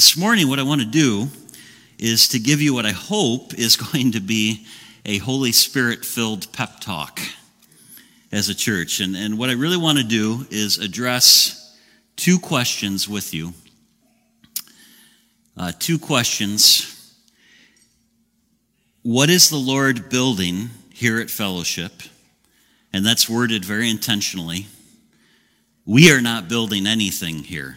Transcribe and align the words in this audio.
this 0.00 0.16
morning, 0.16 0.48
what 0.48 0.58
I 0.58 0.62
want 0.62 0.80
to 0.80 0.86
do 0.86 1.28
is 1.98 2.28
to 2.28 2.38
give 2.38 2.62
you 2.62 2.72
what 2.72 2.86
I 2.86 2.90
hope 2.90 3.52
is 3.52 3.76
going 3.92 4.12
to 4.12 4.20
be 4.20 4.66
a 5.04 5.18
Holy 5.18 5.52
Spirit 5.52 6.06
filled 6.06 6.50
pep 6.54 6.80
talk 6.80 7.20
as 8.32 8.48
a 8.48 8.54
church. 8.54 9.00
And, 9.00 9.14
and 9.14 9.36
what 9.36 9.50
I 9.50 9.52
really 9.52 9.76
want 9.76 9.98
to 9.98 10.04
do 10.04 10.46
is 10.50 10.78
address 10.78 11.78
two 12.16 12.38
questions 12.38 13.10
with 13.10 13.34
you. 13.34 13.52
Uh, 15.54 15.72
two 15.78 15.98
questions. 15.98 17.14
What 19.02 19.28
is 19.28 19.50
the 19.50 19.58
Lord 19.58 20.08
building 20.08 20.70
here 20.94 21.20
at 21.20 21.28
Fellowship? 21.28 21.92
And 22.90 23.04
that's 23.04 23.28
worded 23.28 23.66
very 23.66 23.90
intentionally. 23.90 24.66
We 25.84 26.10
are 26.10 26.22
not 26.22 26.48
building 26.48 26.86
anything 26.86 27.40
here. 27.40 27.76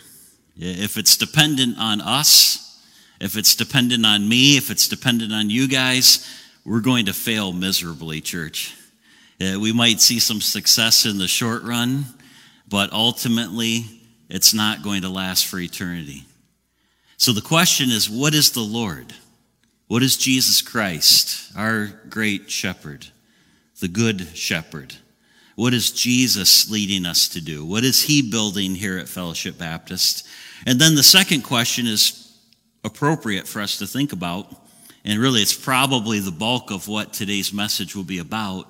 If 0.56 0.98
it's 0.98 1.18
dependent 1.18 1.78
on 1.80 2.02
us, 2.02 2.82
if 3.20 3.38
it's 3.38 3.56
dependent 3.56 4.06
on 4.06 4.28
me, 4.28 4.58
if 4.58 4.70
it's 4.70 4.88
dependent 4.88 5.34
on 5.34 5.50
you 5.50 5.68
guys, 5.68 6.30
we're 6.66 6.82
going 6.82 7.06
to 7.08 7.14
fail 7.14 7.54
miserably, 7.54 8.22
church. 8.22 8.76
We 9.40 9.74
might 9.74 10.00
see 10.00 10.20
some 10.20 10.42
success 10.42 11.06
in 11.06 11.18
the 11.18 11.28
short 11.28 11.64
run, 11.64 12.06
but 12.68 12.94
ultimately, 12.94 13.86
it's 14.30 14.54
not 14.54 14.84
going 14.84 15.02
to 15.02 15.10
last 15.10 15.48
for 15.48 15.60
eternity. 15.60 16.26
So 17.18 17.34
the 17.34 17.42
question 17.42 17.90
is 17.90 18.10
what 18.10 18.34
is 18.34 18.52
the 18.52 18.62
Lord? 18.62 19.14
What 19.88 20.04
is 20.04 20.18
Jesus 20.18 20.62
Christ, 20.62 21.52
our 21.58 21.88
great 22.10 22.50
shepherd, 22.50 23.08
the 23.80 23.88
good 23.88 24.36
shepherd? 24.36 24.96
What 25.56 25.74
is 25.74 25.92
Jesus 25.92 26.70
leading 26.72 27.06
us 27.06 27.28
to 27.30 27.42
do? 27.42 27.64
What 27.64 27.84
is 27.84 28.04
he 28.04 28.28
building 28.28 28.76
here 28.76 28.98
at 28.98 29.08
Fellowship 29.08 29.58
Baptist? 29.58 30.28
And 30.66 30.80
then 30.80 30.96
the 30.96 31.04
second 31.04 31.42
question 31.42 31.88
is 31.88 32.38
appropriate 32.84 33.48
for 33.48 33.62
us 33.62 33.78
to 33.78 33.88
think 33.88 34.14
about. 34.14 34.54
And 35.06 35.20
really, 35.20 35.42
it's 35.42 35.54
probably 35.54 36.20
the 36.20 36.32
bulk 36.32 36.72
of 36.72 36.88
what 36.88 37.14
today's 37.14 37.54
message 37.54 37.96
will 37.96 38.04
be 38.04 38.20
about. 38.20 38.68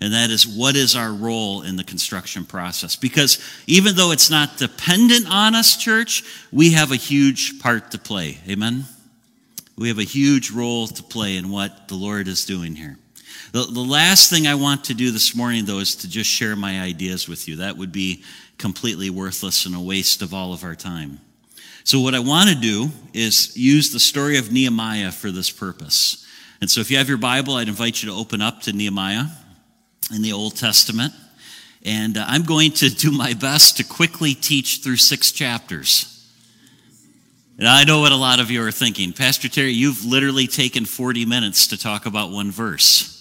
And 0.00 0.12
that 0.12 0.30
is 0.30 0.46
what 0.46 0.76
is 0.76 0.94
our 0.94 1.12
role 1.12 1.62
in 1.62 1.76
the 1.76 1.84
construction 1.84 2.44
process? 2.44 2.96
Because 2.96 3.38
even 3.66 3.96
though 3.96 4.12
it's 4.12 4.30
not 4.30 4.58
dependent 4.58 5.26
on 5.28 5.54
us, 5.54 5.76
church, 5.76 6.22
we 6.52 6.72
have 6.72 6.92
a 6.92 6.96
huge 6.96 7.60
part 7.60 7.90
to 7.92 7.98
play. 7.98 8.38
Amen? 8.48 8.84
We 9.76 9.88
have 9.88 9.98
a 9.98 10.04
huge 10.04 10.50
role 10.50 10.86
to 10.86 11.02
play 11.02 11.36
in 11.36 11.50
what 11.50 11.88
the 11.88 11.94
Lord 11.94 12.28
is 12.28 12.44
doing 12.44 12.74
here. 12.74 12.98
The, 13.52 13.64
the 13.64 13.80
last 13.80 14.28
thing 14.28 14.46
I 14.46 14.54
want 14.54 14.84
to 14.84 14.94
do 14.94 15.10
this 15.10 15.34
morning, 15.34 15.64
though, 15.64 15.78
is 15.78 15.96
to 15.96 16.08
just 16.08 16.28
share 16.28 16.56
my 16.56 16.80
ideas 16.80 17.28
with 17.28 17.48
you. 17.48 17.56
That 17.56 17.76
would 17.76 17.92
be 17.92 18.22
completely 18.58 19.10
worthless 19.10 19.66
and 19.66 19.74
a 19.74 19.80
waste 19.80 20.20
of 20.22 20.34
all 20.34 20.52
of 20.52 20.64
our 20.64 20.74
time. 20.74 21.20
So, 21.84 22.00
what 22.00 22.14
I 22.14 22.18
want 22.18 22.50
to 22.50 22.56
do 22.56 22.90
is 23.12 23.56
use 23.56 23.92
the 23.92 24.00
story 24.00 24.38
of 24.38 24.50
Nehemiah 24.50 25.12
for 25.12 25.30
this 25.30 25.50
purpose. 25.50 26.26
And 26.60 26.70
so, 26.70 26.80
if 26.80 26.90
you 26.90 26.98
have 26.98 27.08
your 27.08 27.18
Bible, 27.18 27.54
I'd 27.54 27.68
invite 27.68 28.02
you 28.02 28.10
to 28.10 28.16
open 28.16 28.42
up 28.42 28.62
to 28.62 28.72
Nehemiah 28.72 29.26
in 30.14 30.22
the 30.22 30.32
Old 30.32 30.56
Testament. 30.56 31.12
And 31.84 32.18
uh, 32.18 32.24
I'm 32.26 32.42
going 32.42 32.72
to 32.72 32.90
do 32.90 33.12
my 33.12 33.34
best 33.34 33.76
to 33.76 33.84
quickly 33.84 34.34
teach 34.34 34.80
through 34.82 34.96
six 34.96 35.30
chapters. 35.30 36.12
And 37.58 37.68
I 37.68 37.84
know 37.84 38.00
what 38.00 38.12
a 38.12 38.16
lot 38.16 38.40
of 38.40 38.50
you 38.50 38.62
are 38.66 38.72
thinking. 38.72 39.12
Pastor 39.12 39.48
Terry, 39.48 39.70
you've 39.70 40.04
literally 40.04 40.46
taken 40.46 40.84
40 40.84 41.24
minutes 41.24 41.68
to 41.68 41.78
talk 41.78 42.04
about 42.04 42.30
one 42.30 42.50
verse. 42.50 43.12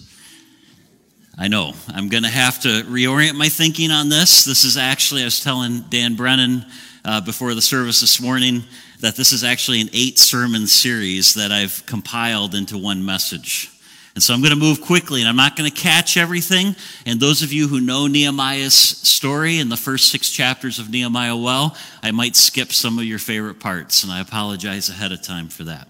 I 1.38 1.48
know. 1.48 1.74
I'm 1.88 2.10
going 2.10 2.24
to 2.24 2.30
have 2.30 2.62
to 2.62 2.84
reorient 2.84 3.36
my 3.36 3.50
thinking 3.50 3.92
on 3.92 4.10
this. 4.10 4.44
This 4.46 4.64
is 4.64 4.78
actually, 4.78 5.22
I 5.22 5.26
was 5.26 5.40
telling 5.40 5.82
Dan 5.90 6.16
Brennan 6.16 6.66
uh, 7.06 7.22
before 7.22 7.54
the 7.54 7.62
service 7.62 8.02
this 8.02 8.20
morning 8.20 8.64
that 9.00 9.16
this 9.16 9.32
is 9.32 9.44
actually 9.44 9.80
an 9.80 9.90
eight 9.94 10.18
sermon 10.18 10.66
series 10.68 11.36
that 11.36 11.52
I've 11.52 11.86
compiled 11.86 12.56
into 12.56 12.78
one 12.78 13.06
message. 13.06 13.72
And 14.16 14.24
so 14.24 14.34
I'm 14.34 14.42
going 14.42 14.54
to 14.54 14.60
move 14.60 14.82
quickly 14.82 15.22
and 15.22 15.30
I'm 15.30 15.36
not 15.36 15.56
going 15.56 15.70
to 15.70 15.76
catch 15.76 16.18
everything. 16.18 16.76
And 17.06 17.20
those 17.20 17.44
of 17.44 17.54
you 17.54 17.68
who 17.68 17.80
know 17.80 18.08
Nehemiah's 18.08 18.74
story 18.74 19.60
and 19.60 19.72
the 19.72 19.78
first 19.78 20.10
six 20.10 20.32
chapters 20.32 20.80
of 20.80 20.90
Nehemiah 20.90 21.36
well, 21.36 21.76
I 22.02 22.12
might 22.12 22.36
skip 22.36 22.72
some 22.72 22.98
of 22.98 23.06
your 23.06 23.20
favorite 23.20 23.60
parts, 23.60 24.04
and 24.04 24.12
I 24.12 24.22
apologize 24.22 24.90
ahead 24.90 25.12
of 25.12 25.22
time 25.22 25.50
for 25.50 25.66
that. 25.66 25.88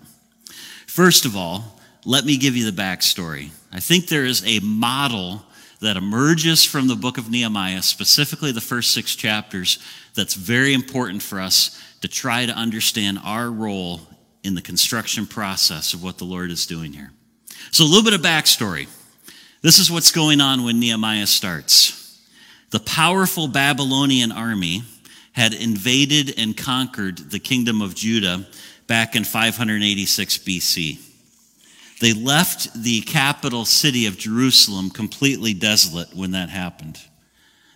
First 0.88 1.26
of 1.26 1.36
all, 1.36 1.80
let 2.04 2.26
me 2.26 2.38
give 2.38 2.56
you 2.56 2.70
the 2.70 2.82
backstory. 2.82 3.52
I 3.72 3.80
think 3.80 4.08
there 4.08 4.26
is 4.26 4.44
a 4.46 4.60
model 4.60 5.44
that 5.82 5.98
emerges 5.98 6.64
from 6.64 6.88
the 6.88 6.96
book 6.96 7.18
of 7.18 7.30
Nehemiah, 7.30 7.82
specifically 7.82 8.52
the 8.52 8.62
first 8.62 8.92
six 8.92 9.16
chapters, 9.16 9.78
that's 10.16 10.34
very 10.34 10.74
important 10.74 11.22
for 11.22 11.40
us 11.40 11.82
to 12.02 12.08
try 12.08 12.46
to 12.46 12.54
understand 12.54 13.20
our 13.24 13.50
role 13.50 14.02
in 14.44 14.56
the 14.56 14.62
construction 14.62 15.26
process 15.26 15.94
of 15.94 16.04
what 16.04 16.18
the 16.18 16.24
Lord 16.24 16.52
is 16.52 16.66
doing 16.66 16.94
here. 16.94 17.12
So, 17.72 17.84
a 17.84 17.88
little 17.88 18.04
bit 18.04 18.14
of 18.14 18.22
backstory. 18.22 18.88
This 19.62 19.80
is 19.80 19.90
what's 19.90 20.12
going 20.12 20.42
on 20.42 20.64
when 20.64 20.80
Nehemiah 20.80 21.26
starts. 21.26 22.22
The 22.70 22.80
powerful 22.80 23.48
Babylonian 23.48 24.32
army 24.32 24.84
had 25.32 25.54
invaded 25.54 26.36
and 26.38 26.56
conquered 26.56 27.18
the 27.18 27.40
kingdom 27.40 27.82
of 27.82 27.96
Judah 27.96 28.46
back 28.88 29.16
in 29.16 29.24
586 29.24 30.38
BC. 30.40 31.00
They 32.00 32.14
left 32.14 32.74
the 32.74 33.02
capital 33.02 33.66
city 33.66 34.06
of 34.06 34.18
Jerusalem 34.18 34.90
completely 34.90 35.54
desolate 35.54 36.14
when 36.14 36.32
that 36.32 36.50
happened. 36.50 37.00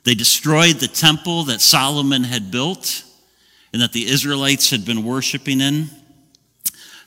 They 0.09 0.15
destroyed 0.15 0.77
the 0.77 0.87
temple 0.87 1.43
that 1.43 1.61
Solomon 1.61 2.23
had 2.23 2.49
built 2.49 3.03
and 3.71 3.79
that 3.83 3.93
the 3.93 4.07
Israelites 4.07 4.71
had 4.71 4.83
been 4.83 5.03
worshiping 5.03 5.61
in. 5.61 5.87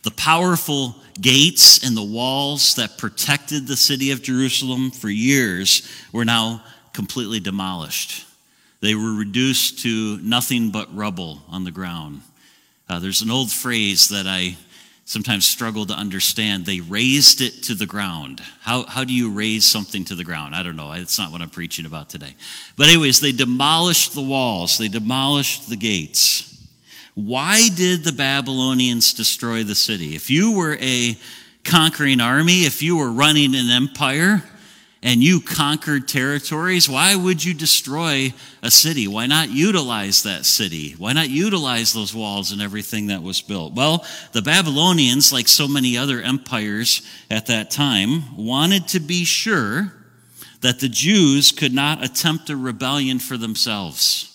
The 0.04 0.12
powerful 0.12 0.94
gates 1.20 1.84
and 1.84 1.96
the 1.96 2.04
walls 2.04 2.76
that 2.76 2.98
protected 2.98 3.66
the 3.66 3.74
city 3.74 4.12
of 4.12 4.22
Jerusalem 4.22 4.92
for 4.92 5.08
years 5.08 5.82
were 6.12 6.24
now 6.24 6.62
completely 6.92 7.40
demolished. 7.40 8.24
They 8.78 8.94
were 8.94 9.14
reduced 9.14 9.80
to 9.80 10.18
nothing 10.18 10.70
but 10.70 10.94
rubble 10.94 11.42
on 11.48 11.64
the 11.64 11.72
ground. 11.72 12.20
Uh, 12.88 13.00
there's 13.00 13.22
an 13.22 13.32
old 13.32 13.50
phrase 13.50 14.10
that 14.10 14.28
I 14.28 14.56
sometimes 15.12 15.46
struggle 15.46 15.84
to 15.84 15.92
understand. 15.92 16.64
They 16.64 16.80
razed 16.80 17.42
it 17.42 17.62
to 17.64 17.74
the 17.74 17.84
ground. 17.84 18.40
How, 18.62 18.84
how 18.84 19.04
do 19.04 19.12
you 19.12 19.30
raise 19.30 19.66
something 19.66 20.06
to 20.06 20.14
the 20.14 20.24
ground? 20.24 20.54
I 20.54 20.62
don't 20.62 20.74
know. 20.74 20.90
It's 20.92 21.18
not 21.18 21.30
what 21.30 21.42
I'm 21.42 21.50
preaching 21.50 21.84
about 21.84 22.08
today. 22.08 22.34
But, 22.76 22.88
anyways, 22.88 23.20
they 23.20 23.32
demolished 23.32 24.14
the 24.14 24.22
walls, 24.22 24.78
they 24.78 24.88
demolished 24.88 25.68
the 25.68 25.76
gates. 25.76 26.48
Why 27.14 27.68
did 27.68 28.04
the 28.04 28.12
Babylonians 28.12 29.12
destroy 29.12 29.64
the 29.64 29.74
city? 29.74 30.16
If 30.16 30.30
you 30.30 30.56
were 30.56 30.78
a 30.80 31.18
conquering 31.62 32.22
army, 32.22 32.64
if 32.64 32.82
you 32.82 32.96
were 32.96 33.12
running 33.12 33.54
an 33.54 33.68
empire, 33.68 34.42
and 35.02 35.22
you 35.22 35.40
conquered 35.40 36.06
territories, 36.06 36.88
why 36.88 37.16
would 37.16 37.44
you 37.44 37.54
destroy 37.54 38.32
a 38.62 38.70
city? 38.70 39.08
Why 39.08 39.26
not 39.26 39.50
utilize 39.50 40.22
that 40.22 40.44
city? 40.44 40.92
Why 40.92 41.12
not 41.12 41.28
utilize 41.28 41.92
those 41.92 42.14
walls 42.14 42.52
and 42.52 42.62
everything 42.62 43.08
that 43.08 43.22
was 43.22 43.40
built? 43.40 43.74
Well, 43.74 44.06
the 44.30 44.42
Babylonians, 44.42 45.32
like 45.32 45.48
so 45.48 45.66
many 45.66 45.98
other 45.98 46.20
empires 46.20 47.02
at 47.30 47.46
that 47.46 47.70
time, 47.70 48.36
wanted 48.36 48.86
to 48.88 49.00
be 49.00 49.24
sure 49.24 49.92
that 50.60 50.78
the 50.78 50.88
Jews 50.88 51.50
could 51.50 51.74
not 51.74 52.04
attempt 52.04 52.48
a 52.50 52.56
rebellion 52.56 53.18
for 53.18 53.36
themselves. 53.36 54.28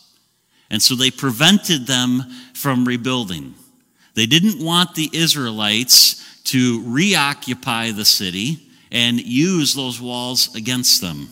And 0.69 0.81
so 0.81 0.95
they 0.95 1.11
prevented 1.11 1.87
them 1.87 2.23
from 2.53 2.83
rebuilding. 2.83 3.55
They 4.15 4.25
didn't 4.25 4.61
want 4.61 4.95
the 4.95 5.09
Israelites 5.13 6.41
to 6.45 6.83
reoccupy 6.85 7.91
the 7.91 8.03
city 8.03 8.66
and 8.91 9.19
use 9.19 9.73
those 9.73 10.01
walls 10.01 10.53
against 10.55 11.01
them. 11.01 11.29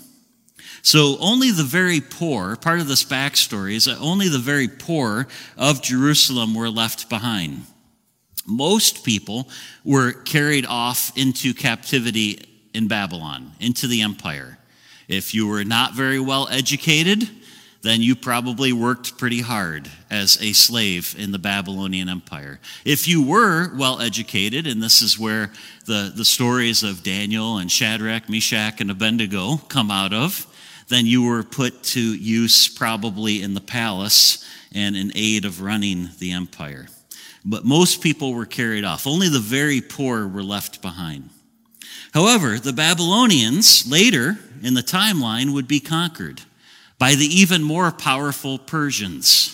So 0.82 1.18
only 1.20 1.50
the 1.52 1.64
very 1.64 2.00
poor, 2.00 2.56
part 2.56 2.80
of 2.80 2.88
this 2.88 3.04
backstory 3.04 3.74
is 3.74 3.86
that 3.86 4.00
only 4.00 4.30
the 4.30 4.38
very 4.38 4.68
poor 4.68 5.28
of 5.58 5.82
Jerusalem 5.82 6.54
were 6.54 6.70
left 6.70 7.10
behind. 7.10 7.66
Most 8.46 9.04
people 9.04 9.50
were 9.84 10.12
carried 10.12 10.66
off 10.68 11.12
into 11.18 11.56
captivity 11.56 12.69
in 12.75 12.88
Babylon, 12.88 13.54
into 13.60 13.88
the 13.88 14.04
empire. 14.04 14.60
If 15.08 15.34
you 15.34 15.48
were 15.48 15.63
not 15.63 15.96
very 15.96 16.19
well 16.19 16.48
educated, 16.51 17.28
then 17.86 18.02
you 18.02 18.16
probably 18.16 18.74
worked 18.74 19.16
pretty 19.16 19.42
hard 19.42 19.92
as 20.10 20.42
a 20.42 20.54
slave 20.54 21.16
in 21.20 21.32
the 21.32 21.38
Babylonian 21.38 22.10
Empire. 22.10 22.60
If 22.84 23.08
you 23.08 23.24
were 23.24 23.72
well 23.78 24.02
educated, 24.02 24.66
and 24.66 24.82
this 24.82 25.04
is 25.04 25.20
where 25.20 25.52
the, 25.86 26.12
the 26.16 26.26
stories 26.26 26.82
of 26.82 27.04
Daniel 27.04 27.60
and 27.60 27.72
Shadrach, 27.72 28.28
Meshach, 28.28 28.82
and 28.82 28.90
Abednego 28.90 29.58
come 29.68 29.92
out 29.92 30.14
of, 30.14 30.48
then 30.88 31.06
you 31.06 31.28
were 31.28 31.44
put 31.44 31.84
to 31.84 32.02
use 32.02 32.68
probably 32.68 33.44
in 33.44 33.54
the 33.54 33.62
palace 33.62 34.44
and 34.74 34.96
in 34.96 35.12
aid 35.14 35.46
of 35.46 35.62
running 35.62 36.10
the 36.18 36.32
empire. 36.32 36.88
But 37.46 37.66
most 37.66 38.02
people 38.02 38.34
were 38.34 38.48
carried 38.48 38.84
off. 38.84 39.06
Only 39.06 39.30
the 39.30 39.40
very 39.40 39.80
poor 39.80 40.28
were 40.28 40.44
left 40.44 40.82
behind. 40.82 41.30
However, 42.16 42.58
the 42.58 42.74
Babylonians 42.74 43.88
later 43.88 44.40
in 44.64 44.74
the 44.74 44.82
timeline 44.82 45.54
would 45.54 45.68
be 45.68 45.80
conquered 45.80 46.42
by 46.97 47.15
the 47.15 47.25
even 47.25 47.63
more 47.63 47.92
powerful 47.92 48.57
Persians. 48.57 49.51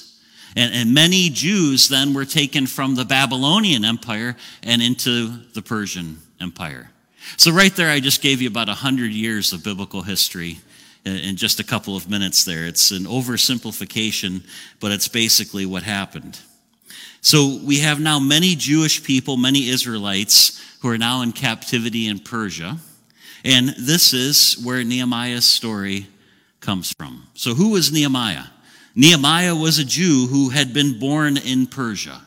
And, 0.56 0.74
and 0.74 0.94
many 0.94 1.30
Jews 1.30 1.88
then 1.88 2.14
were 2.14 2.26
taken 2.26 2.68
from 2.68 2.96
the 2.96 3.06
Babylonian 3.06 3.86
Empire 3.86 4.36
and 4.64 4.82
into 4.82 5.28
the 5.54 5.62
Persian 5.62 6.20
Empire. 6.40 6.90
So, 7.38 7.52
right 7.52 7.74
there, 7.76 7.90
I 7.90 8.00
just 8.00 8.22
gave 8.22 8.42
you 8.42 8.50
about 8.50 8.68
100 8.68 9.12
years 9.12 9.54
of 9.54 9.64
biblical 9.64 10.02
history 10.02 10.60
in 11.06 11.36
just 11.36 11.60
a 11.60 11.64
couple 11.64 11.96
of 11.96 12.10
minutes 12.10 12.44
there. 12.44 12.66
It's 12.66 12.92
an 12.92 13.04
oversimplification, 13.04 14.44
but 14.80 14.92
it's 14.92 15.08
basically 15.08 15.66
what 15.66 15.84
happened. 15.84 16.40
So, 17.22 17.60
we 17.64 17.80
have 17.80 18.00
now 18.00 18.20
many 18.20 18.56
Jewish 18.56 19.04
people, 19.04 19.38
many 19.38 19.70
Israelites 19.70 20.60
who 20.82 20.90
are 20.90 20.98
now 20.98 21.22
in 21.22 21.32
captivity 21.32 22.08
in 22.08 22.20
Persia. 22.20 22.78
And 23.46 23.70
this 23.70 24.14
is 24.14 24.62
where 24.64 24.84
Nehemiah's 24.84 25.46
story 25.46 26.08
comes 26.62 26.94
from. 26.94 27.28
So, 27.34 27.54
who 27.54 27.72
was 27.72 27.92
Nehemiah? 27.92 28.46
Nehemiah 28.96 29.56
was 29.56 29.80
a 29.80 29.86
Jew 29.86 30.28
who 30.28 30.50
had 30.50 30.74
been 30.74 31.00
born 31.00 31.38
in 31.38 31.68
Persia 31.68 32.22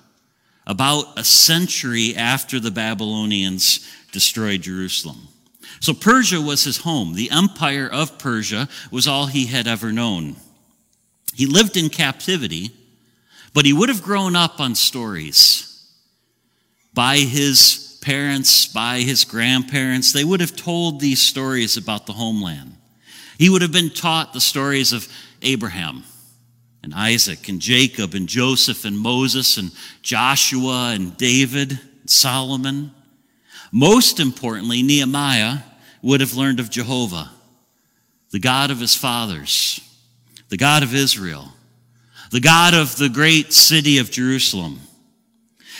about 0.66 1.18
a 1.18 1.24
century 1.24 2.14
after 2.16 2.58
the 2.58 2.70
Babylonians 2.70 3.86
destroyed 4.12 4.62
Jerusalem. 4.62 5.28
So 5.80 5.92
Persia 5.92 6.40
was 6.40 6.64
his 6.64 6.78
home. 6.78 7.14
The 7.14 7.30
empire 7.30 7.86
of 7.86 8.18
Persia 8.18 8.68
was 8.90 9.06
all 9.06 9.26
he 9.26 9.46
had 9.46 9.66
ever 9.66 9.92
known. 9.92 10.36
He 11.34 11.46
lived 11.46 11.76
in 11.76 11.90
captivity, 11.90 12.70
but 13.52 13.66
he 13.66 13.72
would 13.72 13.90
have 13.90 14.02
grown 14.02 14.36
up 14.36 14.60
on 14.60 14.74
stories 14.74 15.92
by 16.94 17.18
his 17.18 17.98
parents, 18.00 18.66
by 18.66 19.00
his 19.00 19.24
grandparents. 19.24 20.12
They 20.12 20.24
would 20.24 20.40
have 20.40 20.56
told 20.56 21.00
these 21.00 21.20
stories 21.20 21.76
about 21.76 22.06
the 22.06 22.12
homeland. 22.14 22.76
He 23.38 23.50
would 23.50 23.62
have 23.62 23.72
been 23.72 23.90
taught 23.90 24.32
the 24.32 24.40
stories 24.40 24.92
of 24.92 25.08
Abraham 25.42 26.04
and 26.82 26.94
Isaac 26.94 27.48
and 27.48 27.60
Jacob 27.60 28.14
and 28.14 28.28
Joseph 28.28 28.84
and 28.84 28.98
Moses 28.98 29.56
and 29.56 29.72
Joshua 30.02 30.92
and 30.94 31.16
David 31.16 31.72
and 31.72 32.10
Solomon. 32.10 32.92
Most 33.72 34.20
importantly, 34.20 34.82
Nehemiah 34.82 35.58
would 36.02 36.20
have 36.20 36.34
learned 36.34 36.60
of 36.60 36.70
Jehovah, 36.70 37.30
the 38.30 38.38
God 38.38 38.70
of 38.70 38.78
his 38.78 38.94
fathers, 38.94 39.80
the 40.48 40.56
God 40.56 40.82
of 40.82 40.94
Israel, 40.94 41.48
the 42.30 42.40
God 42.40 42.74
of 42.74 42.96
the 42.96 43.08
great 43.08 43.52
city 43.52 43.98
of 43.98 44.10
Jerusalem. 44.10 44.80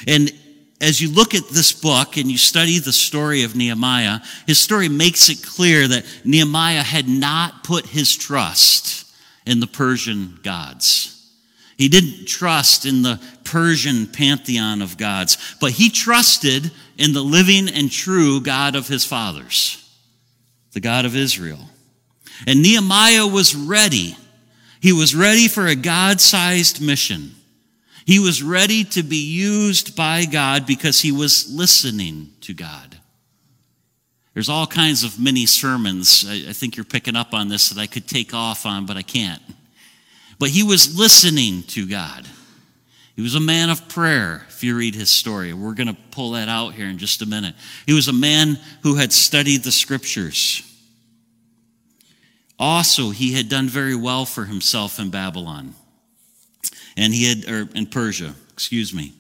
And 0.07 0.33
as 0.81 1.01
you 1.01 1.11
look 1.11 1.35
at 1.35 1.49
this 1.49 1.73
book 1.73 2.17
and 2.17 2.31
you 2.31 2.39
study 2.39 2.79
the 2.79 2.93
story 2.93 3.43
of 3.43 3.57
Nehemiah, 3.57 4.21
his 4.47 4.59
story 4.59 4.89
makes 4.89 5.29
it 5.29 5.43
clear 5.43 5.87
that 5.89 6.05
Nehemiah 6.25 6.83
had 6.83 7.09
not 7.09 7.65
put 7.65 7.87
his 7.87 8.15
trust 8.17 9.11
in 9.47 9.61
the 9.61 9.67
Persian 9.67 10.39
gods. 10.43 11.11
He 11.77 11.89
didn't 11.89 12.27
trust 12.27 12.87
in 12.87 13.03
the 13.03 13.21
Persian 13.45 14.07
pantheon 14.07 14.83
of 14.83 14.97
gods, 14.97 15.57
but 15.61 15.73
he 15.73 15.91
trusted 15.91 16.71
in 16.97 17.13
the 17.13 17.23
living 17.23 17.69
and 17.69 17.91
true 17.91 18.41
God 18.41 18.77
of 18.77 18.87
his 18.87 19.05
fathers, 19.05 19.81
the 20.73 20.81
God 20.81 21.05
of 21.05 21.17
Israel. 21.17 21.69
And 22.47 22.63
Nehemiah 22.63 23.27
was 23.27 23.55
ready. 23.55 24.17
He 24.81 24.93
was 24.93 25.15
ready 25.15 25.49
for 25.49 25.67
a 25.67 25.75
God 25.75 26.21
sized 26.21 26.81
mission. 26.81 27.33
He 28.07 28.19
was 28.19 28.43
ready 28.43 28.85
to 28.85 29.03
be 29.03 29.17
used 29.17 29.97
by 29.97 30.27
God 30.27 30.67
because 30.67 31.01
he 31.01 31.13
was 31.13 31.51
listening 31.51 32.33
to 32.43 32.53
God. 32.53 32.99
There's 34.35 34.49
all 34.49 34.67
kinds 34.67 35.05
of 35.05 35.19
mini 35.19 35.47
sermons. 35.47 36.25
I, 36.29 36.51
I 36.51 36.53
think 36.53 36.77
you're 36.77 36.85
picking 36.85 37.17
up 37.17 37.33
on 37.33 37.49
this 37.49 37.71
that 37.71 37.81
I 37.81 37.87
could 37.87 38.07
take 38.07 38.35
off 38.35 38.67
on, 38.67 38.85
but 38.85 38.97
I 38.97 39.03
can't. 39.03 39.41
But 40.39 40.51
he 40.51 40.63
was 40.63 40.99
listening 40.99 41.63
to 41.69 41.87
God. 41.87 42.27
He 43.17 43.23
was 43.23 43.37
a 43.37 43.41
man 43.41 43.71
of 43.71 43.89
prayer, 43.89 44.45
if 44.49 44.65
you 44.65 44.77
read 44.77 44.97
his 44.97 45.09
story. 45.09 45.53
We're 45.53 45.75
going 45.75 45.87
to 45.87 45.97
pull 46.11 46.33
that 46.33 46.49
out 46.49 46.75
here 46.75 46.89
in 46.89 46.99
just 46.99 47.23
a 47.23 47.27
minute. 47.27 47.55
He 47.87 47.93
was 47.93 48.09
a 48.09 48.13
man 48.13 48.59
who 48.83 48.97
had 48.97 49.13
studied 49.13 49.63
the 49.63 49.71
scriptures. 49.71 50.63
Also, 52.59 53.11
he 53.11 53.33
had 53.33 53.49
done 53.49 53.69
very 53.69 53.95
well 53.95 54.25
for 54.25 54.45
himself 54.45 54.99
in 54.99 55.11
Babylon. 55.11 55.75
And 56.97 57.13
he 57.13 57.29
had, 57.29 57.49
or 57.49 57.69
in 57.75 57.87
Persia, 57.87 58.35
excuse 58.53 58.95
me. 58.95 59.13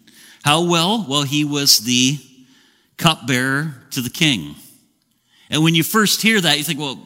How 0.45 0.65
well? 0.65 1.07
Well, 1.09 1.23
he 1.23 1.45
was 1.45 1.81
the 1.81 2.19
cupbearer 2.97 3.75
to 3.91 4.01
the 4.01 4.11
king. 4.11 4.55
And 5.51 5.63
when 5.63 5.75
you 5.75 5.83
first 5.83 6.23
hear 6.23 6.41
that, 6.41 6.59
you 6.59 6.65
think, 6.65 6.81
well, 6.81 6.99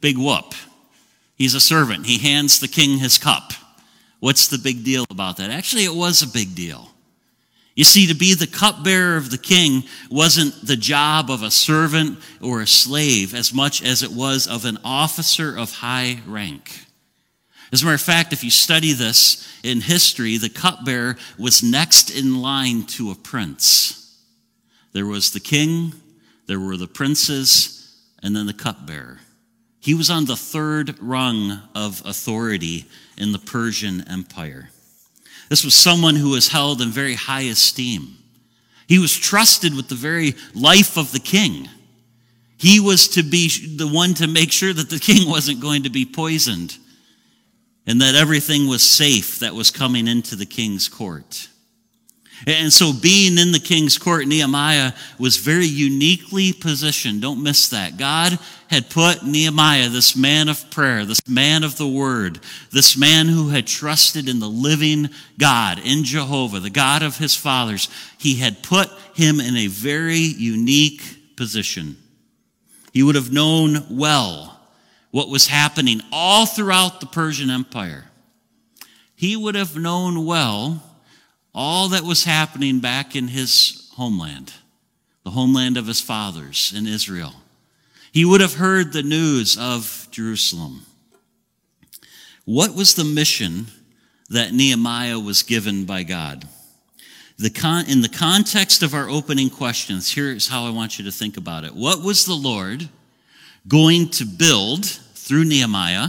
big 0.00 0.18
whoop. 0.18 0.54
He's 1.36 1.54
a 1.54 1.60
servant. 1.60 2.06
He 2.06 2.18
hands 2.18 2.60
the 2.60 2.68
king 2.68 2.98
his 2.98 3.18
cup. 3.18 3.52
What's 4.20 4.48
the 4.48 4.58
big 4.58 4.84
deal 4.84 5.04
about 5.10 5.38
that? 5.38 5.50
Actually, 5.50 5.84
it 5.84 5.94
was 5.94 6.22
a 6.22 6.28
big 6.28 6.54
deal. 6.54 6.88
You 7.74 7.84
see, 7.84 8.06
to 8.08 8.14
be 8.14 8.34
the 8.34 8.46
cupbearer 8.46 9.16
of 9.16 9.30
the 9.30 9.38
king 9.38 9.84
wasn't 10.10 10.66
the 10.66 10.76
job 10.76 11.30
of 11.30 11.42
a 11.42 11.50
servant 11.50 12.18
or 12.40 12.60
a 12.60 12.66
slave 12.66 13.34
as 13.34 13.54
much 13.54 13.82
as 13.82 14.02
it 14.02 14.12
was 14.12 14.46
of 14.46 14.66
an 14.66 14.78
officer 14.84 15.56
of 15.56 15.72
high 15.72 16.20
rank. 16.26 16.86
As 17.72 17.80
a 17.80 17.86
matter 17.86 17.94
of 17.94 18.02
fact, 18.02 18.34
if 18.34 18.44
you 18.44 18.50
study 18.50 18.92
this 18.92 19.48
in 19.62 19.80
history, 19.80 20.36
the 20.36 20.50
cupbearer 20.50 21.16
was 21.38 21.62
next 21.62 22.10
in 22.10 22.42
line 22.42 22.84
to 22.88 23.10
a 23.10 23.14
prince. 23.14 24.18
There 24.92 25.06
was 25.06 25.30
the 25.30 25.40
king, 25.40 25.94
there 26.46 26.60
were 26.60 26.76
the 26.76 26.86
princes, 26.86 27.98
and 28.22 28.36
then 28.36 28.44
the 28.44 28.52
cupbearer. 28.52 29.20
He 29.80 29.94
was 29.94 30.10
on 30.10 30.26
the 30.26 30.36
third 30.36 30.98
rung 31.00 31.62
of 31.74 32.02
authority 32.04 32.84
in 33.16 33.32
the 33.32 33.38
Persian 33.38 34.06
Empire. 34.06 34.68
This 35.48 35.64
was 35.64 35.74
someone 35.74 36.16
who 36.16 36.30
was 36.30 36.48
held 36.48 36.82
in 36.82 36.90
very 36.90 37.14
high 37.14 37.42
esteem. 37.42 38.18
He 38.86 38.98
was 38.98 39.16
trusted 39.16 39.74
with 39.74 39.88
the 39.88 39.94
very 39.94 40.34
life 40.54 40.98
of 40.98 41.12
the 41.12 41.20
king. 41.20 41.70
He 42.58 42.80
was 42.80 43.08
to 43.08 43.22
be 43.22 43.76
the 43.76 43.88
one 43.88 44.12
to 44.14 44.26
make 44.26 44.52
sure 44.52 44.74
that 44.74 44.90
the 44.90 44.98
king 44.98 45.28
wasn't 45.30 45.60
going 45.60 45.84
to 45.84 45.90
be 45.90 46.04
poisoned 46.04 46.76
and 47.86 48.00
that 48.00 48.14
everything 48.14 48.68
was 48.68 48.82
safe 48.82 49.40
that 49.40 49.54
was 49.54 49.70
coming 49.70 50.06
into 50.06 50.36
the 50.36 50.46
king's 50.46 50.88
court. 50.88 51.48
And 52.46 52.72
so, 52.72 52.92
being 52.92 53.38
in 53.38 53.52
the 53.52 53.60
king's 53.60 53.98
court, 53.98 54.26
Nehemiah 54.26 54.92
was 55.18 55.36
very 55.36 55.66
uniquely 55.66 56.52
positioned. 56.52 57.22
Don't 57.22 57.42
miss 57.42 57.68
that. 57.68 57.96
God 57.96 58.36
had 58.68 58.90
put 58.90 59.22
Nehemiah, 59.22 59.88
this 59.88 60.16
man 60.16 60.48
of 60.48 60.68
prayer, 60.70 61.04
this 61.04 61.20
man 61.28 61.62
of 61.62 61.76
the 61.76 61.86
word, 61.86 62.40
this 62.72 62.96
man 62.96 63.28
who 63.28 63.50
had 63.50 63.66
trusted 63.66 64.28
in 64.28 64.40
the 64.40 64.48
living 64.48 65.10
God, 65.38 65.78
in 65.84 66.02
Jehovah, 66.02 66.58
the 66.58 66.70
God 66.70 67.02
of 67.02 67.18
his 67.18 67.36
fathers, 67.36 67.88
he 68.18 68.36
had 68.36 68.62
put 68.62 68.88
him 69.14 69.38
in 69.38 69.56
a 69.56 69.68
very 69.68 70.16
unique 70.16 71.36
position. 71.36 71.96
He 72.92 73.04
would 73.04 73.14
have 73.14 73.32
known 73.32 73.86
well 73.88 74.51
what 75.12 75.28
was 75.28 75.46
happening 75.46 76.00
all 76.10 76.46
throughout 76.46 77.00
the 77.00 77.06
Persian 77.06 77.50
Empire. 77.50 78.06
He 79.14 79.36
would 79.36 79.54
have 79.54 79.76
known 79.76 80.26
well 80.26 80.82
all 81.54 81.90
that 81.90 82.02
was 82.02 82.24
happening 82.24 82.80
back 82.80 83.14
in 83.14 83.28
his 83.28 83.88
homeland, 83.94 84.54
the 85.22 85.30
homeland 85.30 85.76
of 85.76 85.86
his 85.86 86.00
fathers 86.00 86.72
in 86.76 86.86
Israel. 86.86 87.34
He 88.10 88.24
would 88.24 88.40
have 88.40 88.54
heard 88.54 88.92
the 88.92 89.02
news 89.02 89.56
of 89.56 90.08
Jerusalem. 90.10 90.86
What 92.44 92.74
was 92.74 92.94
the 92.94 93.04
mission 93.04 93.66
that 94.30 94.52
Nehemiah 94.52 95.20
was 95.20 95.42
given 95.42 95.84
by 95.84 96.02
God? 96.02 96.48
The 97.38 97.50
con- 97.50 97.86
in 97.86 98.00
the 98.00 98.08
context 98.08 98.82
of 98.82 98.94
our 98.94 99.08
opening 99.08 99.50
questions, 99.50 100.10
here's 100.10 100.48
how 100.48 100.64
I 100.64 100.70
want 100.70 100.98
you 100.98 101.04
to 101.04 101.12
think 101.12 101.36
about 101.36 101.64
it. 101.64 101.74
What 101.74 102.02
was 102.02 102.24
the 102.24 102.34
Lord 102.34 102.88
going 103.68 104.08
to 104.10 104.24
build 104.24 105.00
through 105.22 105.44
Nehemiah? 105.44 106.08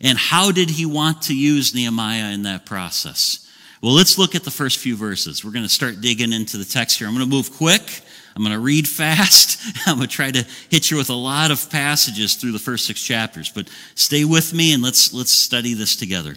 And 0.00 0.18
how 0.18 0.52
did 0.52 0.70
he 0.70 0.84
want 0.84 1.22
to 1.22 1.36
use 1.36 1.74
Nehemiah 1.74 2.32
in 2.32 2.42
that 2.42 2.66
process? 2.66 3.50
Well, 3.82 3.92
let's 3.92 4.18
look 4.18 4.34
at 4.34 4.44
the 4.44 4.50
first 4.50 4.78
few 4.78 4.96
verses. 4.96 5.44
We're 5.44 5.52
going 5.52 5.64
to 5.64 5.68
start 5.70 6.00
digging 6.00 6.32
into 6.32 6.56
the 6.56 6.64
text 6.64 6.98
here. 6.98 7.06
I'm 7.06 7.14
going 7.14 7.24
to 7.24 7.30
move 7.30 7.52
quick. 7.52 8.02
I'm 8.34 8.42
going 8.42 8.54
to 8.54 8.60
read 8.60 8.88
fast. 9.02 9.60
I'm 9.86 9.96
going 9.96 10.08
to 10.08 10.14
try 10.14 10.30
to 10.30 10.46
hit 10.70 10.90
you 10.90 10.96
with 10.96 11.10
a 11.10 11.14
lot 11.14 11.50
of 11.50 11.70
passages 11.70 12.34
through 12.34 12.52
the 12.52 12.58
first 12.58 12.86
six 12.86 13.02
chapters, 13.02 13.50
but 13.50 13.68
stay 13.94 14.24
with 14.24 14.52
me 14.52 14.74
and 14.74 14.82
let's, 14.82 15.12
let's 15.12 15.32
study 15.32 15.74
this 15.74 15.96
together. 15.96 16.36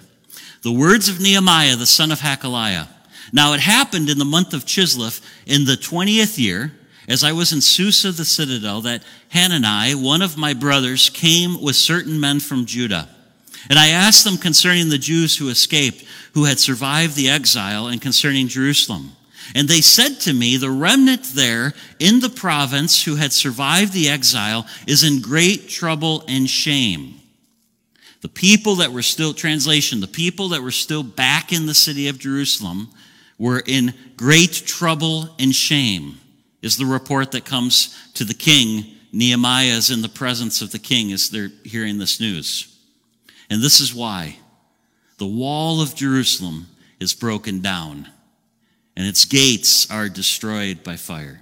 The 0.61 0.71
words 0.71 1.07
of 1.07 1.21
Nehemiah, 1.21 1.75
the 1.75 1.85
son 1.85 2.11
of 2.11 2.19
Hacaliah. 2.19 2.87
Now 3.31 3.53
it 3.53 3.59
happened 3.59 4.09
in 4.09 4.17
the 4.17 4.25
month 4.25 4.53
of 4.53 4.65
Chislev 4.65 5.21
in 5.45 5.65
the 5.65 5.73
20th 5.73 6.37
year, 6.37 6.73
as 7.09 7.23
I 7.23 7.31
was 7.31 7.51
in 7.51 7.61
Susa 7.61 8.11
the 8.11 8.23
citadel, 8.23 8.81
that 8.81 9.03
Hanani, 9.29 9.95
one 9.95 10.21
of 10.21 10.37
my 10.37 10.53
brothers, 10.53 11.09
came 11.09 11.61
with 11.61 11.75
certain 11.75 12.19
men 12.19 12.39
from 12.39 12.65
Judah. 12.65 13.09
And 13.69 13.77
I 13.77 13.89
asked 13.89 14.23
them 14.23 14.37
concerning 14.37 14.89
the 14.89 14.97
Jews 14.97 15.37
who 15.37 15.49
escaped, 15.49 16.05
who 16.33 16.45
had 16.45 16.59
survived 16.59 17.15
the 17.15 17.29
exile, 17.29 17.87
and 17.87 18.01
concerning 18.01 18.47
Jerusalem. 18.47 19.11
And 19.55 19.67
they 19.67 19.81
said 19.81 20.19
to 20.21 20.33
me, 20.33 20.57
The 20.57 20.69
remnant 20.69 21.23
there 21.33 21.73
in 21.99 22.19
the 22.19 22.29
province 22.29 23.03
who 23.03 23.15
had 23.15 23.33
survived 23.33 23.93
the 23.93 24.09
exile 24.09 24.65
is 24.87 25.03
in 25.03 25.21
great 25.21 25.67
trouble 25.67 26.23
and 26.27 26.49
shame. 26.49 27.15
The 28.21 28.29
people 28.29 28.75
that 28.75 28.91
were 28.91 29.01
still, 29.01 29.33
translation, 29.33 30.01
the 30.01 30.07
people 30.07 30.49
that 30.49 30.61
were 30.61 30.71
still 30.71 31.03
back 31.03 31.51
in 31.51 31.65
the 31.65 31.73
city 31.73 32.07
of 32.07 32.19
Jerusalem 32.19 32.89
were 33.37 33.63
in 33.65 33.93
great 34.17 34.51
trouble 34.51 35.29
and 35.39 35.55
shame, 35.55 36.19
is 36.61 36.77
the 36.77 36.85
report 36.85 37.31
that 37.31 37.45
comes 37.45 37.97
to 38.13 38.23
the 38.23 38.33
king. 38.33 38.85
Nehemiah 39.11 39.67
is 39.77 39.89
in 39.89 40.01
the 40.01 40.09
presence 40.09 40.61
of 40.61 40.71
the 40.71 40.79
king 40.79 41.11
as 41.11 41.29
they're 41.29 41.51
hearing 41.63 41.97
this 41.97 42.19
news. 42.19 42.77
And 43.49 43.61
this 43.61 43.79
is 43.79 43.93
why 43.93 44.37
the 45.17 45.25
wall 45.25 45.81
of 45.81 45.95
Jerusalem 45.95 46.67
is 46.99 47.13
broken 47.13 47.61
down 47.61 48.07
and 48.95 49.07
its 49.07 49.25
gates 49.25 49.89
are 49.89 50.09
destroyed 50.09 50.83
by 50.83 50.97
fire. 50.97 51.41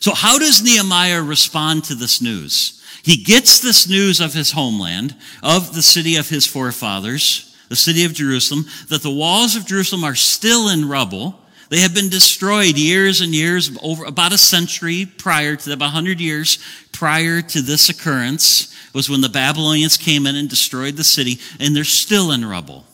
So, 0.00 0.12
how 0.12 0.38
does 0.38 0.62
Nehemiah 0.62 1.22
respond 1.22 1.84
to 1.84 1.94
this 1.94 2.20
news? 2.20 2.82
He 3.02 3.22
gets 3.22 3.60
this 3.60 3.88
news 3.88 4.20
of 4.20 4.34
his 4.34 4.52
homeland, 4.52 5.16
of 5.42 5.74
the 5.74 5.82
city 5.82 6.16
of 6.16 6.28
his 6.28 6.46
forefathers, 6.46 7.56
the 7.68 7.76
city 7.76 8.04
of 8.04 8.12
Jerusalem, 8.12 8.66
that 8.88 9.02
the 9.02 9.10
walls 9.10 9.56
of 9.56 9.66
Jerusalem 9.66 10.04
are 10.04 10.14
still 10.14 10.68
in 10.68 10.88
rubble. 10.88 11.38
They 11.72 11.80
have 11.80 11.94
been 11.94 12.10
destroyed 12.10 12.76
years 12.76 13.22
and 13.22 13.34
years, 13.34 13.74
over 13.80 14.04
about 14.04 14.34
a 14.34 14.36
century 14.36 15.06
prior 15.06 15.56
to, 15.56 15.72
about 15.72 15.86
100 15.86 16.20
years 16.20 16.58
prior 16.92 17.40
to 17.40 17.62
this 17.62 17.88
occurrence, 17.88 18.76
was 18.92 19.08
when 19.08 19.22
the 19.22 19.30
Babylonians 19.30 19.96
came 19.96 20.26
in 20.26 20.36
and 20.36 20.50
destroyed 20.50 20.96
the 20.96 21.02
city, 21.02 21.38
and 21.58 21.74
they're 21.74 21.84
still 21.84 22.30
in 22.32 22.44
rubble. 22.44 22.84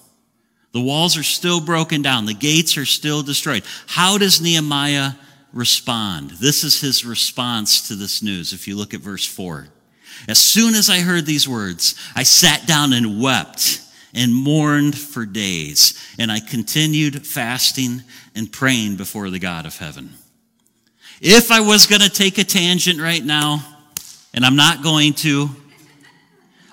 The 0.70 0.80
walls 0.80 1.18
are 1.18 1.24
still 1.24 1.60
broken 1.60 2.02
down. 2.02 2.26
The 2.26 2.34
gates 2.34 2.78
are 2.78 2.84
still 2.84 3.24
destroyed. 3.24 3.64
How 3.88 4.16
does 4.16 4.40
Nehemiah 4.40 5.14
respond? 5.52 6.30
This 6.30 6.62
is 6.62 6.80
his 6.80 7.04
response 7.04 7.88
to 7.88 7.96
this 7.96 8.22
news. 8.22 8.52
If 8.52 8.68
you 8.68 8.76
look 8.76 8.94
at 8.94 9.00
verse 9.00 9.26
4. 9.26 9.66
As 10.28 10.38
soon 10.38 10.76
as 10.76 10.88
I 10.88 11.00
heard 11.00 11.26
these 11.26 11.48
words, 11.48 11.96
I 12.14 12.22
sat 12.22 12.68
down 12.68 12.92
and 12.92 13.20
wept 13.20 13.80
and 14.14 14.34
mourned 14.34 14.96
for 14.96 15.26
days. 15.26 15.98
And 16.18 16.30
I 16.32 16.40
continued 16.40 17.26
fasting 17.26 18.02
and 18.38 18.50
praying 18.50 18.96
before 18.96 19.28
the 19.28 19.38
God 19.38 19.66
of 19.66 19.76
heaven. 19.76 20.14
If 21.20 21.50
I 21.50 21.60
was 21.60 21.86
going 21.86 22.00
to 22.00 22.08
take 22.08 22.38
a 22.38 22.44
tangent 22.44 23.00
right 23.00 23.22
now, 23.24 23.60
and 24.32 24.44
I'm 24.44 24.56
not 24.56 24.82
going 24.82 25.14
to, 25.14 25.50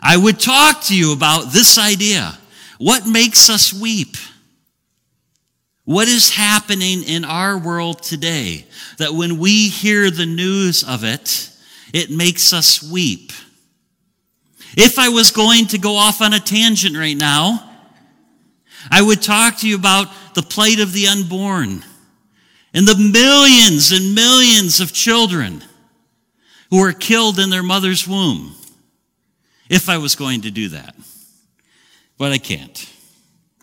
I 0.01 0.15
would 0.15 0.39
talk 0.39 0.84
to 0.84 0.95
you 0.95 1.12
about 1.12 1.51
this 1.51 1.79
idea. 1.79 2.38
What 2.77 3.07
makes 3.07 3.50
us 3.50 3.74
weep? 3.74 4.15
What 5.86 6.07
is 6.07 6.31
happening 6.36 7.03
in 7.03 7.25
our 7.25 7.57
world 7.57 8.03
today 8.03 8.65
that 9.00 9.13
when 9.13 9.39
we 9.39 9.69
hear 9.69 10.12
the 10.12 10.25
news 10.25 10.84
of 10.84 11.03
it, 11.03 11.50
it 11.93 12.12
makes 12.12 12.53
us 12.53 12.84
weep? 12.84 13.31
If 14.77 15.00
I 15.00 15.10
was 15.10 15.31
going 15.31 15.65
to 15.67 15.79
go 15.79 15.95
off 15.95 16.22
on 16.22 16.34
a 16.34 16.39
tangent 16.39 16.95
right 16.95 17.17
now, 17.17 17.64
I 18.92 19.01
would 19.01 19.22
talk 19.22 19.58
to 19.60 19.68
you 19.68 19.75
about 19.75 20.08
the 20.34 20.44
plight 20.44 20.80
of 20.80 20.94
the 20.94 21.08
unborn 21.08 21.84
and 22.74 22.88
the 22.88 22.96
millions 22.96 23.92
and 23.92 24.13
millions 24.13 24.80
of 24.80 24.92
children 24.92 25.63
who 26.70 26.80
are 26.80 26.92
killed 26.92 27.39
in 27.39 27.50
their 27.50 27.63
mother's 27.63 28.08
womb. 28.08 28.56
If 29.70 29.89
I 29.89 29.98
was 29.98 30.15
going 30.15 30.42
to 30.42 30.51
do 30.51 30.70
that. 30.70 30.96
But 32.18 32.32
I 32.32 32.38
can't. 32.38 32.92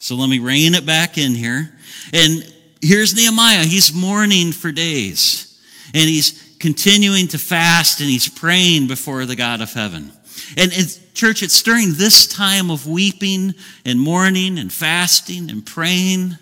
So 0.01 0.17
let 0.17 0.29
me 0.29 0.41
rein 0.41 0.75
it 0.75 0.85
back 0.85 1.17
in 1.17 1.33
here. 1.33 1.79
And 2.13 2.53
here's 2.81 3.15
Nehemiah. 3.15 3.65
He's 3.65 3.95
mourning 3.95 4.51
for 4.53 4.73
days. 4.73 5.61
And 5.95 6.09
he's 6.09 6.57
continuing 6.59 7.29
to 7.29 7.39
fast 7.39 8.01
and 8.01 8.09
he's 8.09 8.29
praying 8.29 8.89
before 8.89 9.27
the 9.27 9.37
God 9.37 9.61
of 9.61 9.73
heaven. 9.73 10.11
And, 10.57 10.73
church, 11.15 11.43
it's 11.43 11.63
during 11.63 11.95
this 11.95 12.27
time 12.27 12.71
of 12.71 12.87
weeping 12.87 13.55
and 13.85 14.01
mourning 14.01 14.59
and 14.59 14.73
fasting 14.73 15.51
and 15.51 15.65
praying 15.65 16.37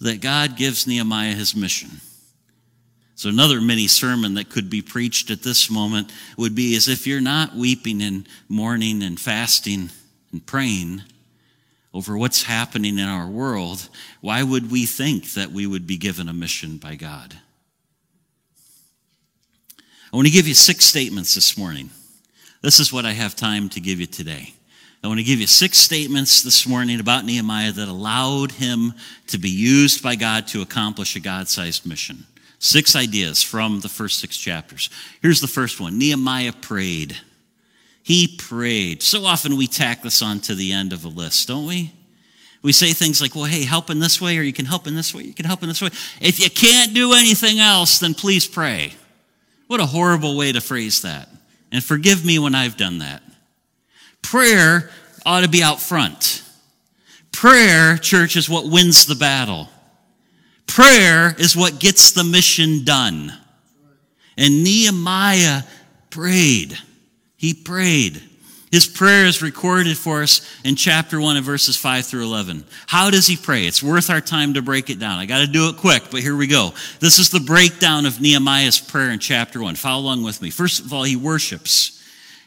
that 0.00 0.20
God 0.20 0.56
gives 0.56 0.86
Nehemiah 0.86 1.34
his 1.34 1.54
mission. 1.54 2.00
So 3.14 3.28
another 3.28 3.60
mini 3.60 3.86
sermon 3.86 4.34
that 4.34 4.48
could 4.48 4.70
be 4.70 4.80
preached 4.80 5.30
at 5.30 5.42
this 5.42 5.70
moment 5.70 6.10
would 6.38 6.54
be 6.54 6.74
as 6.74 6.88
if 6.88 7.06
you're 7.06 7.20
not 7.20 7.54
weeping 7.54 8.00
and 8.00 8.26
mourning 8.48 9.02
and 9.02 9.20
fasting 9.20 9.90
and 10.32 10.44
praying 10.46 11.02
over 11.92 12.16
what's 12.16 12.44
happening 12.44 12.98
in 12.98 13.08
our 13.08 13.26
world, 13.26 13.88
why 14.20 14.42
would 14.42 14.70
we 14.70 14.86
think 14.86 15.32
that 15.34 15.50
we 15.50 15.66
would 15.66 15.86
be 15.86 15.98
given 15.98 16.28
a 16.28 16.32
mission 16.32 16.78
by 16.78 16.94
God? 16.94 17.36
I 20.12 20.16
want 20.16 20.26
to 20.26 20.32
give 20.32 20.48
you 20.48 20.54
six 20.54 20.84
statements 20.84 21.34
this 21.34 21.58
morning 21.58 21.90
this 22.62 22.80
is 22.80 22.92
what 22.92 23.06
I 23.06 23.12
have 23.12 23.34
time 23.34 23.68
to 23.70 23.80
give 23.80 24.00
you 24.00 24.06
today. 24.06 24.54
I 25.02 25.08
want 25.08 25.18
to 25.18 25.24
give 25.24 25.40
you 25.40 25.46
six 25.46 25.78
statements 25.78 26.42
this 26.42 26.66
morning 26.66 27.00
about 27.00 27.24
Nehemiah 27.24 27.72
that 27.72 27.88
allowed 27.88 28.52
him 28.52 28.92
to 29.28 29.38
be 29.38 29.48
used 29.48 30.02
by 30.02 30.14
God 30.14 30.46
to 30.48 30.60
accomplish 30.60 31.16
a 31.16 31.20
God 31.20 31.48
sized 31.48 31.86
mission. 31.86 32.26
Six 32.58 32.94
ideas 32.94 33.42
from 33.42 33.80
the 33.80 33.88
first 33.88 34.18
six 34.18 34.36
chapters. 34.36 34.90
Here's 35.22 35.40
the 35.40 35.46
first 35.46 35.80
one 35.80 35.98
Nehemiah 35.98 36.52
prayed. 36.52 37.16
He 38.02 38.36
prayed. 38.36 39.02
So 39.02 39.24
often 39.24 39.56
we 39.56 39.66
tack 39.66 40.02
this 40.02 40.20
on 40.20 40.40
to 40.40 40.54
the 40.54 40.72
end 40.72 40.92
of 40.92 41.04
a 41.04 41.08
list, 41.08 41.48
don't 41.48 41.66
we? 41.66 41.92
We 42.62 42.72
say 42.72 42.92
things 42.92 43.22
like, 43.22 43.34
well, 43.34 43.44
hey, 43.44 43.64
help 43.64 43.88
in 43.88 44.00
this 44.00 44.20
way, 44.20 44.36
or 44.36 44.42
you 44.42 44.52
can 44.52 44.66
help 44.66 44.86
in 44.86 44.94
this 44.94 45.14
way, 45.14 45.22
you 45.22 45.32
can 45.32 45.46
help 45.46 45.62
in 45.62 45.68
this 45.68 45.80
way. 45.80 45.88
If 46.20 46.40
you 46.40 46.50
can't 46.50 46.92
do 46.92 47.14
anything 47.14 47.58
else, 47.58 48.00
then 48.00 48.12
please 48.12 48.46
pray. 48.46 48.92
What 49.66 49.80
a 49.80 49.86
horrible 49.86 50.36
way 50.36 50.52
to 50.52 50.60
phrase 50.60 51.00
that. 51.02 51.28
And 51.72 51.82
forgive 51.82 52.24
me 52.24 52.38
when 52.38 52.54
I've 52.54 52.76
done 52.76 52.98
that. 52.98 53.22
Prayer 54.22 54.90
ought 55.24 55.42
to 55.42 55.48
be 55.48 55.62
out 55.62 55.80
front. 55.80 56.42
Prayer, 57.32 57.96
church, 57.96 58.36
is 58.36 58.48
what 58.48 58.66
wins 58.66 59.06
the 59.06 59.14
battle. 59.14 59.68
Prayer 60.66 61.34
is 61.38 61.56
what 61.56 61.80
gets 61.80 62.12
the 62.12 62.24
mission 62.24 62.84
done. 62.84 63.32
And 64.36 64.64
Nehemiah 64.64 65.62
prayed. 66.10 66.78
He 67.36 67.54
prayed. 67.54 68.22
His 68.70 68.86
prayer 68.86 69.26
is 69.26 69.42
recorded 69.42 69.98
for 69.98 70.22
us 70.22 70.48
in 70.64 70.76
chapter 70.76 71.20
1 71.20 71.36
of 71.36 71.44
verses 71.44 71.76
5 71.76 72.06
through 72.06 72.22
11. 72.22 72.64
How 72.86 73.10
does 73.10 73.26
he 73.26 73.36
pray? 73.36 73.66
It's 73.66 73.82
worth 73.82 74.10
our 74.10 74.20
time 74.20 74.54
to 74.54 74.62
break 74.62 74.90
it 74.90 75.00
down. 75.00 75.18
I 75.18 75.26
got 75.26 75.40
to 75.40 75.48
do 75.48 75.68
it 75.68 75.76
quick, 75.76 76.04
but 76.10 76.20
here 76.20 76.36
we 76.36 76.46
go. 76.46 76.72
This 77.00 77.18
is 77.18 77.30
the 77.30 77.40
breakdown 77.40 78.06
of 78.06 78.20
Nehemiah's 78.20 78.78
prayer 78.78 79.10
in 79.10 79.18
chapter 79.18 79.60
1. 79.60 79.74
Follow 79.74 80.02
along 80.02 80.22
with 80.22 80.40
me. 80.40 80.50
First 80.50 80.84
of 80.84 80.92
all, 80.92 81.02
he 81.02 81.16
worships. 81.16 81.96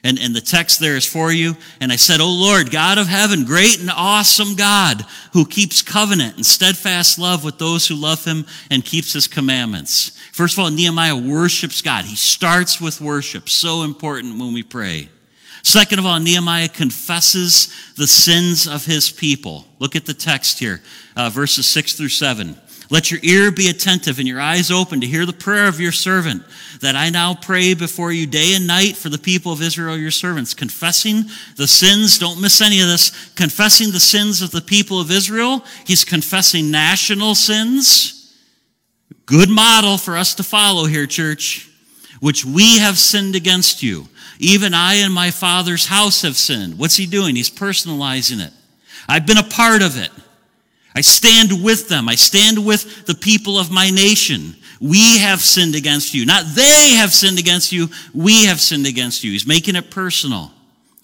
And, 0.06 0.18
and 0.18 0.34
the 0.34 0.42
text 0.42 0.80
there 0.80 0.96
is 0.96 1.06
for 1.06 1.32
you. 1.32 1.56
And 1.82 1.92
I 1.92 1.98
said, 1.98 2.22
O 2.22 2.30
Lord, 2.30 2.72
God 2.72 2.98
of 2.98 3.08
heaven, 3.08 3.44
great 3.44 3.82
and 3.82 3.90
awesome 3.90 4.56
God, 4.56 5.06
who 5.34 5.46
keeps 5.46 5.82
covenant 5.82 6.38
and 6.38 6.46
steadfast 6.46 7.20
love 7.20 7.44
with 7.44 7.58
those 7.58 7.88
who 7.88 7.96
love 7.96 8.24
him 8.24 8.46
and 8.72 8.84
keeps 8.84 9.12
his 9.12 9.28
commandments. 9.28 10.18
First 10.32 10.58
of 10.58 10.64
all, 10.64 10.72
Nehemiah 10.72 11.18
worships 11.18 11.82
God. 11.82 12.06
He 12.06 12.16
starts 12.16 12.80
with 12.80 13.02
worship. 13.02 13.50
So 13.50 13.84
important 13.84 14.40
when 14.40 14.54
we 14.54 14.64
pray. 14.64 15.10
Second 15.64 16.00
of 16.00 16.06
all, 16.06 16.20
Nehemiah 16.20 16.68
confesses 16.68 17.74
the 17.96 18.06
sins 18.06 18.68
of 18.68 18.86
his 18.86 19.10
people. 19.10 19.66
Look 19.80 19.96
at 19.96 20.06
the 20.06 20.14
text 20.14 20.60
here, 20.60 20.82
uh, 21.16 21.30
verses 21.30 21.66
6 21.68 21.94
through 21.94 22.10
7. 22.10 22.58
Let 22.90 23.10
your 23.10 23.22
ear 23.24 23.50
be 23.50 23.70
attentive 23.70 24.20
and 24.20 24.28
your 24.28 24.42
eyes 24.42 24.70
open 24.70 25.02
to 25.02 25.08
hear 25.08 25.26
the 25.26 25.34
prayer 25.34 25.68
of 25.68 25.80
your 25.80 25.94
servant, 25.94 26.44
that 26.82 26.98
I 26.98 27.10
now 27.10 27.34
pray 27.34 27.74
before 27.74 28.12
you 28.12 28.28
day 28.28 28.56
and 28.56 28.68
night 28.68 28.98
for 28.98 29.08
the 29.08 29.18
people 29.18 29.54
of 29.54 29.62
Israel, 29.62 29.98
your 29.98 30.12
servants, 30.12 30.54
confessing 30.54 31.24
the 31.56 31.68
sins, 31.68 32.20
don't 32.20 32.42
miss 32.42 32.62
any 32.62 32.82
of 32.82 32.88
this, 32.88 33.32
confessing 33.36 33.92
the 33.92 34.02
sins 34.02 34.42
of 34.42 34.52
the 34.52 34.62
people 34.62 35.00
of 35.00 35.12
Israel. 35.12 35.64
He's 35.88 36.04
confessing 36.04 36.72
national 36.72 37.36
sins. 37.36 38.38
Good 39.26 39.50
model 39.50 39.98
for 39.98 40.18
us 40.18 40.36
to 40.36 40.44
follow 40.44 40.86
here, 40.86 41.08
church, 41.08 41.70
which 42.20 42.44
we 42.44 42.80
have 42.80 42.98
sinned 42.98 43.36
against 43.36 43.82
you. 43.82 44.10
Even 44.40 44.74
I 44.74 44.96
and 44.96 45.14
my 45.14 45.32
father's 45.32 45.86
house 45.86 46.22
have 46.24 46.36
sinned. 46.36 46.78
What's 46.78 46.96
he 46.96 47.06
doing? 47.06 47.36
He's 47.36 47.50
personalizing 47.50 48.46
it. 48.46 48.54
I've 49.08 49.26
been 49.26 49.38
a 49.38 49.44
part 49.44 49.82
of 49.82 49.98
it. 49.98 50.12
I 50.96 51.02
stand 51.02 51.64
with 51.64 51.90
them. 51.90 52.08
I 52.08 52.16
stand 52.16 52.64
with 52.66 53.06
the 53.06 53.16
people 53.16 53.58
of 53.58 53.72
my 53.72 53.90
nation. 53.90 54.56
We 54.80 55.18
have 55.20 55.42
sinned 55.42 55.76
against 55.76 56.14
you. 56.14 56.26
Not 56.26 56.46
they 56.56 56.96
have 56.98 57.12
sinned 57.12 57.40
against 57.40 57.72
you. 57.72 57.90
We 58.14 58.46
have 58.46 58.60
sinned 58.60 58.86
against 58.86 59.24
you. 59.24 59.32
He's 59.32 59.48
making 59.48 59.76
it 59.76 59.90
personal. 59.90 60.52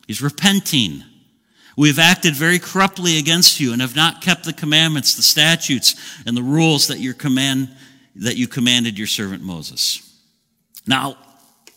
He's 0.06 0.22
repenting. 0.22 1.04
We 1.78 1.88
have 1.88 2.00
acted 2.00 2.36
very 2.36 2.60
corruptly 2.60 3.18
against 3.20 3.60
you 3.60 3.72
and 3.72 3.82
have 3.82 3.96
not 3.96 4.22
kept 4.22 4.44
the 4.44 4.54
commandments, 4.54 5.16
the 5.16 5.22
statutes, 5.22 5.96
and 6.26 6.36
the 6.36 6.44
rules 6.44 6.88
that 6.88 7.00
your 7.00 7.14
command, 7.14 7.70
that 8.16 8.36
you 8.36 8.48
commanded 8.48 8.98
your 8.98 9.08
servant 9.08 9.44
Moses. 9.44 10.06
Now, 10.86 11.18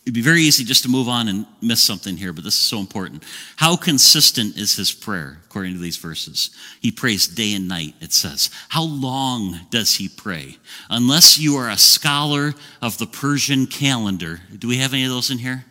It'd 0.03 0.13
be 0.13 0.21
very 0.21 0.41
easy 0.41 0.65
just 0.65 0.83
to 0.83 0.89
move 0.89 1.07
on 1.07 1.29
and 1.29 1.45
miss 1.61 1.81
something 1.81 2.17
here, 2.17 2.33
but 2.33 2.43
this 2.43 2.55
is 2.55 2.59
so 2.59 2.79
important. 2.79 3.23
How 3.55 3.77
consistent 3.77 4.57
is 4.57 4.75
his 4.75 4.91
prayer, 4.91 5.39
according 5.45 5.73
to 5.73 5.79
these 5.79 5.95
verses? 5.95 6.49
He 6.81 6.91
prays 6.91 7.25
day 7.25 7.53
and 7.53 7.69
night, 7.69 7.95
it 8.01 8.11
says. 8.11 8.49
How 8.67 8.83
long 8.83 9.61
does 9.69 9.95
he 9.95 10.09
pray? 10.09 10.57
Unless 10.89 11.39
you 11.39 11.55
are 11.55 11.69
a 11.69 11.77
scholar 11.77 12.53
of 12.81 12.97
the 12.97 13.05
Persian 13.05 13.65
calendar. 13.65 14.41
Do 14.57 14.67
we 14.67 14.79
have 14.79 14.93
any 14.93 15.05
of 15.05 15.09
those 15.09 15.31
in 15.31 15.37
here? 15.37 15.63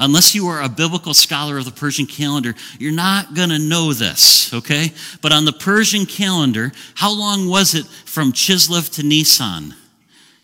Unless 0.00 0.34
you 0.34 0.48
are 0.48 0.60
a 0.60 0.68
biblical 0.68 1.14
scholar 1.14 1.56
of 1.56 1.64
the 1.64 1.70
Persian 1.70 2.06
calendar, 2.06 2.54
you're 2.80 2.92
not 2.92 3.34
going 3.34 3.48
to 3.50 3.60
know 3.60 3.92
this, 3.92 4.52
okay? 4.52 4.92
But 5.22 5.32
on 5.32 5.44
the 5.44 5.52
Persian 5.52 6.04
calendar, 6.04 6.72
how 6.96 7.16
long 7.16 7.48
was 7.48 7.76
it 7.76 7.86
from 7.86 8.32
Chislev 8.32 8.92
to 8.96 9.04
Nisan? 9.04 9.74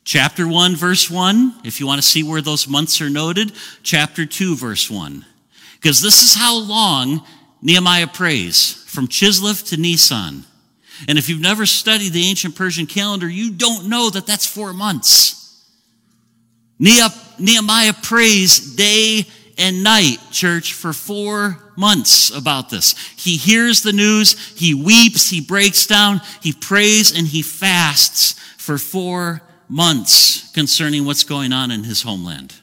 Chapter 0.05 0.49
1, 0.49 0.75
verse 0.75 1.09
1, 1.09 1.61
if 1.65 1.79
you 1.79 1.87
want 1.87 2.03
to 2.03 2.07
see 2.07 2.23
where 2.23 2.41
those 2.41 2.67
months 2.67 3.01
are 3.01 3.09
noted. 3.11 3.53
Chapter 3.83 4.27
2, 4.27 4.57
verse 4.57 4.91
1. 4.91 5.25
Because 5.75 6.01
this 6.01 6.23
is 6.23 6.35
how 6.35 6.59
long 6.59 7.25
Nehemiah 7.61 8.09
prays, 8.09 8.85
from 8.89 9.07
Chislev 9.07 9.69
to 9.69 9.77
Nisan. 9.77 10.45
And 11.07 11.19
if 11.19 11.29
you've 11.29 11.41
never 11.41 11.67
studied 11.67 12.13
the 12.13 12.27
ancient 12.29 12.57
Persian 12.57 12.87
calendar, 12.87 13.29
you 13.29 13.53
don't 13.53 13.89
know 13.89 14.11
that 14.11 14.27
that's 14.27 14.47
four 14.47 14.73
months. 14.73 15.39
Nehemiah 16.79 17.93
prays 18.03 18.75
day 18.75 19.25
and 19.57 19.85
night, 19.85 20.17
church, 20.33 20.73
for 20.73 20.93
four 20.93 21.59
months 21.77 22.31
about 22.37 22.71
this. 22.71 22.97
He 23.17 23.37
hears 23.37 23.83
the 23.83 23.93
news, 23.93 24.59
he 24.59 24.75
weeps, 24.75 25.31
he 25.31 25.41
breaks 25.41 25.87
down, 25.87 26.21
he 26.41 26.53
prays, 26.53 27.17
and 27.17 27.27
he 27.27 27.43
fasts 27.43 28.33
for 28.59 28.79
four 28.79 29.43
months 29.73 30.53
concerning 30.53 31.07
what's 31.07 31.25
going 31.25 31.51
on 31.51 31.71
in 31.71 31.85
his 31.85 32.03
homeland. 32.03 32.55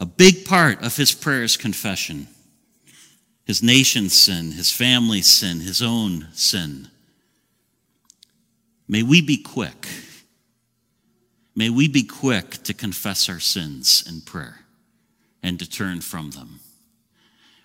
A 0.00 0.06
big 0.06 0.44
part 0.44 0.82
of 0.82 0.96
his 0.96 1.14
prayer 1.14 1.44
is 1.44 1.56
confession. 1.56 2.26
His 3.44 3.62
nation's 3.62 4.12
sin, 4.12 4.52
his 4.52 4.72
family's 4.72 5.30
sin, 5.30 5.60
his 5.60 5.80
own 5.80 6.26
sin. 6.32 6.88
May 8.88 9.04
we 9.04 9.22
be 9.22 9.36
quick. 9.36 9.86
May 11.54 11.70
we 11.70 11.86
be 11.86 12.02
quick 12.02 12.62
to 12.64 12.74
confess 12.74 13.28
our 13.28 13.40
sins 13.40 14.04
in 14.08 14.20
prayer 14.20 14.60
and 15.42 15.60
to 15.60 15.70
turn 15.70 16.00
from 16.00 16.32
them. 16.32 16.58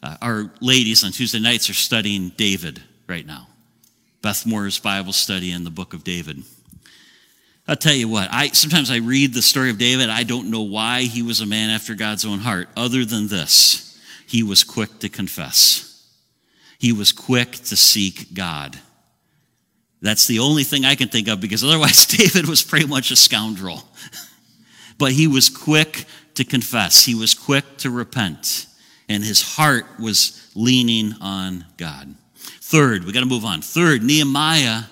Uh, 0.04 0.18
our 0.22 0.52
ladies 0.62 1.04
on 1.04 1.12
Tuesday 1.12 1.40
nights 1.40 1.70
are 1.70 1.74
studying 1.74 2.30
David 2.38 2.82
right 3.08 3.26
now. 3.26 3.48
Beth 4.22 4.46
Moore's 4.46 4.80
Bible 4.80 5.14
study 5.14 5.52
in 5.52 5.64
the 5.64 5.70
book 5.72 5.94
of 5.94 6.04
David. 6.04 6.44
I'll 7.68 7.76
tell 7.78 7.94
you 7.94 8.10
what, 8.10 8.28
I 8.32 8.48
sometimes 8.50 8.92
I 8.92 8.98
read 8.98 9.34
the 9.34 9.42
story 9.42 9.70
of 9.70 9.78
David, 9.78 10.10
I 10.10 10.24
don't 10.24 10.52
know 10.52 10.64
why 10.64 11.04
he 11.04 11.22
was 11.22 11.40
a 11.40 11.46
man 11.46 11.70
after 11.70 11.96
God's 11.96 12.26
own 12.26 12.40
heart, 12.40 12.68
other 12.76 13.06
than 13.06 13.28
this. 13.28 14.00
He 14.28 14.44
was 14.44 14.64
quick 14.64 15.00
to 15.00 15.10
confess. 15.10 15.90
He 16.80 16.92
was 16.92 17.12
quick 17.12 17.52
to 17.52 17.76
seek 17.78 18.34
God. 18.34 18.78
That's 20.02 20.28
the 20.28 20.40
only 20.40 20.66
thing 20.66 20.84
I 20.84 20.96
can 20.96 21.08
think 21.08 21.30
of 21.30 21.40
because 21.40 21.64
otherwise 21.64 22.06
David 22.18 22.48
was 22.48 22.62
pretty 22.62 22.88
much 22.88 23.10
a 23.12 23.16
scoundrel. 23.16 23.84
but 24.98 25.14
he 25.14 25.28
was 25.28 25.50
quick 25.50 26.04
to 26.36 26.44
confess. 26.44 27.06
He 27.06 27.16
was 27.16 27.34
quick 27.34 27.78
to 27.78 27.90
repent. 27.90 28.66
And 29.08 29.24
his 29.24 29.42
heart 29.42 29.86
was 30.00 30.52
leaning 30.56 31.14
on 31.22 31.66
God. 31.78 32.16
Third, 32.36 33.06
we 33.06 33.14
got 33.14 33.22
to 33.22 33.26
move 33.26 33.46
on. 33.46 33.62
Third, 33.62 34.04
Nehemiah 34.04 34.84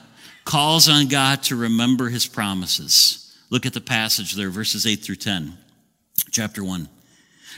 calls 0.45 0.89
on 0.89 1.07
God 1.07 1.43
to 1.43 1.55
remember 1.55 2.09
his 2.09 2.25
promises. 2.25 3.37
Look 3.49 3.65
at 3.65 3.73
the 3.73 3.81
passage 3.81 4.33
there, 4.33 4.49
verses 4.49 4.87
8 4.87 4.97
through 4.97 5.15
10, 5.15 5.57
chapter 6.31 6.63
1. 6.63 6.87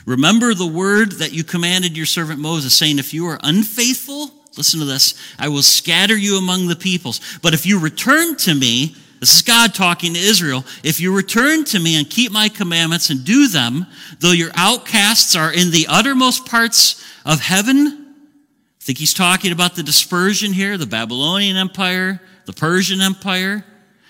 Remember 0.05 0.53
the 0.53 0.67
word 0.67 1.13
that 1.13 1.33
you 1.33 1.43
commanded 1.43 1.95
your 1.95 2.05
servant 2.05 2.39
Moses, 2.39 2.73
saying, 2.73 2.99
If 2.99 3.13
you 3.13 3.27
are 3.27 3.39
unfaithful, 3.43 4.31
listen 4.57 4.79
to 4.79 4.85
this, 4.85 5.13
I 5.39 5.49
will 5.49 5.61
scatter 5.61 6.17
you 6.17 6.37
among 6.37 6.67
the 6.67 6.75
peoples. 6.75 7.21
But 7.41 7.53
if 7.53 7.65
you 7.65 7.79
return 7.79 8.35
to 8.37 8.53
me, 8.53 8.95
this 9.19 9.35
is 9.35 9.41
God 9.41 9.73
talking 9.73 10.15
to 10.15 10.19
Israel. 10.19 10.65
If 10.83 10.99
you 10.99 11.15
return 11.15 11.63
to 11.65 11.79
me 11.79 11.97
and 11.97 12.09
keep 12.09 12.31
my 12.31 12.49
commandments 12.49 13.09
and 13.09 13.23
do 13.23 13.47
them, 13.47 13.85
though 14.19 14.33
your 14.33 14.51
outcasts 14.55 15.35
are 15.35 15.53
in 15.53 15.71
the 15.71 15.85
uttermost 15.87 16.45
parts 16.45 17.01
of 17.25 17.39
heaven, 17.39 17.77
I 17.77 18.83
think 18.83 18.97
he's 18.97 19.13
talking 19.13 19.53
about 19.53 19.75
the 19.75 19.83
dispersion 19.83 20.51
here, 20.51 20.77
the 20.77 20.85
Babylonian 20.85 21.55
Empire, 21.55 22.19
the 22.45 22.53
Persian 22.53 23.01
Empire. 23.01 23.63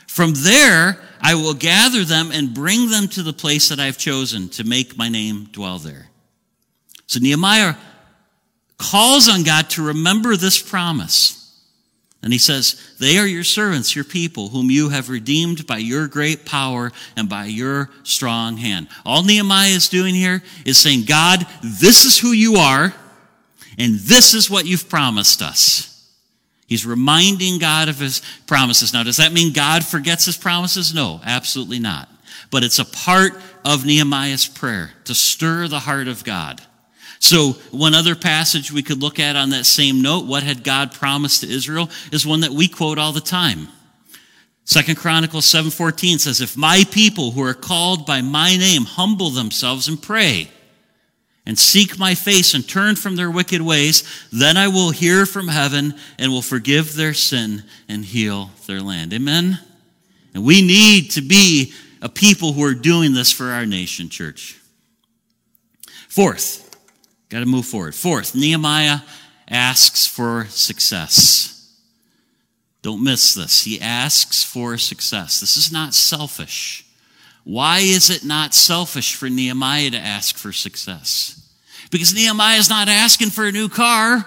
From 0.07 0.33
there, 0.35 0.99
I 1.21 1.35
will 1.35 1.53
gather 1.53 2.03
them 2.03 2.31
and 2.31 2.53
bring 2.53 2.89
them 2.89 3.07
to 3.09 3.23
the 3.23 3.33
place 3.33 3.69
that 3.69 3.79
I've 3.79 3.97
chosen 3.97 4.49
to 4.49 4.63
make 4.63 4.97
my 4.97 5.09
name 5.09 5.45
dwell 5.51 5.79
there. 5.79 6.09
So 7.07 7.19
Nehemiah 7.19 7.75
calls 8.77 9.29
on 9.29 9.43
God 9.43 9.69
to 9.71 9.87
remember 9.87 10.35
this 10.35 10.61
promise. 10.61 11.39
And 12.21 12.31
he 12.31 12.39
says, 12.39 12.95
They 12.99 13.17
are 13.17 13.27
your 13.27 13.43
servants, 13.43 13.95
your 13.95 14.05
people, 14.05 14.49
whom 14.49 14.71
you 14.71 14.89
have 14.89 15.09
redeemed 15.09 15.67
by 15.67 15.77
your 15.77 16.07
great 16.07 16.45
power 16.45 16.91
and 17.17 17.27
by 17.27 17.45
your 17.45 17.89
strong 18.03 18.57
hand. 18.57 18.87
All 19.05 19.23
Nehemiah 19.23 19.69
is 19.69 19.89
doing 19.89 20.15
here 20.15 20.41
is 20.65 20.77
saying, 20.77 21.03
God, 21.05 21.45
this 21.61 22.05
is 22.05 22.17
who 22.17 22.31
you 22.31 22.55
are, 22.55 22.93
and 23.77 23.95
this 23.95 24.33
is 24.33 24.49
what 24.49 24.65
you've 24.65 24.89
promised 24.89 25.41
us. 25.41 25.92
He's 26.73 26.87
reminding 26.87 27.59
God 27.59 27.87
of 27.87 27.99
his 27.99 28.23
promises. 28.47 28.93
Now, 28.93 29.03
does 29.03 29.17
that 29.17 29.31
mean 29.31 29.53
God 29.53 29.85
forgets 29.85 30.25
his 30.25 30.37
promises? 30.37 30.91
No, 30.91 31.21
absolutely 31.23 31.77
not. 31.77 32.09
But 32.49 32.63
it's 32.63 32.79
a 32.79 32.85
part 32.85 33.33
of 33.63 33.85
Nehemiah's 33.85 34.47
prayer 34.47 34.89
to 35.03 35.13
stir 35.13 35.67
the 35.67 35.81
heart 35.81 36.07
of 36.07 36.23
God. 36.23 36.63
So, 37.19 37.51
one 37.69 37.93
other 37.93 38.15
passage 38.15 38.71
we 38.71 38.81
could 38.81 39.03
look 39.03 39.19
at 39.19 39.35
on 39.35 39.51
that 39.51 39.67
same 39.67 40.01
note, 40.01 40.25
what 40.25 40.41
had 40.41 40.63
God 40.63 40.95
promised 40.95 41.41
to 41.41 41.47
Israel, 41.47 41.91
is 42.11 42.25
one 42.25 42.39
that 42.39 42.49
we 42.49 42.67
quote 42.67 42.97
all 42.97 43.11
the 43.11 43.21
time. 43.21 43.67
Second 44.65 44.95
Chronicles 44.95 45.45
7:14 45.45 46.17
says, 46.17 46.41
"If 46.41 46.57
my 46.57 46.85
people 46.85 47.33
who 47.33 47.43
are 47.43 47.53
called 47.53 48.07
by 48.07 48.21
my 48.21 48.55
name 48.57 48.85
humble 48.85 49.29
themselves 49.29 49.87
and 49.87 50.01
pray, 50.01 50.49
and 51.45 51.59
seek 51.59 51.99
my 51.99 52.15
face 52.15 52.53
and 52.53 52.67
turn 52.67 52.95
from 52.95 53.15
their 53.15 53.29
wicked 53.29 53.61
ways, 53.61 54.03
then 54.31 54.55
I 54.55 54.69
will 54.69 54.91
hear 54.91 55.25
from 55.25 55.49
heaven 55.49 55.93
and 56.17 56.31
will 56.31 56.41
forgive 56.41 56.95
their 56.95 57.13
sin 57.13 57.63
and 57.89 58.05
heal 58.05 58.51
their 58.65 58.81
land. 58.81 59.13
Amen? 59.13 59.59
And 60.33 60.45
we 60.45 60.61
need 60.61 61.11
to 61.11 61.21
be 61.21 61.73
a 62.01 62.09
people 62.09 62.53
who 62.53 62.63
are 62.63 62.73
doing 62.73 63.13
this 63.13 63.31
for 63.31 63.45
our 63.51 63.65
nation, 63.65 64.09
church. 64.09 64.59
Fourth, 66.07 66.77
got 67.29 67.39
to 67.39 67.45
move 67.45 67.65
forward. 67.65 67.95
Fourth, 67.95 68.35
Nehemiah 68.35 68.99
asks 69.47 70.05
for 70.05 70.45
success. 70.45 71.53
Don't 72.81 73.03
miss 73.03 73.33
this. 73.33 73.63
He 73.63 73.79
asks 73.79 74.43
for 74.43 74.77
success. 74.77 75.39
This 75.39 75.55
is 75.55 75.71
not 75.71 75.93
selfish. 75.93 76.82
Why 77.43 77.79
is 77.79 78.09
it 78.09 78.23
not 78.23 78.53
selfish 78.53 79.15
for 79.15 79.29
Nehemiah 79.29 79.91
to 79.91 79.97
ask 79.97 80.37
for 80.37 80.51
success? 80.51 81.39
Because 81.91 82.13
Nehemiah 82.13 82.57
is 82.57 82.69
not 82.69 82.87
asking 82.87 83.29
for 83.29 83.45
a 83.45 83.51
new 83.51 83.69
car. 83.69 84.25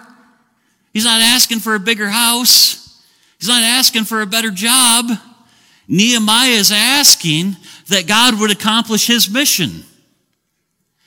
He's 0.93 1.05
not 1.05 1.21
asking 1.21 1.61
for 1.61 1.75
a 1.75 1.81
bigger 1.81 2.09
house. 2.09 3.03
He's 3.39 3.49
not 3.49 3.63
asking 3.63 4.05
for 4.05 4.21
a 4.21 4.27
better 4.27 4.51
job. 4.51 5.07
Nehemiah 5.89 6.51
is 6.51 6.73
asking 6.73 7.57
that 7.89 8.07
God 8.07 8.39
would 8.41 8.51
accomplish 8.51 9.07
his 9.07 9.31
mission. 9.31 9.85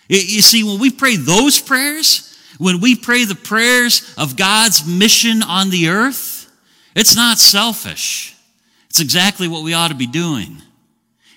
You 0.08 0.42
see, 0.42 0.64
when 0.64 0.80
we 0.80 0.90
pray 0.90 1.16
those 1.16 1.62
prayers, 1.62 2.26
when 2.58 2.82
we 2.82 2.96
pray 2.96 3.26
the 3.26 3.36
prayers 3.36 4.14
of 4.18 4.36
God's 4.36 4.88
mission 4.88 5.44
on 5.44 5.70
the 5.70 5.90
earth, 5.90 6.52
it's 6.96 7.16
not 7.16 7.38
selfish. 7.38 8.36
It's 8.90 9.00
exactly 9.00 9.48
what 9.48 9.64
we 9.64 9.74
ought 9.74 9.90
to 9.90 9.96
be 9.96 10.08
doing. 10.08 10.62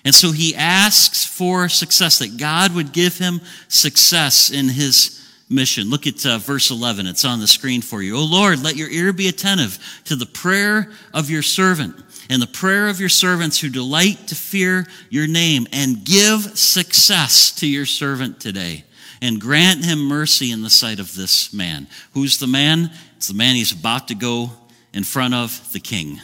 And 0.05 0.13
so 0.13 0.31
he 0.31 0.55
asks 0.55 1.25
for 1.25 1.69
success, 1.69 2.19
that 2.19 2.37
God 2.37 2.75
would 2.75 2.91
give 2.91 3.17
him 3.17 3.41
success 3.69 4.51
in 4.51 4.67
his 4.67 5.21
mission. 5.49 5.89
Look 5.89 6.07
at 6.07 6.25
uh, 6.25 6.39
verse 6.39 6.71
11. 6.71 7.07
It's 7.07 7.25
on 7.25 7.39
the 7.39 7.47
screen 7.47 7.81
for 7.81 8.01
you. 8.01 8.17
O 8.17 8.23
Lord, 8.23 8.61
let 8.61 8.75
your 8.75 8.89
ear 8.89 9.13
be 9.13 9.27
attentive 9.27 9.77
to 10.05 10.15
the 10.15 10.25
prayer 10.25 10.91
of 11.13 11.29
your 11.29 11.41
servant 11.41 11.95
and 12.29 12.41
the 12.41 12.47
prayer 12.47 12.87
of 12.89 12.99
your 12.99 13.09
servants 13.09 13.59
who 13.59 13.69
delight 13.69 14.27
to 14.27 14.35
fear 14.35 14.87
your 15.09 15.27
name 15.27 15.67
and 15.71 16.03
give 16.03 16.57
success 16.57 17.51
to 17.51 17.67
your 17.67 17.85
servant 17.85 18.39
today 18.39 18.83
and 19.21 19.39
grant 19.39 19.85
him 19.85 19.99
mercy 19.99 20.51
in 20.51 20.61
the 20.61 20.69
sight 20.69 20.99
of 20.99 21.15
this 21.15 21.53
man. 21.53 21.87
Who's 22.13 22.39
the 22.39 22.47
man? 22.47 22.91
It's 23.15 23.29
the 23.29 23.33
man 23.33 23.55
he's 23.55 23.71
about 23.71 24.09
to 24.09 24.15
go 24.15 24.51
in 24.93 25.03
front 25.03 25.33
of 25.33 25.71
the 25.71 25.79
king. 25.79 26.19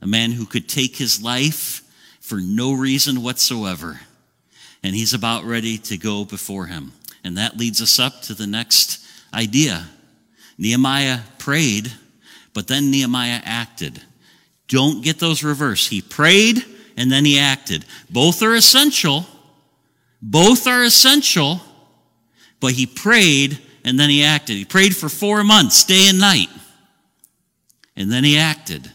A 0.00 0.06
man 0.06 0.32
who 0.32 0.46
could 0.46 0.68
take 0.68 0.96
his 0.96 1.22
life 1.22 1.81
for 2.32 2.40
no 2.40 2.72
reason 2.72 3.22
whatsoever. 3.22 4.00
And 4.82 4.96
he's 4.96 5.12
about 5.12 5.44
ready 5.44 5.76
to 5.76 5.98
go 5.98 6.24
before 6.24 6.64
him. 6.64 6.92
And 7.22 7.36
that 7.36 7.58
leads 7.58 7.82
us 7.82 7.98
up 7.98 8.22
to 8.22 8.32
the 8.32 8.46
next 8.46 9.04
idea. 9.34 9.86
Nehemiah 10.56 11.18
prayed, 11.36 11.92
but 12.54 12.68
then 12.68 12.90
Nehemiah 12.90 13.42
acted. 13.44 14.00
Don't 14.66 15.04
get 15.04 15.18
those 15.18 15.44
reversed. 15.44 15.90
He 15.90 16.00
prayed 16.00 16.64
and 16.96 17.12
then 17.12 17.26
he 17.26 17.38
acted. 17.38 17.84
Both 18.08 18.42
are 18.42 18.54
essential. 18.54 19.26
Both 20.22 20.66
are 20.66 20.84
essential, 20.84 21.60
but 22.60 22.72
he 22.72 22.86
prayed 22.86 23.58
and 23.84 24.00
then 24.00 24.08
he 24.08 24.24
acted. 24.24 24.56
He 24.56 24.64
prayed 24.64 24.96
for 24.96 25.10
four 25.10 25.44
months, 25.44 25.84
day 25.84 26.08
and 26.08 26.18
night, 26.18 26.48
and 27.94 28.10
then 28.10 28.24
he 28.24 28.38
acted. 28.38 28.90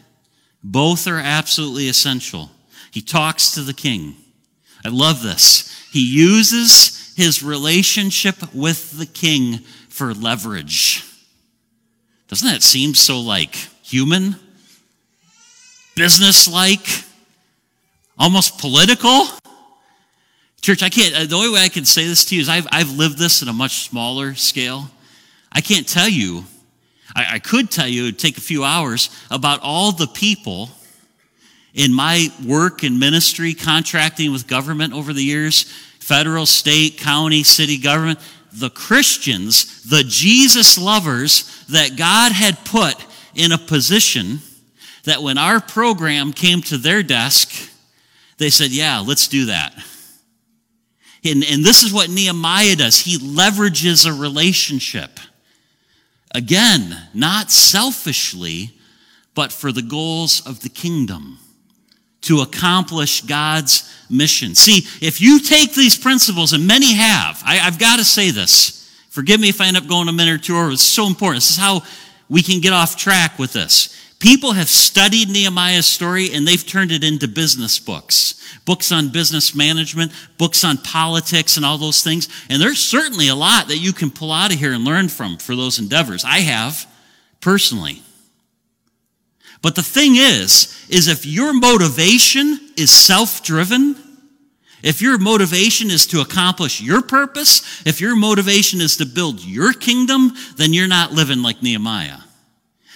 Both 0.64 1.06
are 1.06 1.20
absolutely 1.20 1.88
essential. 1.88 2.50
He 2.98 3.02
talks 3.02 3.52
to 3.52 3.60
the 3.60 3.74
king. 3.74 4.16
I 4.84 4.88
love 4.88 5.22
this. 5.22 5.88
He 5.92 6.04
uses 6.04 7.14
his 7.14 7.44
relationship 7.44 8.52
with 8.52 8.98
the 8.98 9.06
king 9.06 9.58
for 9.88 10.12
leverage. 10.12 11.04
Doesn't 12.26 12.48
that 12.48 12.64
seem 12.64 12.94
so 12.94 13.20
like 13.20 13.54
human? 13.84 14.34
Business 15.94 16.48
like? 16.52 17.04
Almost 18.18 18.58
political? 18.58 19.28
Church, 20.60 20.82
I 20.82 20.88
can't, 20.88 21.14
uh, 21.14 21.24
the 21.24 21.36
only 21.36 21.50
way 21.50 21.60
I 21.60 21.68
can 21.68 21.84
say 21.84 22.04
this 22.04 22.24
to 22.24 22.34
you 22.34 22.40
is 22.40 22.48
I've, 22.48 22.66
I've 22.72 22.90
lived 22.90 23.16
this 23.16 23.42
in 23.42 23.48
a 23.48 23.52
much 23.52 23.88
smaller 23.88 24.34
scale. 24.34 24.90
I 25.52 25.60
can't 25.60 25.88
tell 25.88 26.08
you, 26.08 26.46
I, 27.14 27.34
I 27.34 27.38
could 27.38 27.70
tell 27.70 27.86
you, 27.86 28.08
it'd 28.08 28.18
take 28.18 28.38
a 28.38 28.40
few 28.40 28.64
hours 28.64 29.08
about 29.30 29.60
all 29.62 29.92
the 29.92 30.08
people 30.08 30.70
in 31.78 31.94
my 31.94 32.28
work 32.44 32.82
and 32.82 32.98
ministry, 32.98 33.54
contracting 33.54 34.32
with 34.32 34.48
government 34.48 34.92
over 34.92 35.12
the 35.12 35.22
years, 35.22 35.62
federal, 36.00 36.44
state, 36.44 36.98
county, 36.98 37.44
city 37.44 37.78
government, 37.78 38.18
the 38.52 38.68
Christians, 38.68 39.84
the 39.88 40.02
Jesus 40.02 40.76
lovers 40.76 41.64
that 41.68 41.96
God 41.96 42.32
had 42.32 42.64
put 42.64 42.96
in 43.36 43.52
a 43.52 43.58
position 43.58 44.40
that 45.04 45.22
when 45.22 45.38
our 45.38 45.60
program 45.60 46.32
came 46.32 46.62
to 46.62 46.78
their 46.78 47.04
desk, 47.04 47.70
they 48.38 48.50
said, 48.50 48.72
Yeah, 48.72 48.98
let's 48.98 49.28
do 49.28 49.46
that. 49.46 49.72
And, 51.24 51.44
and 51.44 51.64
this 51.64 51.84
is 51.84 51.92
what 51.92 52.10
Nehemiah 52.10 52.74
does. 52.74 52.98
He 52.98 53.18
leverages 53.18 54.04
a 54.04 54.20
relationship. 54.20 55.20
Again, 56.34 56.96
not 57.14 57.52
selfishly, 57.52 58.72
but 59.34 59.52
for 59.52 59.70
the 59.70 59.82
goals 59.82 60.44
of 60.44 60.60
the 60.60 60.68
kingdom 60.68 61.38
to 62.22 62.40
accomplish 62.40 63.22
God's 63.22 63.94
mission. 64.10 64.54
See, 64.54 64.86
if 65.04 65.20
you 65.20 65.40
take 65.40 65.74
these 65.74 65.96
principles, 65.96 66.52
and 66.52 66.66
many 66.66 66.94
have, 66.94 67.42
I, 67.44 67.56
have 67.56 67.78
got 67.78 67.98
to 67.98 68.04
say 68.04 68.30
this. 68.30 68.74
Forgive 69.10 69.40
me 69.40 69.48
if 69.48 69.60
I 69.60 69.66
end 69.66 69.76
up 69.76 69.86
going 69.86 70.08
a 70.08 70.12
minute 70.12 70.34
or 70.34 70.38
two 70.38 70.56
over. 70.56 70.70
It's 70.70 70.82
so 70.82 71.06
important. 71.06 71.38
This 71.38 71.50
is 71.50 71.56
how 71.56 71.82
we 72.28 72.42
can 72.42 72.60
get 72.60 72.72
off 72.72 72.96
track 72.96 73.38
with 73.38 73.52
this. 73.52 73.94
People 74.18 74.52
have 74.52 74.68
studied 74.68 75.28
Nehemiah's 75.28 75.86
story 75.86 76.34
and 76.34 76.46
they've 76.46 76.66
turned 76.66 76.90
it 76.90 77.04
into 77.04 77.28
business 77.28 77.78
books. 77.78 78.34
Books 78.64 78.90
on 78.90 79.10
business 79.10 79.54
management, 79.54 80.12
books 80.38 80.64
on 80.64 80.78
politics 80.78 81.56
and 81.56 81.64
all 81.64 81.78
those 81.78 82.02
things. 82.02 82.28
And 82.50 82.60
there's 82.60 82.80
certainly 82.80 83.28
a 83.28 83.36
lot 83.36 83.68
that 83.68 83.78
you 83.78 83.92
can 83.92 84.10
pull 84.10 84.32
out 84.32 84.52
of 84.52 84.58
here 84.58 84.72
and 84.72 84.84
learn 84.84 85.08
from 85.08 85.36
for 85.36 85.54
those 85.54 85.78
endeavors. 85.78 86.24
I 86.24 86.40
have, 86.40 86.86
personally. 87.40 88.02
But 89.60 89.74
the 89.74 89.82
thing 89.82 90.16
is, 90.16 90.86
is 90.88 91.08
if 91.08 91.26
your 91.26 91.52
motivation 91.52 92.58
is 92.76 92.90
self-driven, 92.90 93.96
if 94.82 95.02
your 95.02 95.18
motivation 95.18 95.90
is 95.90 96.06
to 96.06 96.20
accomplish 96.20 96.80
your 96.80 97.02
purpose, 97.02 97.82
if 97.84 98.00
your 98.00 98.14
motivation 98.14 98.80
is 98.80 98.96
to 98.98 99.06
build 99.06 99.44
your 99.44 99.72
kingdom, 99.72 100.32
then 100.56 100.72
you're 100.72 100.86
not 100.86 101.12
living 101.12 101.42
like 101.42 101.62
Nehemiah. 101.62 102.18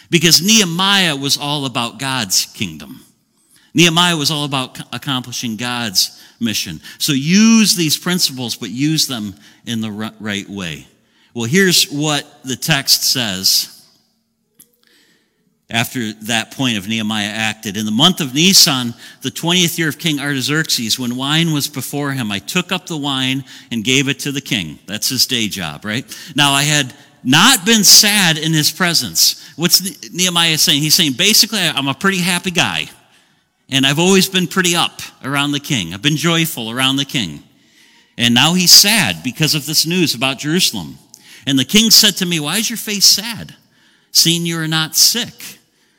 Because 0.08 0.40
Nehemiah 0.40 1.16
was 1.16 1.36
all 1.36 1.66
about 1.66 1.98
God's 1.98 2.46
kingdom. 2.46 3.04
Nehemiah 3.74 4.16
was 4.16 4.30
all 4.30 4.44
about 4.44 4.78
accomplishing 4.94 5.56
God's 5.56 6.22
mission. 6.38 6.80
So 6.98 7.12
use 7.12 7.74
these 7.74 7.96
principles, 7.96 8.54
but 8.54 8.70
use 8.70 9.06
them 9.06 9.34
in 9.66 9.80
the 9.80 9.90
right 9.90 10.48
way. 10.48 10.86
Well, 11.34 11.46
here's 11.46 11.84
what 11.84 12.44
the 12.44 12.56
text 12.56 13.10
says 13.10 13.81
after 15.70 16.12
that 16.12 16.50
point 16.50 16.76
of 16.76 16.86
Nehemiah 16.86 17.28
acted. 17.28 17.76
In 17.76 17.86
the 17.86 17.92
month 17.92 18.20
of 18.20 18.34
Nisan, 18.34 18.94
the 19.22 19.30
20th 19.30 19.78
year 19.78 19.88
of 19.88 19.98
King 19.98 20.20
Artaxerxes, 20.20 20.98
when 20.98 21.16
wine 21.16 21.52
was 21.52 21.68
before 21.68 22.12
him, 22.12 22.30
I 22.30 22.38
took 22.40 22.72
up 22.72 22.86
the 22.86 22.96
wine 22.96 23.44
and 23.70 23.82
gave 23.82 24.08
it 24.08 24.20
to 24.20 24.32
the 24.32 24.40
king. 24.40 24.78
That's 24.86 25.08
his 25.08 25.26
day 25.26 25.48
job, 25.48 25.84
right? 25.84 26.04
Now 26.36 26.52
I 26.52 26.62
had 26.62 26.92
not 27.24 27.64
been 27.64 27.84
sad 27.84 28.36
in 28.36 28.52
his 28.52 28.70
presence. 28.70 29.52
What's 29.56 30.12
Nehemiah 30.12 30.58
saying? 30.58 30.82
He's 30.82 30.94
saying, 30.94 31.12
basically, 31.12 31.60
I'm 31.60 31.88
a 31.88 31.94
pretty 31.94 32.18
happy 32.18 32.50
guy. 32.50 32.90
And 33.70 33.86
I've 33.86 33.98
always 33.98 34.28
been 34.28 34.48
pretty 34.48 34.76
up 34.76 35.00
around 35.24 35.52
the 35.52 35.60
king. 35.60 35.94
I've 35.94 36.02
been 36.02 36.16
joyful 36.16 36.70
around 36.70 36.96
the 36.96 37.06
king. 37.06 37.42
And 38.18 38.34
now 38.34 38.54
he's 38.54 38.72
sad 38.72 39.22
because 39.22 39.54
of 39.54 39.64
this 39.64 39.86
news 39.86 40.14
about 40.14 40.38
Jerusalem. 40.38 40.98
And 41.46 41.58
the 41.58 41.64
king 41.64 41.90
said 41.90 42.16
to 42.16 42.26
me, 42.26 42.40
Why 42.40 42.58
is 42.58 42.68
your 42.68 42.76
face 42.76 43.06
sad, 43.06 43.54
seeing 44.12 44.46
you 44.46 44.58
are 44.58 44.68
not 44.68 44.94
sick? 44.94 45.58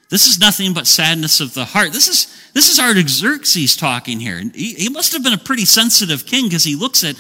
This 0.10 0.28
is 0.28 0.40
nothing 0.40 0.74
but 0.74 0.88
sadness 0.88 1.40
of 1.40 1.54
the 1.54 1.66
heart. 1.66 1.92
This 1.92 2.08
is, 2.08 2.52
this 2.54 2.70
is 2.70 2.80
Artaxerxes 2.80 3.76
talking 3.76 4.20
here. 4.20 4.42
He, 4.54 4.74
he 4.76 4.90
must 4.90 5.12
have 5.14 5.24
been 5.24 5.34
a 5.34 5.38
pretty 5.38 5.66
sensitive 5.66 6.26
king 6.26 6.46
because 6.46 6.64
he 6.64 6.76
looks 6.76 7.04
at 7.04 7.16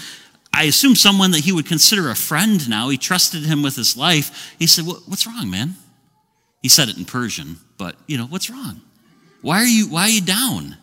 I 0.53 0.65
assume 0.65 0.95
someone 0.95 1.32
that 1.32 1.39
he 1.39 1.51
would 1.51 1.65
consider 1.65 2.10
a 2.10 2.15
friend 2.15 2.69
now. 2.69 2.89
He 2.89 2.97
trusted 2.97 3.43
him 3.43 3.63
with 3.63 3.75
his 3.75 3.97
life. 3.97 4.53
He 4.60 4.67
said, 4.67 4.86
What's 4.86 5.25
wrong, 5.25 5.49
man? 5.49 5.75
He 6.62 6.69
said 6.69 6.89
it 6.89 6.97
in 6.97 7.06
Persian, 7.06 7.58
but 7.77 7.95
you 8.08 8.17
know, 8.17 8.25
what's 8.25 8.49
wrong? 8.49 8.82
Why 9.41 9.58
are 9.58 9.65
you 9.65 9.89
why 9.89 10.03
are 10.03 10.10
you 10.10 10.21
down? 10.21 10.77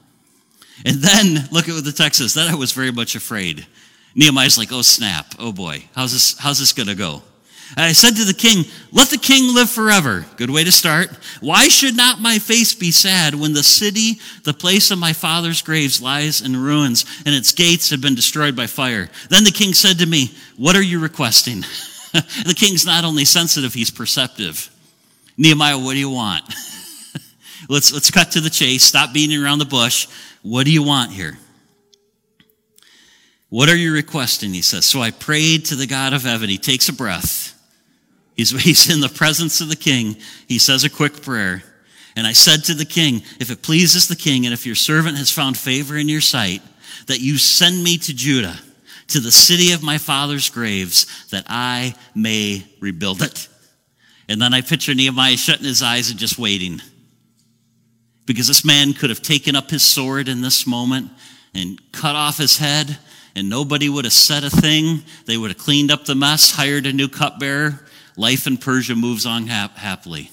And 0.84 0.96
then 0.96 1.48
look 1.52 1.68
at 1.68 1.74
what 1.74 1.84
the 1.84 1.92
text 1.92 2.18
says. 2.18 2.34
Then 2.34 2.50
I 2.50 2.54
was 2.54 2.72
very 2.72 2.90
much 2.90 3.14
afraid. 3.14 3.66
Nehemiah's 4.14 4.58
like, 4.58 4.72
oh 4.72 4.82
snap, 4.82 5.34
oh 5.38 5.52
boy, 5.52 5.84
how's 5.94 6.12
this 6.12 6.36
how's 6.38 6.58
this 6.58 6.72
gonna 6.72 6.94
go? 6.94 7.22
And 7.76 7.86
I 7.86 7.92
said 7.92 8.16
to 8.16 8.24
the 8.24 8.34
king, 8.34 8.64
Let 8.92 9.10
the 9.10 9.18
king 9.18 9.54
live 9.54 9.70
forever. 9.70 10.26
Good 10.36 10.50
way 10.50 10.64
to 10.64 10.72
start. 10.72 11.10
Why 11.40 11.68
should 11.68 11.96
not 11.96 12.20
my 12.20 12.38
face 12.38 12.74
be 12.74 12.90
sad 12.90 13.34
when 13.34 13.52
the 13.52 13.62
city, 13.62 14.18
the 14.44 14.54
place 14.54 14.90
of 14.90 14.98
my 14.98 15.12
father's 15.12 15.62
graves, 15.62 16.02
lies 16.02 16.40
in 16.40 16.56
ruins 16.56 17.04
and 17.24 17.34
its 17.34 17.52
gates 17.52 17.90
have 17.90 18.00
been 18.00 18.14
destroyed 18.16 18.56
by 18.56 18.66
fire? 18.66 19.08
Then 19.28 19.44
the 19.44 19.52
king 19.52 19.72
said 19.72 19.98
to 19.98 20.06
me, 20.06 20.32
What 20.56 20.74
are 20.74 20.82
you 20.82 21.00
requesting? 21.00 21.60
the 22.12 22.54
king's 22.56 22.84
not 22.84 23.04
only 23.04 23.24
sensitive, 23.24 23.72
he's 23.72 23.90
perceptive. 23.90 24.68
Nehemiah, 25.36 25.78
what 25.78 25.92
do 25.92 25.98
you 25.98 26.10
want? 26.10 26.44
let's, 27.68 27.92
let's 27.92 28.10
cut 28.10 28.32
to 28.32 28.40
the 28.40 28.50
chase. 28.50 28.82
Stop 28.82 29.12
beating 29.14 29.42
around 29.42 29.60
the 29.60 29.64
bush. 29.64 30.08
What 30.42 30.64
do 30.64 30.72
you 30.72 30.82
want 30.82 31.12
here? 31.12 31.38
What 33.48 33.68
are 33.68 33.76
you 33.76 33.92
requesting? 33.92 34.52
He 34.52 34.62
says. 34.62 34.86
So 34.86 35.00
I 35.00 35.10
prayed 35.10 35.66
to 35.66 35.76
the 35.76 35.86
God 35.86 36.12
of 36.12 36.22
heaven. 36.22 36.48
He 36.48 36.58
takes 36.58 36.88
a 36.88 36.92
breath. 36.92 37.49
He's, 38.40 38.50
he's 38.64 38.90
in 38.90 39.00
the 39.00 39.08
presence 39.08 39.60
of 39.60 39.68
the 39.68 39.76
king. 39.76 40.16
He 40.48 40.58
says 40.58 40.84
a 40.84 40.90
quick 40.90 41.22
prayer. 41.22 41.62
And 42.16 42.26
I 42.26 42.32
said 42.32 42.64
to 42.64 42.74
the 42.74 42.84
king, 42.84 43.22
If 43.38 43.50
it 43.50 43.62
pleases 43.62 44.08
the 44.08 44.16
king, 44.16 44.44
and 44.46 44.52
if 44.52 44.66
your 44.66 44.74
servant 44.74 45.18
has 45.18 45.30
found 45.30 45.56
favor 45.56 45.96
in 45.96 46.08
your 46.08 46.20
sight, 46.20 46.62
that 47.06 47.20
you 47.20 47.38
send 47.38 47.84
me 47.84 47.98
to 47.98 48.14
Judah, 48.14 48.58
to 49.08 49.20
the 49.20 49.30
city 49.30 49.72
of 49.72 49.82
my 49.82 49.98
father's 49.98 50.48
graves, 50.48 51.06
that 51.30 51.44
I 51.48 51.94
may 52.14 52.64
rebuild 52.80 53.22
it. 53.22 53.48
And 54.28 54.40
then 54.40 54.54
I 54.54 54.60
picture 54.60 54.94
Nehemiah 54.94 55.36
shutting 55.36 55.66
his 55.66 55.82
eyes 55.82 56.10
and 56.10 56.18
just 56.18 56.38
waiting. 56.38 56.80
Because 58.26 58.48
this 58.48 58.64
man 58.64 58.92
could 58.92 59.10
have 59.10 59.22
taken 59.22 59.54
up 59.54 59.70
his 59.70 59.82
sword 59.82 60.28
in 60.28 60.40
this 60.40 60.66
moment 60.66 61.10
and 61.54 61.80
cut 61.92 62.16
off 62.16 62.38
his 62.38 62.58
head, 62.58 62.98
and 63.34 63.50
nobody 63.50 63.88
would 63.88 64.04
have 64.04 64.12
said 64.12 64.44
a 64.44 64.50
thing. 64.50 65.02
They 65.26 65.36
would 65.36 65.50
have 65.50 65.58
cleaned 65.58 65.90
up 65.90 66.04
the 66.04 66.14
mess, 66.14 66.52
hired 66.52 66.86
a 66.86 66.92
new 66.92 67.08
cupbearer, 67.08 67.86
life 68.20 68.46
in 68.46 68.58
Persia 68.58 68.94
moves 68.94 69.24
on 69.24 69.46
hap- 69.46 69.78
happily. 69.78 70.30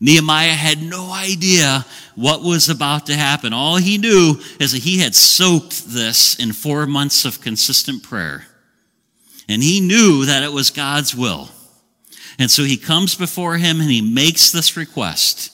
Nehemiah 0.00 0.52
had 0.52 0.82
no 0.82 1.10
idea 1.12 1.86
what 2.16 2.42
was 2.42 2.68
about 2.68 3.06
to 3.06 3.14
happen. 3.14 3.52
All 3.52 3.76
he 3.76 3.96
knew 3.96 4.34
is 4.60 4.72
that 4.72 4.82
he 4.82 4.98
had 4.98 5.14
soaked 5.14 5.86
this 5.86 6.38
in 6.38 6.52
four 6.52 6.86
months 6.86 7.24
of 7.24 7.40
consistent 7.40 8.02
prayer. 8.02 8.46
And 9.48 9.62
he 9.62 9.80
knew 9.80 10.26
that 10.26 10.42
it 10.42 10.52
was 10.52 10.70
God's 10.70 11.14
will. 11.14 11.48
And 12.38 12.50
so 12.50 12.64
he 12.64 12.76
comes 12.76 13.14
before 13.14 13.56
him 13.56 13.80
and 13.80 13.90
he 13.90 14.02
makes 14.02 14.50
this 14.50 14.76
request. 14.76 15.52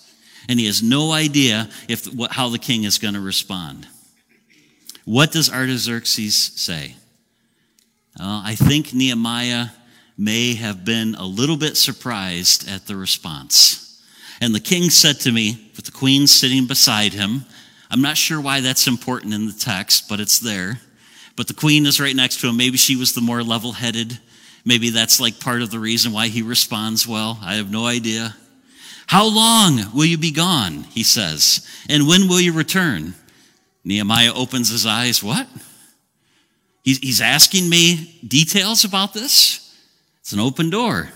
And 0.48 0.58
he 0.58 0.66
has 0.66 0.82
no 0.82 1.12
idea 1.12 1.68
if, 1.88 2.08
how 2.30 2.48
the 2.48 2.58
king 2.58 2.82
is 2.82 2.98
going 2.98 3.14
to 3.14 3.20
respond. 3.20 3.86
What 5.04 5.30
does 5.30 5.52
Artaxerxes 5.52 6.34
say? 6.34 6.96
Uh, 8.18 8.42
I 8.44 8.56
think 8.56 8.92
Nehemiah 8.92 9.66
may 10.22 10.54
have 10.54 10.84
been 10.84 11.16
a 11.16 11.24
little 11.26 11.56
bit 11.56 11.76
surprised 11.76 12.68
at 12.68 12.86
the 12.86 12.94
response. 12.94 14.00
And 14.40 14.54
the 14.54 14.60
king 14.60 14.88
said 14.88 15.18
to 15.20 15.32
me, 15.32 15.72
with 15.74 15.84
the 15.84 15.90
queen 15.90 16.28
sitting 16.28 16.66
beside 16.68 17.12
him, 17.12 17.44
I'm 17.90 18.02
not 18.02 18.16
sure 18.16 18.40
why 18.40 18.60
that's 18.60 18.86
important 18.86 19.34
in 19.34 19.46
the 19.46 19.52
text, 19.52 20.08
but 20.08 20.20
it's 20.20 20.38
there. 20.38 20.80
But 21.34 21.48
the 21.48 21.54
queen 21.54 21.86
is 21.86 22.00
right 22.00 22.14
next 22.14 22.40
to 22.40 22.48
him. 22.48 22.56
Maybe 22.56 22.76
she 22.76 22.94
was 22.94 23.14
the 23.14 23.20
more 23.20 23.42
level 23.42 23.72
headed. 23.72 24.20
Maybe 24.64 24.90
that's 24.90 25.20
like 25.20 25.40
part 25.40 25.60
of 25.60 25.72
the 25.72 25.80
reason 25.80 26.12
why 26.12 26.28
he 26.28 26.42
responds 26.42 27.06
well. 27.06 27.40
I 27.42 27.54
have 27.54 27.72
no 27.72 27.86
idea. 27.86 28.36
How 29.08 29.26
long 29.26 29.80
will 29.92 30.04
you 30.04 30.18
be 30.18 30.30
gone? 30.30 30.84
He 30.84 31.02
says. 31.02 31.68
And 31.88 32.06
when 32.06 32.28
will 32.28 32.40
you 32.40 32.52
return? 32.52 33.14
Nehemiah 33.84 34.32
opens 34.34 34.70
his 34.70 34.86
eyes. 34.86 35.20
What? 35.20 35.48
He's 36.84 37.20
asking 37.20 37.68
me 37.68 38.20
details 38.26 38.84
about 38.84 39.14
this? 39.14 39.61
It's 40.22 40.32
an 40.32 40.40
open 40.40 40.70
door. 40.70 41.10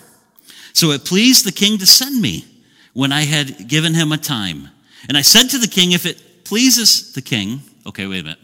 So 0.73 0.90
it 0.90 1.05
pleased 1.05 1.47
the 1.47 1.53
king 1.53 1.79
to 1.79 1.87
send 1.87 2.21
me 2.21 2.45
when 2.92 3.12
I 3.12 3.23
had 3.23 3.66
given 3.69 3.95
him 3.95 4.12
a 4.12 4.19
time. 4.19 4.69
And 5.09 5.16
I 5.16 5.23
said 5.23 5.49
to 5.51 5.59
the 5.59 5.69
king, 5.69 5.92
if 5.92 6.05
it 6.05 6.45
pleases 6.45 7.14
the 7.14 7.23
king, 7.23 7.61
okay, 7.87 8.07
wait 8.07 8.21
a 8.21 8.25
minute. 8.25 8.38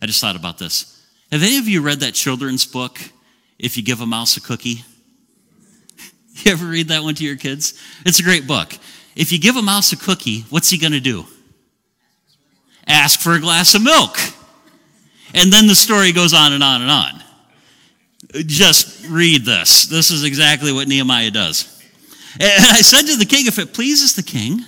I 0.00 0.06
just 0.06 0.20
thought 0.20 0.36
about 0.36 0.58
this. 0.58 1.04
Have 1.32 1.42
any 1.42 1.58
of 1.58 1.66
you 1.66 1.82
read 1.82 2.00
that 2.00 2.14
children's 2.14 2.64
book, 2.64 3.00
If 3.58 3.76
You 3.76 3.82
Give 3.82 4.00
a 4.00 4.06
Mouse 4.06 4.36
a 4.36 4.40
Cookie? 4.40 4.84
You 6.44 6.52
ever 6.52 6.66
read 6.66 6.88
that 6.88 7.02
one 7.02 7.16
to 7.16 7.24
your 7.24 7.34
kids? 7.34 7.74
It's 8.06 8.20
a 8.20 8.22
great 8.22 8.46
book. 8.46 8.72
If 9.16 9.32
you 9.32 9.40
give 9.40 9.56
a 9.56 9.62
mouse 9.62 9.90
a 9.92 9.96
cookie, 9.96 10.42
what's 10.50 10.70
he 10.70 10.78
going 10.78 10.92
to 10.92 11.00
do? 11.00 11.26
Ask 12.86 13.18
for 13.18 13.34
a 13.34 13.40
glass 13.40 13.74
of 13.74 13.82
milk. 13.82 14.16
And 15.34 15.52
then 15.52 15.66
the 15.66 15.74
story 15.74 16.12
goes 16.12 16.32
on 16.32 16.52
and 16.52 16.62
on 16.62 16.82
and 16.82 16.90
on. 16.92 17.22
Just 18.32 19.06
read 19.08 19.44
this. 19.44 19.86
This 19.86 20.10
is 20.10 20.24
exactly 20.24 20.72
what 20.72 20.88
Nehemiah 20.88 21.30
does. 21.30 21.74
And 22.34 22.64
I 22.64 22.82
said 22.82 23.02
to 23.02 23.16
the 23.16 23.24
king, 23.24 23.46
if 23.46 23.58
it 23.58 23.72
pleases 23.72 24.14
the 24.14 24.22
king, 24.22 24.60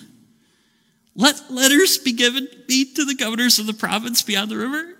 let 1.14 1.50
letters 1.50 1.98
be 1.98 2.12
given 2.12 2.48
me 2.68 2.92
to 2.94 3.04
the 3.04 3.14
governors 3.14 3.58
of 3.58 3.66
the 3.66 3.74
province 3.74 4.22
beyond 4.22 4.50
the 4.50 4.56
river, 4.56 4.96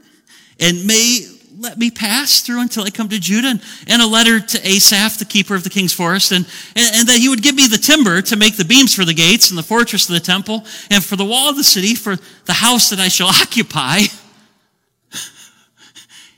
and 0.58 0.86
may 0.86 1.26
let 1.58 1.78
me 1.78 1.90
pass 1.90 2.40
through 2.40 2.60
until 2.60 2.84
I 2.84 2.90
come 2.90 3.08
to 3.08 3.18
Judah, 3.18 3.60
and, 3.86 4.02
a 4.02 4.06
letter 4.06 4.40
to 4.40 4.66
Asaph, 4.66 5.18
the 5.18 5.24
keeper 5.24 5.54
of 5.54 5.64
the 5.64 5.70
king's 5.70 5.92
forest, 5.92 6.32
and, 6.32 6.46
and, 6.76 6.96
and 6.96 7.08
that 7.08 7.18
he 7.18 7.28
would 7.28 7.42
give 7.42 7.54
me 7.54 7.66
the 7.66 7.78
timber 7.78 8.22
to 8.22 8.36
make 8.36 8.56
the 8.56 8.64
beams 8.64 8.94
for 8.94 9.04
the 9.04 9.14
gates 9.14 9.50
and 9.50 9.58
the 9.58 9.62
fortress 9.62 10.08
of 10.08 10.14
the 10.14 10.20
temple, 10.20 10.64
and 10.90 11.04
for 11.04 11.16
the 11.16 11.24
wall 11.24 11.50
of 11.50 11.56
the 11.56 11.64
city, 11.64 11.94
for 11.94 12.16
the 12.44 12.52
house 12.52 12.90
that 12.90 12.98
I 12.98 13.08
shall 13.08 13.28
occupy. 13.42 14.00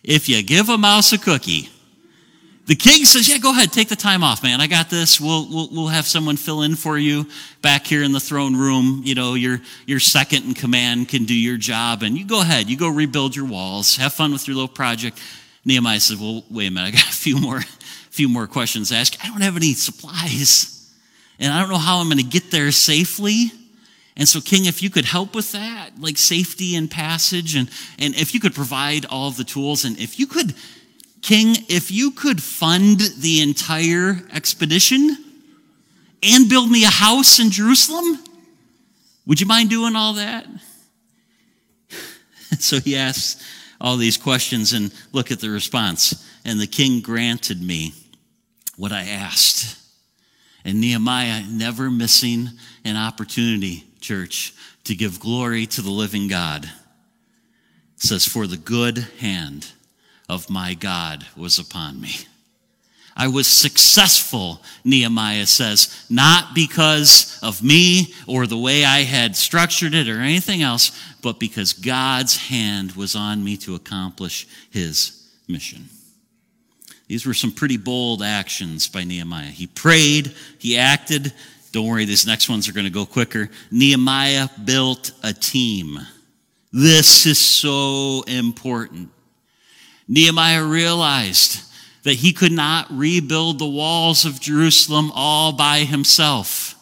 if 0.03 0.29
you 0.29 0.42
give 0.42 0.68
a 0.68 0.79
mouse 0.79 1.12
a 1.12 1.18
cookie, 1.18 1.68
the 2.73 2.77
king 2.77 3.05
says, 3.05 3.29
Yeah, 3.29 3.37
go 3.37 3.51
ahead, 3.51 3.71
take 3.71 3.91
the 3.91 3.97
time 3.97 4.25
off, 4.25 4.43
man. 4.43 4.63
I 4.63 4.67
got 4.67 4.89
this. 4.89 5.21
We'll, 5.21 5.47
we'll, 5.47 5.69
we'll 5.71 5.89
have 5.89 6.07
someone 6.07 6.39
fill 6.39 6.63
in 6.63 6.75
for 6.75 6.97
you 6.97 7.27
back 7.61 7.87
here 7.87 8.03
in 8.03 8.13
the 8.13 8.19
throne 8.19 8.57
room. 8.57 9.03
You 9.05 9.15
know, 9.15 9.35
your, 9.35 9.61
your 9.85 10.01
second 10.01 10.45
in 10.47 10.55
command 10.55 11.11
can 11.11 11.27
do 11.27 11.35
your 11.35 11.59
job. 11.59 12.03
And 12.03 12.17
you 12.17 12.25
go 12.27 12.41
ahead, 12.41 12.71
you 12.71 12.79
go 12.79 12.89
rebuild 12.89 13.37
your 13.37 13.45
walls, 13.45 13.97
have 13.97 14.15
fun 14.15 14.33
with 14.33 14.49
your 14.49 14.55
little 14.55 14.75
project. 14.75 15.21
Nehemiah 15.67 16.01
says, 16.01 16.17
Well, 16.17 16.45
wait 16.51 16.69
a 16.69 16.71
minute, 16.71 16.89
I 16.89 16.91
got 16.93 17.09
a 17.11 17.13
few 17.13 17.39
more, 17.39 17.61
few 18.11 18.27
more 18.27 18.47
questions 18.47 18.89
to 18.89 18.95
ask. 18.95 19.23
I 19.23 19.29
don't 19.29 19.43
have 19.43 19.57
any 19.57 19.75
supplies, 19.75 20.91
and 21.39 21.53
I 21.53 21.61
don't 21.61 21.69
know 21.69 21.77
how 21.77 21.99
I'm 21.99 22.07
going 22.07 22.17
to 22.17 22.25
get 22.25 22.51
there 22.51 22.73
safely. 22.73 23.53
And 24.17 24.27
so, 24.27 24.41
King, 24.41 24.65
if 24.65 24.83
you 24.83 24.89
could 24.89 25.05
help 25.05 25.35
with 25.35 25.53
that, 25.53 25.91
like 26.01 26.17
safety 26.17 26.75
and 26.75 26.91
passage, 26.91 27.55
and, 27.55 27.69
and 27.99 28.15
if 28.15 28.33
you 28.33 28.41
could 28.41 28.55
provide 28.55 29.05
all 29.05 29.31
the 29.31 29.45
tools, 29.45 29.85
and 29.85 29.99
if 29.99 30.19
you 30.19 30.27
could 30.27 30.55
King, 31.23 31.55
if 31.69 31.93
you 31.93 32.11
could 32.11 32.43
fund 32.43 33.01
the 33.19 33.41
entire 33.41 34.21
expedition 34.33 35.17
and 36.21 36.49
build 36.49 36.69
me 36.69 36.85
a 36.85 36.89
house 36.89 37.39
in 37.39 37.51
Jerusalem, 37.51 38.19
would 39.25 39.41
you 39.41 39.47
mind 39.47 39.71
doing 39.71 39.95
all 39.95 40.15
that? 40.15 40.47
so 42.59 42.81
he 42.81 42.97
asks 42.97 43.43
all 43.81 43.97
these 43.97 44.17
questions 44.17 44.73
and 44.73 44.93
look 45.13 45.31
at 45.31 45.39
the 45.39 45.49
response. 45.49 46.29
And 46.45 46.61
the 46.61 46.67
king 46.67 47.01
granted 47.01 47.63
me 47.63 47.95
what 48.77 48.91
I 48.91 49.05
asked. 49.05 49.79
And 50.65 50.81
Nehemiah 50.81 51.45
never 51.49 51.89
missing 51.89 52.49
an 52.85 52.97
opportunity, 52.97 53.85
church, 54.01 54.55
to 54.85 54.97
give 54.97 55.21
glory 55.21 55.67
to 55.67 55.83
the 55.83 55.91
living 55.91 56.27
God. 56.27 56.69
says, 57.97 58.27
For 58.27 58.49
the 58.49 58.57
good 58.57 59.07
hand 59.21 59.69
of 60.33 60.49
my 60.49 60.73
God 60.73 61.27
was 61.37 61.59
upon 61.59 62.01
me. 62.01 62.12
I 63.14 63.29
was 63.29 63.47
successful, 63.47 64.62
Nehemiah 64.83 65.45
says, 65.45 66.07
not 66.09 66.55
because 66.55 67.38
of 67.42 67.62
me 67.62 68.14
or 68.27 68.47
the 68.47 68.57
way 68.57 68.87
I 68.87 69.01
had 69.01 69.37
structured 69.37 69.92
it 69.92 70.09
or 70.09 70.21
anything 70.21 70.62
else, 70.62 70.99
but 71.21 71.38
because 71.38 71.75
God's 71.75 72.37
hand 72.49 72.92
was 72.92 73.14
on 73.14 73.45
me 73.45 73.59
to 73.59 73.75
accomplish 73.75 74.49
his 74.71 75.29
mission. 75.47 75.90
These 77.09 77.27
were 77.27 77.35
some 77.35 77.53
pretty 77.53 77.77
bold 77.77 78.23
actions 78.23 78.88
by 78.88 79.05
Nehemiah. 79.05 79.51
He 79.51 79.66
prayed, 79.66 80.35
he 80.59 80.79
acted. 80.79 81.35
Don't 81.73 81.87
worry, 81.87 82.07
these 82.07 82.27
next 82.27 82.49
ones 82.49 82.66
are 82.66 82.73
going 82.73 82.87
to 82.87 82.90
go 82.90 83.05
quicker. 83.05 83.51
Nehemiah 83.71 84.49
built 84.64 85.12
a 85.23 85.35
team. 85.35 85.99
This 86.73 87.27
is 87.27 87.38
so 87.38 88.23
important. 88.27 89.11
Nehemiah 90.09 90.65
realized 90.65 91.62
that 92.03 92.15
he 92.15 92.33
could 92.33 92.53
not 92.53 92.87
rebuild 92.91 93.59
the 93.59 93.67
walls 93.67 94.25
of 94.25 94.41
Jerusalem 94.41 95.12
all 95.15 95.53
by 95.53 95.81
himself. 95.81 96.75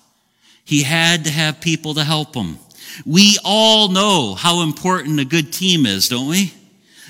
He 0.65 0.83
had 0.83 1.25
to 1.25 1.31
have 1.31 1.61
people 1.61 1.95
to 1.95 2.05
help 2.05 2.35
him. 2.35 2.59
We 3.05 3.39
all 3.45 3.89
know 3.89 4.35
how 4.35 4.63
important 4.63 5.21
a 5.21 5.25
good 5.25 5.53
team 5.53 5.87
is, 5.87 6.09
don't 6.09 6.29
we? 6.29 6.55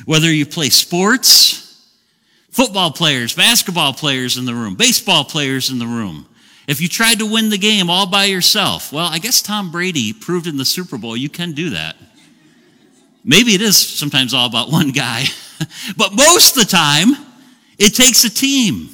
Whether 0.06 0.32
you 0.32 0.46
play 0.46 0.70
sports, 0.70 1.86
football 2.50 2.90
players, 2.90 3.34
basketball 3.34 3.92
players 3.92 4.36
in 4.36 4.44
the 4.44 4.54
room, 4.54 4.74
baseball 4.74 5.24
players 5.24 5.70
in 5.70 5.78
the 5.78 5.86
room. 5.86 6.26
If 6.66 6.80
you 6.80 6.88
tried 6.88 7.18
to 7.18 7.26
win 7.26 7.50
the 7.50 7.58
game 7.58 7.90
all 7.90 8.06
by 8.06 8.26
yourself, 8.26 8.92
well, 8.92 9.06
I 9.06 9.18
guess 9.18 9.42
Tom 9.42 9.70
Brady 9.70 10.12
proved 10.12 10.46
in 10.46 10.56
the 10.56 10.64
Super 10.64 10.98
Bowl 10.98 11.16
you 11.16 11.28
can 11.28 11.52
do 11.52 11.70
that. 11.70 11.96
Maybe 13.24 13.54
it 13.54 13.60
is 13.60 13.76
sometimes 13.76 14.32
all 14.34 14.46
about 14.46 14.70
one 14.70 14.90
guy. 14.90 15.24
but 15.96 16.14
most 16.14 16.56
of 16.56 16.64
the 16.64 16.70
time, 16.70 17.08
it 17.78 17.94
takes 17.94 18.24
a 18.24 18.30
team. 18.30 18.90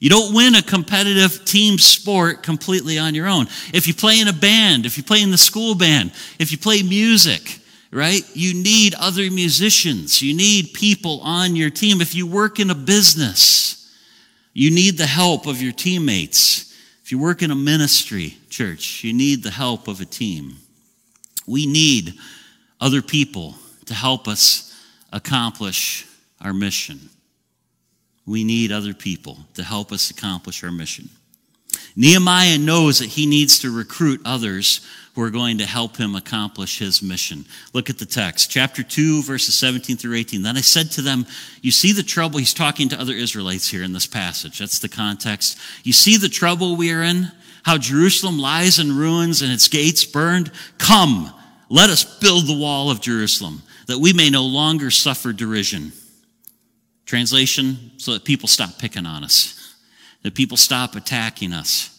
You 0.00 0.10
don't 0.10 0.34
win 0.34 0.54
a 0.54 0.62
competitive 0.62 1.44
team 1.44 1.78
sport 1.78 2.42
completely 2.42 2.98
on 2.98 3.14
your 3.14 3.26
own. 3.26 3.46
If 3.72 3.86
you 3.86 3.94
play 3.94 4.20
in 4.20 4.28
a 4.28 4.32
band, 4.32 4.84
if 4.84 4.98
you 4.98 5.02
play 5.02 5.22
in 5.22 5.30
the 5.30 5.38
school 5.38 5.74
band, 5.74 6.12
if 6.38 6.52
you 6.52 6.58
play 6.58 6.82
music, 6.82 7.60
right? 7.90 8.22
You 8.34 8.54
need 8.54 8.94
other 8.94 9.30
musicians. 9.30 10.20
You 10.20 10.36
need 10.36 10.74
people 10.74 11.20
on 11.22 11.56
your 11.56 11.70
team. 11.70 12.00
If 12.00 12.14
you 12.14 12.26
work 12.26 12.60
in 12.60 12.70
a 12.70 12.74
business, 12.74 13.90
you 14.52 14.70
need 14.70 14.98
the 14.98 15.06
help 15.06 15.46
of 15.46 15.62
your 15.62 15.72
teammates. 15.72 16.74
If 17.02 17.12
you 17.12 17.18
work 17.18 17.42
in 17.42 17.50
a 17.50 17.54
ministry, 17.54 18.36
church, 18.50 19.04
you 19.04 19.12
need 19.12 19.42
the 19.42 19.50
help 19.50 19.88
of 19.88 20.00
a 20.00 20.04
team. 20.04 20.56
We 21.46 21.66
need 21.66 22.14
other 22.80 23.00
people 23.00 23.54
to 23.86 23.94
help 23.94 24.26
us 24.26 24.73
accomplish 25.14 26.06
our 26.40 26.52
mission. 26.52 27.08
We 28.26 28.42
need 28.42 28.72
other 28.72 28.92
people 28.92 29.38
to 29.54 29.62
help 29.62 29.92
us 29.92 30.10
accomplish 30.10 30.62
our 30.64 30.72
mission. 30.72 31.08
Nehemiah 31.96 32.58
knows 32.58 32.98
that 32.98 33.10
he 33.10 33.24
needs 33.24 33.60
to 33.60 33.74
recruit 33.74 34.20
others 34.24 34.80
who 35.14 35.22
are 35.22 35.30
going 35.30 35.58
to 35.58 35.66
help 35.66 35.96
him 35.96 36.16
accomplish 36.16 36.80
his 36.80 37.00
mission. 37.00 37.44
Look 37.72 37.88
at 37.88 37.98
the 37.98 38.06
text, 38.06 38.50
chapter 38.50 38.82
2, 38.82 39.22
verses 39.22 39.54
17 39.54 39.96
through 39.96 40.16
18. 40.16 40.42
Then 40.42 40.56
I 40.56 40.60
said 40.60 40.90
to 40.92 41.02
them, 41.02 41.26
You 41.62 41.70
see 41.70 41.92
the 41.92 42.02
trouble? 42.02 42.40
He's 42.40 42.52
talking 42.52 42.88
to 42.88 43.00
other 43.00 43.12
Israelites 43.12 43.68
here 43.68 43.84
in 43.84 43.92
this 43.92 44.08
passage. 44.08 44.58
That's 44.58 44.80
the 44.80 44.88
context. 44.88 45.56
You 45.84 45.92
see 45.92 46.16
the 46.16 46.28
trouble 46.28 46.74
we 46.74 46.92
are 46.92 47.02
in? 47.02 47.30
How 47.62 47.78
Jerusalem 47.78 48.40
lies 48.40 48.80
in 48.80 48.96
ruins 48.96 49.42
and 49.42 49.52
its 49.52 49.68
gates 49.68 50.04
burned? 50.04 50.50
Come, 50.78 51.32
let 51.68 51.90
us 51.90 52.18
build 52.18 52.48
the 52.48 52.58
wall 52.58 52.90
of 52.90 53.00
Jerusalem 53.00 53.62
that 53.86 53.98
we 53.98 54.12
may 54.12 54.30
no 54.30 54.44
longer 54.44 54.90
suffer 54.90 55.32
derision. 55.32 55.92
Translation, 57.06 57.92
so 57.98 58.12
that 58.12 58.24
people 58.24 58.48
stop 58.48 58.78
picking 58.78 59.06
on 59.06 59.24
us, 59.24 59.74
that 60.22 60.34
people 60.34 60.56
stop 60.56 60.96
attacking 60.96 61.52
us. 61.52 61.90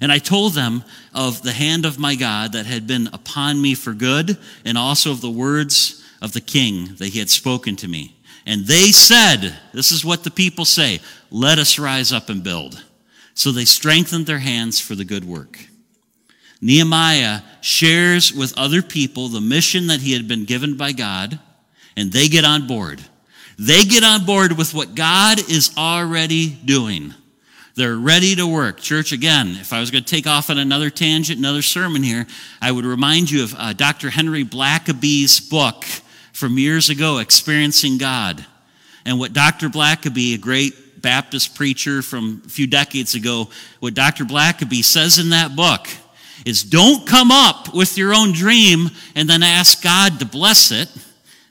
And 0.00 0.10
I 0.10 0.18
told 0.18 0.54
them 0.54 0.84
of 1.12 1.42
the 1.42 1.52
hand 1.52 1.84
of 1.84 1.98
my 1.98 2.14
God 2.14 2.52
that 2.52 2.66
had 2.66 2.86
been 2.86 3.08
upon 3.12 3.60
me 3.60 3.74
for 3.74 3.92
good, 3.92 4.38
and 4.64 4.78
also 4.78 5.10
of 5.10 5.20
the 5.20 5.30
words 5.30 6.04
of 6.22 6.32
the 6.32 6.40
king 6.40 6.94
that 6.96 7.08
he 7.08 7.18
had 7.18 7.30
spoken 7.30 7.76
to 7.76 7.88
me. 7.88 8.16
And 8.46 8.66
they 8.66 8.92
said, 8.92 9.56
This 9.72 9.92
is 9.92 10.04
what 10.04 10.24
the 10.24 10.30
people 10.30 10.64
say, 10.64 11.00
let 11.30 11.58
us 11.58 11.78
rise 11.78 12.12
up 12.12 12.28
and 12.28 12.42
build. 12.42 12.82
So 13.34 13.50
they 13.50 13.64
strengthened 13.64 14.26
their 14.26 14.38
hands 14.38 14.80
for 14.80 14.94
the 14.94 15.04
good 15.04 15.24
work. 15.24 15.58
Nehemiah 16.64 17.42
shares 17.60 18.32
with 18.32 18.56
other 18.56 18.80
people 18.80 19.28
the 19.28 19.42
mission 19.42 19.88
that 19.88 20.00
he 20.00 20.14
had 20.14 20.26
been 20.26 20.46
given 20.46 20.78
by 20.78 20.92
God, 20.92 21.38
and 21.94 22.10
they 22.10 22.26
get 22.26 22.46
on 22.46 22.66
board. 22.66 23.02
They 23.58 23.84
get 23.84 24.02
on 24.02 24.24
board 24.24 24.56
with 24.56 24.72
what 24.72 24.94
God 24.94 25.38
is 25.50 25.76
already 25.76 26.48
doing. 26.48 27.12
They're 27.74 27.98
ready 27.98 28.34
to 28.36 28.46
work. 28.46 28.80
Church, 28.80 29.12
again, 29.12 29.48
if 29.60 29.74
I 29.74 29.80
was 29.80 29.90
going 29.90 30.04
to 30.04 30.10
take 30.10 30.26
off 30.26 30.48
on 30.48 30.56
another 30.56 30.88
tangent, 30.88 31.38
another 31.38 31.60
sermon 31.60 32.02
here, 32.02 32.26
I 32.62 32.72
would 32.72 32.86
remind 32.86 33.30
you 33.30 33.44
of 33.44 33.54
uh, 33.58 33.74
Dr. 33.74 34.08
Henry 34.08 34.42
Blackaby's 34.42 35.40
book 35.40 35.84
from 36.32 36.56
years 36.56 36.88
ago, 36.88 37.18
Experiencing 37.18 37.98
God. 37.98 38.42
And 39.04 39.18
what 39.18 39.34
Dr. 39.34 39.68
Blackaby, 39.68 40.34
a 40.34 40.38
great 40.38 41.02
Baptist 41.02 41.56
preacher 41.56 42.00
from 42.00 42.40
a 42.46 42.48
few 42.48 42.66
decades 42.66 43.14
ago, 43.14 43.50
what 43.80 43.92
Dr. 43.92 44.24
Blackaby 44.24 44.82
says 44.82 45.18
in 45.18 45.28
that 45.28 45.54
book 45.54 45.88
is 46.44 46.62
don't 46.62 47.06
come 47.06 47.30
up 47.30 47.74
with 47.74 47.96
your 47.96 48.14
own 48.14 48.32
dream 48.32 48.90
and 49.14 49.28
then 49.28 49.42
ask 49.42 49.82
God 49.82 50.18
to 50.20 50.26
bless 50.26 50.70
it. 50.70 50.88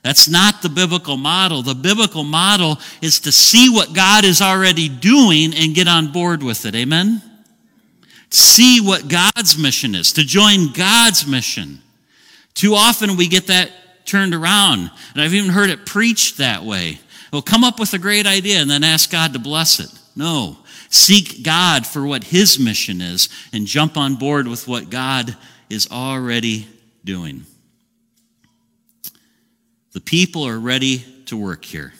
That's 0.02 0.28
not 0.28 0.60
the 0.60 0.68
biblical 0.68 1.16
model. 1.16 1.62
The 1.62 1.74
biblical 1.74 2.24
model 2.24 2.78
is 3.00 3.20
to 3.20 3.32
see 3.32 3.70
what 3.70 3.94
God 3.94 4.24
is 4.24 4.42
already 4.42 4.88
doing 4.88 5.54
and 5.54 5.74
get 5.74 5.88
on 5.88 6.12
board 6.12 6.42
with 6.42 6.66
it. 6.66 6.74
Amen? 6.74 7.22
See 8.30 8.80
what 8.80 9.08
God's 9.08 9.56
mission 9.56 9.94
is, 9.94 10.12
to 10.12 10.24
join 10.24 10.72
God's 10.72 11.26
mission. 11.26 11.80
Too 12.52 12.74
often 12.74 13.16
we 13.16 13.28
get 13.28 13.46
that 13.46 13.70
turned 14.04 14.34
around. 14.34 14.90
And 15.14 15.22
I've 15.22 15.34
even 15.34 15.50
heard 15.50 15.70
it 15.70 15.86
preached 15.86 16.38
that 16.38 16.62
way. 16.62 17.00
Well, 17.32 17.42
come 17.42 17.64
up 17.64 17.80
with 17.80 17.94
a 17.94 17.98
great 17.98 18.26
idea 18.26 18.58
and 18.58 18.70
then 18.70 18.84
ask 18.84 19.10
God 19.10 19.32
to 19.32 19.38
bless 19.38 19.80
it. 19.80 19.90
No. 20.14 20.58
Seek 20.94 21.42
God 21.42 21.88
for 21.88 22.06
what 22.06 22.22
His 22.22 22.56
mission 22.56 23.00
is 23.00 23.28
and 23.52 23.66
jump 23.66 23.96
on 23.96 24.14
board 24.14 24.46
with 24.46 24.68
what 24.68 24.90
God 24.90 25.36
is 25.68 25.90
already 25.90 26.68
doing. 27.04 27.44
The 29.90 30.00
people 30.00 30.44
are 30.44 30.58
ready 30.58 31.04
to 31.26 31.36
work 31.36 31.64
here. 31.64 31.94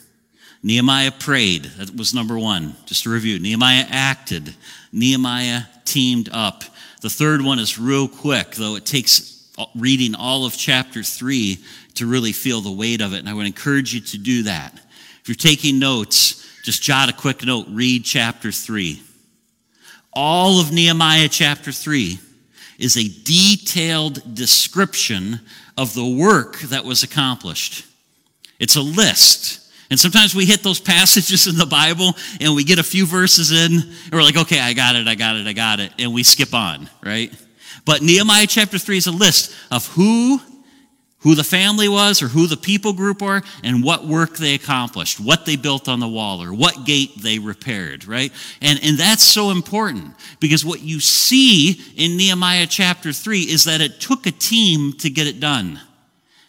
Nehemiah 0.63 1.11
prayed. 1.11 1.65
That 1.65 1.93
was 1.93 2.13
number 2.13 2.39
one. 2.39 2.77
Just 2.85 3.03
to 3.03 3.09
review 3.09 3.37
Nehemiah 3.37 3.85
acted. 3.89 4.55
Nehemiah 4.93 5.63
teamed 5.83 6.29
up. 6.31 6.63
The 7.01 7.09
third 7.09 7.41
one 7.41 7.59
is 7.59 7.77
real 7.77 8.07
quick, 8.07 8.51
though 8.51 8.77
it 8.77 8.85
takes 8.85 9.51
reading 9.75 10.15
all 10.15 10.45
of 10.45 10.55
chapter 10.55 11.03
three 11.03 11.59
to 11.95 12.07
really 12.07 12.31
feel 12.31 12.61
the 12.61 12.71
weight 12.71 13.01
of 13.01 13.13
it. 13.13 13.19
And 13.19 13.27
I 13.27 13.33
would 13.33 13.45
encourage 13.45 13.93
you 13.93 13.99
to 13.99 14.17
do 14.17 14.43
that. 14.43 14.73
If 15.19 15.27
you're 15.27 15.35
taking 15.35 15.79
notes, 15.79 16.44
just 16.65 16.81
jot 16.81 17.09
a 17.09 17.13
quick 17.13 17.45
note, 17.45 17.67
read 17.69 18.03
chapter 18.03 18.51
three. 18.51 18.99
All 20.11 20.59
of 20.59 20.71
Nehemiah 20.71 21.29
chapter 21.29 21.71
three 21.71 22.17
is 22.79 22.97
a 22.97 23.07
detailed 23.23 24.33
description 24.33 25.41
of 25.77 25.93
the 25.93 26.03
work 26.03 26.57
that 26.61 26.83
was 26.83 27.03
accomplished. 27.03 27.85
It's 28.57 28.75
a 28.75 28.81
list. 28.81 29.61
And 29.91 29.99
sometimes 29.99 30.33
we 30.33 30.45
hit 30.45 30.63
those 30.63 30.79
passages 30.79 31.45
in 31.45 31.55
the 31.55 31.67
Bible 31.67 32.15
and 32.41 32.55
we 32.55 32.63
get 32.63 32.79
a 32.79 32.83
few 32.83 33.05
verses 33.05 33.51
in 33.51 33.73
and 33.81 34.11
we're 34.11 34.23
like, 34.23 34.37
okay, 34.37 34.59
I 34.59 34.73
got 34.73 34.95
it, 34.95 35.07
I 35.07 35.13
got 35.13 35.35
it, 35.35 35.45
I 35.45 35.53
got 35.53 35.79
it. 35.79 35.91
And 35.99 36.15
we 36.15 36.23
skip 36.23 36.55
on, 36.55 36.89
right? 37.03 37.31
But 37.85 38.01
Nehemiah 38.01 38.47
chapter 38.47 38.79
3 38.79 38.97
is 38.97 39.05
a 39.05 39.11
list 39.11 39.53
of 39.69 39.85
who 39.89 40.41
who 41.25 41.33
the 41.33 41.43
family 41.43 41.89
was 41.89 42.21
or 42.21 42.27
who 42.27 42.45
the 42.45 42.55
people 42.55 42.93
group 42.93 43.19
were 43.19 43.41
and 43.63 43.83
what 43.83 44.05
work 44.05 44.37
they 44.37 44.53
accomplished, 44.53 45.19
what 45.19 45.43
they 45.43 45.55
built 45.55 45.89
on 45.89 45.99
the 45.99 46.07
wall 46.07 46.41
or 46.41 46.53
what 46.53 46.85
gate 46.85 47.19
they 47.19 47.39
repaired, 47.39 48.07
right? 48.07 48.31
And, 48.61 48.79
and 48.83 48.95
that's 48.95 49.23
so 49.23 49.49
important 49.49 50.13
because 50.39 50.63
what 50.63 50.81
you 50.81 50.99
see 50.99 51.81
in 51.95 52.15
Nehemiah 52.15 52.67
chapter 52.67 53.11
3 53.11 53.39
is 53.39 53.63
that 53.63 53.81
it 53.81 53.99
took 53.99 54.27
a 54.27 54.31
team 54.31 54.93
to 54.99 55.09
get 55.09 55.25
it 55.25 55.39
done. 55.39 55.79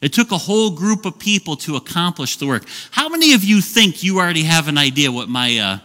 It 0.03 0.13
took 0.13 0.31
a 0.31 0.37
whole 0.37 0.73
group 0.73 1.07
of 1.07 1.19
people 1.19 1.57
to 1.57 1.77
accomplish 1.77 2.37
the 2.37 2.47
work. 2.47 2.65
How 2.91 3.09
many 3.09 3.33
of 3.33 3.43
you 3.43 3.63
think 3.63 4.03
you 4.03 4.19
already 4.19 4.43
have 4.43 4.69
an 4.69 4.77
idea 4.77 5.11
what 5.11 5.31
my, 5.31 5.57
uh, 5.57 5.79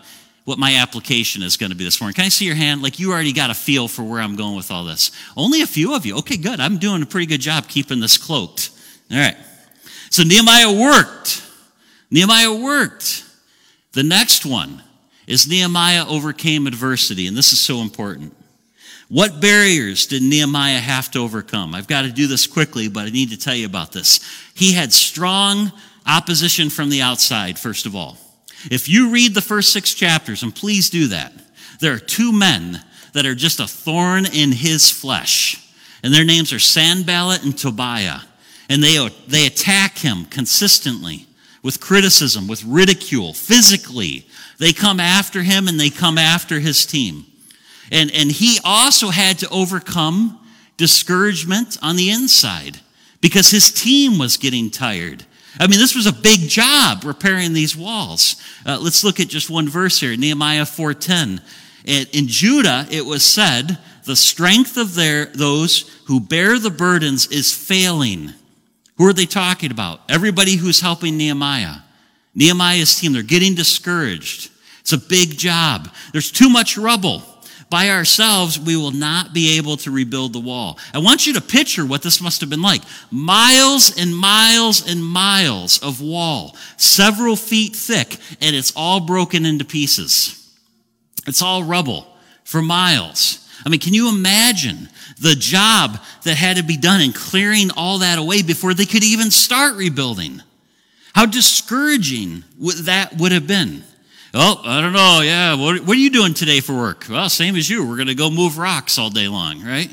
what 0.44 0.60
my 0.60 0.76
application 0.76 1.44
is 1.44 1.56
going 1.56 1.70
to 1.70 1.78
be 1.78 1.86
this 1.86 2.02
morning? 2.02 2.16
Can 2.16 2.26
I 2.26 2.28
see 2.28 2.44
your 2.44 2.56
hand? 2.56 2.82
Like 2.82 3.00
you 3.00 3.14
already 3.14 3.32
got 3.32 3.52
a 3.52 3.54
feel 3.54 3.88
for 3.88 4.04
where 4.04 4.20
I'm 4.20 4.36
going 4.36 4.58
with 4.58 4.70
all 4.70 4.84
this. 4.84 5.12
Only 5.38 5.62
a 5.62 5.66
few 5.66 5.96
of 5.96 6.06
you. 6.06 6.18
Okay, 6.18 6.36
good. 6.36 6.60
I'm 6.60 6.78
doing 6.78 7.02
a 7.02 7.06
pretty 7.06 7.28
good 7.28 7.40
job 7.40 7.70
keeping 7.70 8.02
this 8.02 8.18
cloaked. 8.18 8.72
All 9.12 9.18
right. 9.18 9.38
So 10.10 10.24
Nehemiah 10.24 10.72
worked. 10.72 11.44
Nehemiah 12.10 12.54
worked. 12.54 13.26
The 13.94 14.04
next 14.04 14.46
one 14.46 14.84
is 15.28 15.48
Nehemiah 15.48 16.06
overcame 16.08 16.68
adversity, 16.68 17.28
and 17.28 17.36
this 17.36 17.54
is 17.54 17.60
so 17.60 17.80
important. 17.80 18.36
What 19.10 19.42
barriers 19.42 20.06
did 20.06 20.24
Nehemiah 20.24 20.80
have 20.80 21.12
to 21.12 21.20
overcome? 21.20 21.76
I've 21.76 21.88
got 21.88 22.04
to 22.04 22.12
do 22.12 22.28
this 22.28 22.48
quickly, 22.48 22.88
but 22.88 23.06
I 23.06 23.10
need 23.10 23.32
to 23.32 23.38
tell 23.38 23.56
you 23.56 23.66
about 23.66 23.92
this. 23.92 24.22
He 24.54 24.72
had 24.72 24.94
strong 24.94 25.72
opposition 26.06 26.70
from 26.70 26.90
the 26.90 27.02
outside, 27.02 27.60
first 27.60 27.86
of 27.86 27.96
all. 27.96 28.18
If 28.70 28.88
you 28.88 29.10
read 29.10 29.34
the 29.34 29.42
first 29.42 29.74
six 29.74 29.94
chapters, 29.94 30.44
and 30.44 30.56
please 30.56 30.90
do 30.90 31.08
that, 31.08 31.34
there 31.82 31.94
are 31.94 32.00
two 32.00 32.32
men 32.32 32.82
that 33.14 33.26
are 33.26 33.36
just 33.36 33.60
a 33.60 33.68
thorn 33.68 34.26
in 34.26 34.54
his 34.54 34.90
flesh. 34.90 35.58
And 36.04 36.14
their 36.14 36.26
names 36.26 36.54
are 36.54 36.60
Sanballat 36.60 37.44
and 37.44 37.58
Tobiah 37.58 38.22
and 38.72 38.82
they, 38.82 39.06
they 39.28 39.46
attack 39.46 39.98
him 39.98 40.24
consistently 40.24 41.28
with 41.62 41.82
criticism, 41.82 42.48
with 42.48 42.64
ridicule, 42.64 43.34
physically. 43.34 44.26
They 44.60 44.72
come 44.72 44.98
after 44.98 45.44
him 45.44 45.68
and 45.68 45.78
they 45.78 45.90
come 45.90 46.18
after 46.18 46.62
his 46.62 46.86
team. 46.86 47.26
And, 47.92 48.10
and 48.16 48.32
he 48.32 48.60
also 48.64 49.10
had 49.10 49.40
to 49.40 49.50
overcome 49.50 50.40
discouragement 50.78 51.78
on 51.82 51.98
the 51.98 52.12
inside 52.12 52.80
because 53.20 53.52
his 53.52 53.74
team 53.74 54.18
was 54.18 54.38
getting 54.38 54.70
tired. 54.70 55.26
I 55.60 55.68
mean, 55.68 55.80
this 55.80 55.94
was 55.94 56.08
a 56.08 56.14
big 56.14 56.48
job 56.48 57.04
repairing 57.04 57.52
these 57.52 57.76
walls. 57.76 58.38
Uh, 58.66 58.80
let's 58.82 59.04
look 59.04 59.20
at 59.20 59.28
just 59.28 59.50
one 59.50 59.68
verse 59.68 60.00
here, 60.00 60.16
Nehemiah 60.16 60.66
4:10. 60.66 61.42
In 61.84 62.28
Judah, 62.30 62.88
it 62.90 63.06
was 63.06 63.22
said, 63.22 63.80
"The 64.06 64.16
strength 64.16 64.78
of 64.78 64.96
their 64.96 65.26
those 65.26 65.84
who 66.06 66.22
bear 66.22 66.58
the 66.58 66.70
burdens 66.70 67.28
is 67.28 67.52
failing." 67.52 68.34
Who 69.02 69.08
are 69.08 69.14
they 69.14 69.26
talking 69.26 69.72
about? 69.72 70.00
Everybody 70.10 70.58
who's 70.58 70.80
helping 70.80 71.18
Nehemiah. 71.18 71.78
Nehemiah's 72.36 73.00
team, 73.00 73.14
they're 73.14 73.24
getting 73.24 73.56
discouraged. 73.56 74.52
It's 74.82 74.94
a 74.94 74.98
big 75.00 75.40
job. 75.40 75.90
There's 76.12 76.32
too 76.32 76.50
much 76.50 76.78
rubble. 76.78 77.24
By 77.72 77.90
ourselves, 77.90 78.60
we 78.60 78.78
will 78.78 78.92
not 78.92 79.34
be 79.34 79.58
able 79.58 79.78
to 79.78 79.90
rebuild 79.90 80.34
the 80.34 80.40
wall. 80.40 80.78
I 80.94 81.00
want 81.00 81.26
you 81.26 81.34
to 81.34 81.42
picture 81.42 81.84
what 81.84 82.04
this 82.04 82.22
must 82.22 82.42
have 82.42 82.52
been 82.52 82.62
like. 82.62 82.84
Miles 83.10 83.98
and 83.98 84.16
miles 84.16 84.88
and 84.88 85.04
miles 85.04 85.82
of 85.82 86.00
wall, 86.00 86.56
several 86.78 87.36
feet 87.36 87.76
thick, 87.76 88.18
and 88.40 88.56
it's 88.56 88.72
all 88.76 89.00
broken 89.00 89.48
into 89.48 89.66
pieces. 89.66 90.56
It's 91.26 91.42
all 91.42 91.64
rubble 91.64 92.06
for 92.44 92.62
miles. 92.62 93.41
I 93.66 93.70
mean, 93.70 93.80
can 93.80 93.94
you 93.94 94.10
imagine 94.10 94.90
the 95.20 95.36
job 95.36 96.00
that 96.24 96.36
had 96.36 96.58
to 96.58 96.64
be 96.64 96.78
done 96.78 97.02
in 97.02 97.14
clearing 97.14 97.70
all 97.76 98.00
that 98.00 98.18
away 98.18 98.42
before 98.42 98.74
they 98.74 98.86
could 98.86 99.04
even 99.04 99.32
start 99.32 99.76
rebuilding? 99.76 100.42
How 101.14 101.26
discouraging 101.26 102.44
that 102.84 103.18
would 103.18 103.32
have 103.32 103.48
been. 103.48 103.84
Oh, 104.34 104.62
I 104.64 104.80
don't 104.80 104.94
know. 104.94 105.22
Yeah. 105.22 105.56
What, 105.56 105.82
what 105.82 105.98
are 105.98 106.00
you 106.00 106.10
doing 106.10 106.34
today 106.34 106.62
for 106.62 106.74
work? 106.74 107.06
Well, 107.10 107.28
same 107.30 107.56
as 107.56 107.70
you. 107.70 107.88
We're 107.88 107.98
going 107.98 108.08
to 108.08 108.16
go 108.16 108.30
move 108.30 108.58
rocks 108.58 108.98
all 108.98 109.10
day 109.10 109.28
long, 109.28 109.62
right? 109.64 109.90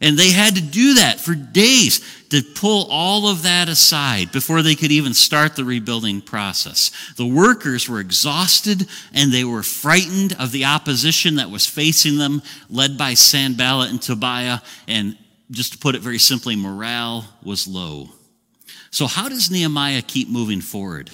And 0.00 0.18
they 0.18 0.32
had 0.32 0.56
to 0.56 0.62
do 0.62 0.94
that 0.94 1.20
for 1.20 1.34
days 1.34 2.00
to 2.30 2.42
pull 2.42 2.86
all 2.90 3.28
of 3.28 3.42
that 3.44 3.68
aside 3.68 4.32
before 4.32 4.62
they 4.62 4.74
could 4.74 4.90
even 4.90 5.14
start 5.14 5.56
the 5.56 5.64
rebuilding 5.64 6.20
process. 6.20 6.90
The 7.16 7.26
workers 7.26 7.88
were 7.88 8.00
exhausted 8.00 8.88
and 9.14 9.32
they 9.32 9.44
were 9.44 9.62
frightened 9.62 10.34
of 10.38 10.52
the 10.52 10.64
opposition 10.64 11.36
that 11.36 11.50
was 11.50 11.66
facing 11.66 12.18
them, 12.18 12.42
led 12.68 12.98
by 12.98 13.14
Sanballat 13.14 13.90
and 13.90 14.02
Tobiah. 14.02 14.58
And 14.86 15.16
just 15.50 15.72
to 15.72 15.78
put 15.78 15.94
it 15.94 16.02
very 16.02 16.18
simply, 16.18 16.56
morale 16.56 17.24
was 17.42 17.66
low. 17.66 18.10
So, 18.90 19.06
how 19.06 19.28
does 19.28 19.50
Nehemiah 19.50 20.02
keep 20.02 20.28
moving 20.28 20.60
forward? 20.60 21.10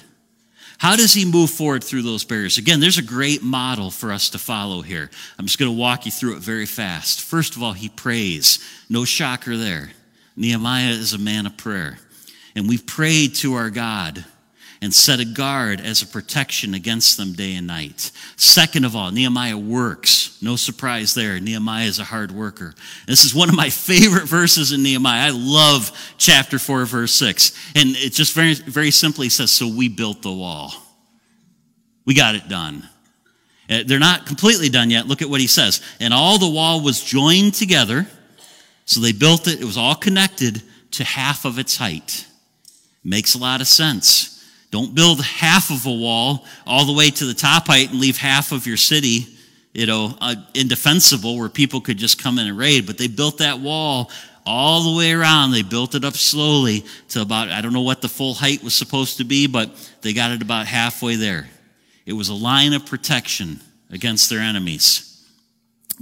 How 0.83 0.97
does 0.97 1.13
he 1.13 1.23
move 1.23 1.49
forward 1.49 1.81
through 1.81 2.01
those 2.01 2.25
barriers? 2.25 2.57
Again, 2.57 2.81
there's 2.81 2.97
a 2.97 3.03
great 3.03 3.41
model 3.41 3.89
for 3.89 4.11
us 4.11 4.31
to 4.31 4.37
follow 4.37 4.81
here. 4.81 5.09
I'm 5.39 5.45
just 5.45 5.57
going 5.57 5.71
to 5.71 5.79
walk 5.79 6.05
you 6.05 6.11
through 6.11 6.35
it 6.35 6.39
very 6.41 6.65
fast. 6.65 7.21
First 7.21 7.55
of 7.55 7.63
all, 7.63 7.71
he 7.71 7.87
prays. 7.87 8.59
No 8.89 9.05
shocker 9.05 9.55
there. 9.55 9.91
Nehemiah 10.35 10.89
is 10.89 11.13
a 11.13 11.17
man 11.17 11.45
of 11.45 11.55
prayer. 11.55 11.99
And 12.53 12.67
we 12.67 12.77
prayed 12.77 13.35
to 13.35 13.53
our 13.53 13.69
God 13.69 14.25
and 14.83 14.93
set 14.93 15.21
a 15.21 15.25
guard 15.25 15.79
as 15.79 16.01
a 16.01 16.05
protection 16.05 16.73
against 16.73 17.15
them 17.15 17.31
day 17.31 17.55
and 17.55 17.65
night. 17.65 18.11
Second 18.35 18.83
of 18.83 18.97
all, 18.97 19.11
Nehemiah 19.11 19.57
works. 19.57 20.37
No 20.41 20.57
surprise 20.57 21.13
there. 21.13 21.39
Nehemiah 21.39 21.85
is 21.85 21.99
a 21.99 22.03
hard 22.03 22.33
worker. 22.33 22.75
This 23.07 23.23
is 23.23 23.33
one 23.33 23.47
of 23.47 23.55
my 23.55 23.69
favorite 23.69 24.27
verses 24.27 24.73
in 24.73 24.83
Nehemiah. 24.83 25.27
I 25.27 25.29
love 25.29 25.89
chapter 26.17 26.59
4, 26.59 26.83
verse 26.83 27.13
6. 27.13 27.73
And 27.77 27.91
it 27.95 28.11
just 28.11 28.33
very, 28.33 28.55
very 28.55 28.91
simply 28.91 29.29
says, 29.29 29.51
So 29.53 29.69
we 29.69 29.87
built 29.87 30.21
the 30.21 30.33
wall. 30.33 30.73
We 32.03 32.13
got 32.13 32.35
it 32.35 32.49
done. 32.49 32.83
Uh, 33.69 33.83
they're 33.85 33.99
not 33.99 34.25
completely 34.25 34.67
done 34.67 34.89
yet. 34.89 35.07
Look 35.07 35.21
at 35.21 35.29
what 35.29 35.39
he 35.39 35.47
says. 35.47 35.81
And 36.01 36.13
all 36.13 36.37
the 36.37 36.49
wall 36.49 36.83
was 36.83 37.01
joined 37.01 37.53
together. 37.53 38.05
So 38.83 38.99
they 38.99 39.13
built 39.13 39.47
it. 39.47 39.61
It 39.61 39.65
was 39.65 39.77
all 39.77 39.95
connected 39.95 40.61
to 40.91 41.05
half 41.05 41.45
of 41.45 41.57
its 41.57 41.77
height. 41.77 42.27
Makes 43.01 43.33
a 43.33 43.37
lot 43.37 43.61
of 43.61 43.67
sense. 43.67 44.32
Don't 44.73 44.95
build 44.95 45.23
half 45.23 45.69
of 45.69 45.85
a 45.85 45.91
wall 45.91 46.47
all 46.65 46.85
the 46.85 46.93
way 46.93 47.11
to 47.11 47.25
the 47.25 47.35
top 47.35 47.67
height 47.67 47.91
and 47.91 47.99
leave 47.99 48.17
half 48.17 48.51
of 48.51 48.65
your 48.65 48.75
city, 48.75 49.27
you 49.71 49.85
know, 49.85 50.17
uh, 50.19 50.33
indefensible 50.55 51.37
where 51.37 51.47
people 51.47 51.79
could 51.79 51.97
just 51.97 52.19
come 52.19 52.39
in 52.39 52.47
and 52.47 52.57
raid. 52.57 52.87
But 52.87 52.97
they 52.97 53.07
built 53.07 53.37
that 53.37 53.59
wall 53.59 54.09
all 54.47 54.91
the 54.91 54.97
way 54.97 55.11
around. 55.11 55.51
They 55.51 55.61
built 55.61 55.93
it 55.93 56.03
up 56.03 56.15
slowly 56.15 56.85
to 57.09 57.21
about, 57.21 57.49
I 57.49 57.61
don't 57.61 57.71
know 57.71 57.81
what 57.81 58.01
the 58.01 58.09
full 58.09 58.33
height 58.33 58.63
was 58.63 58.73
supposed 58.73 59.17
to 59.17 59.23
be, 59.23 59.45
but 59.45 59.69
they 60.01 60.11
got 60.11 60.31
it 60.31 60.41
about 60.41 60.65
halfway 60.65 61.17
there. 61.17 61.47
It 62.07 62.13
was 62.13 62.29
a 62.29 62.33
line 62.33 62.73
of 62.73 62.83
protection 62.83 63.59
against 63.91 64.31
their 64.31 64.39
enemies. 64.39 65.23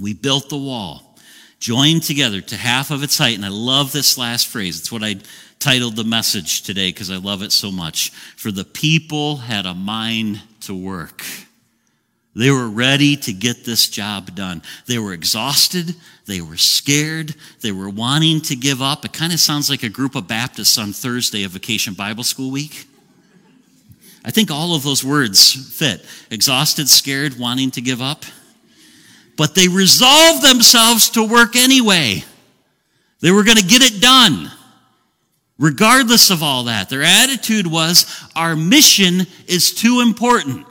We 0.00 0.14
built 0.14 0.48
the 0.48 0.56
wall, 0.56 1.18
joined 1.60 2.04
together 2.04 2.40
to 2.40 2.56
half 2.56 2.90
of 2.90 3.02
its 3.02 3.18
height. 3.18 3.36
And 3.36 3.44
I 3.44 3.50
love 3.50 3.92
this 3.92 4.16
last 4.16 4.46
phrase. 4.46 4.80
It's 4.80 4.90
what 4.90 5.04
I 5.04 5.16
titled 5.62 5.94
the 5.94 6.02
message 6.02 6.62
today 6.62 6.88
because 6.88 7.08
I 7.08 7.18
love 7.18 7.40
it 7.42 7.52
so 7.52 7.70
much. 7.70 8.10
For 8.36 8.50
the 8.50 8.64
people 8.64 9.36
had 9.36 9.64
a 9.64 9.74
mind 9.74 10.42
to 10.62 10.74
work. 10.74 11.24
They 12.34 12.50
were 12.50 12.68
ready 12.68 13.14
to 13.16 13.32
get 13.32 13.64
this 13.64 13.88
job 13.88 14.34
done. 14.34 14.62
They 14.86 14.98
were 14.98 15.12
exhausted. 15.12 15.94
They 16.26 16.40
were 16.40 16.56
scared. 16.56 17.36
They 17.60 17.70
were 17.70 17.88
wanting 17.88 18.40
to 18.42 18.56
give 18.56 18.82
up. 18.82 19.04
It 19.04 19.12
kind 19.12 19.32
of 19.32 19.38
sounds 19.38 19.70
like 19.70 19.84
a 19.84 19.88
group 19.88 20.16
of 20.16 20.26
Baptists 20.26 20.78
on 20.78 20.92
Thursday 20.92 21.44
of 21.44 21.52
Vacation 21.52 21.94
Bible 21.94 22.24
School 22.24 22.50
Week. 22.50 22.86
I 24.24 24.32
think 24.32 24.50
all 24.50 24.74
of 24.74 24.82
those 24.82 25.04
words 25.04 25.78
fit 25.78 26.04
exhausted, 26.30 26.88
scared, 26.88 27.38
wanting 27.38 27.70
to 27.72 27.80
give 27.80 28.02
up. 28.02 28.24
But 29.36 29.54
they 29.54 29.68
resolved 29.68 30.42
themselves 30.42 31.10
to 31.10 31.24
work 31.24 31.54
anyway. 31.54 32.24
They 33.20 33.30
were 33.30 33.44
going 33.44 33.58
to 33.58 33.64
get 33.64 33.82
it 33.82 34.00
done. 34.00 34.50
Regardless 35.62 36.30
of 36.30 36.42
all 36.42 36.64
that, 36.64 36.90
their 36.90 37.04
attitude 37.04 37.68
was 37.68 38.20
our 38.34 38.56
mission 38.56 39.28
is 39.46 39.72
too 39.72 40.00
important. 40.00 40.66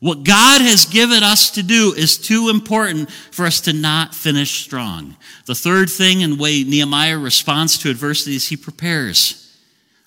What 0.00 0.24
God 0.24 0.62
has 0.62 0.86
given 0.86 1.22
us 1.22 1.50
to 1.50 1.62
do 1.62 1.92
is 1.94 2.16
too 2.16 2.48
important 2.48 3.10
for 3.10 3.44
us 3.44 3.60
to 3.62 3.74
not 3.74 4.14
finish 4.14 4.64
strong. 4.64 5.16
The 5.44 5.54
third 5.54 5.90
thing 5.90 6.22
and 6.22 6.40
way 6.40 6.64
Nehemiah 6.64 7.18
responds 7.18 7.76
to 7.80 7.90
adversity 7.90 8.36
is 8.36 8.48
he 8.48 8.56
prepares. 8.56 9.54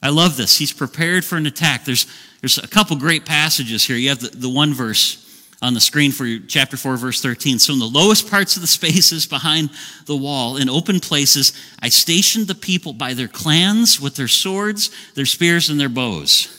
I 0.02 0.10
love 0.10 0.38
this. 0.38 0.58
He's 0.58 0.74
prepared 0.74 1.24
for 1.24 1.36
an 1.36 1.46
attack. 1.46 1.86
There's, 1.86 2.08
there's 2.42 2.58
a 2.58 2.68
couple 2.68 2.96
great 2.96 3.28
passages 3.28 3.86
here. 3.86 3.96
You 3.96 4.10
have 4.10 4.22
the, 4.22 4.30
the 4.30 4.50
one 4.50 4.74
verse 4.74 5.29
on 5.62 5.74
the 5.74 5.80
screen 5.80 6.12
for 6.12 6.26
chapter 6.48 6.78
4, 6.78 6.96
verse 6.98 7.22
13. 7.22 7.60
So, 7.60 7.74
in 7.74 7.80
the 7.80 7.86
lowest 7.86 8.30
parts 8.30 8.56
of 8.56 8.62
the 8.62 8.68
spaces 8.68 9.26
behind 9.26 9.70
the 10.06 10.16
wall, 10.16 10.58
in 10.58 10.70
open 10.70 11.00
places, 11.00 11.54
I 11.82 11.90
stationed 11.90 12.48
the 12.48 12.56
people 12.56 12.94
by 12.94 13.14
their 13.14 13.28
clans 13.28 14.00
with 14.00 14.16
their 14.16 14.28
swords, 14.28 14.90
their 15.16 15.26
spears, 15.26 15.70
and 15.70 15.80
their 15.80 15.90
bows. 15.90 16.56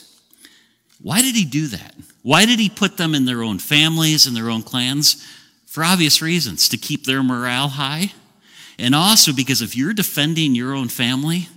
Why 1.01 1.21
did 1.21 1.35
he 1.35 1.45
do 1.45 1.67
that? 1.67 1.95
Why 2.21 2.45
did 2.45 2.59
he 2.59 2.69
put 2.69 2.97
them 2.97 3.15
in 3.15 3.25
their 3.25 3.41
own 3.41 3.57
families 3.57 4.27
and 4.27 4.35
their 4.35 4.49
own 4.51 4.61
clans? 4.61 5.27
For 5.65 5.83
obvious 5.83 6.21
reasons 6.21 6.69
to 6.69 6.77
keep 6.77 7.05
their 7.05 7.23
morale 7.23 7.69
high. 7.69 8.11
And 8.77 8.93
also 8.93 9.33
because 9.33 9.61
if 9.61 9.75
you're 9.75 9.93
defending 9.93 10.53
your 10.53 10.75
own 10.75 10.89
family, 10.89 11.47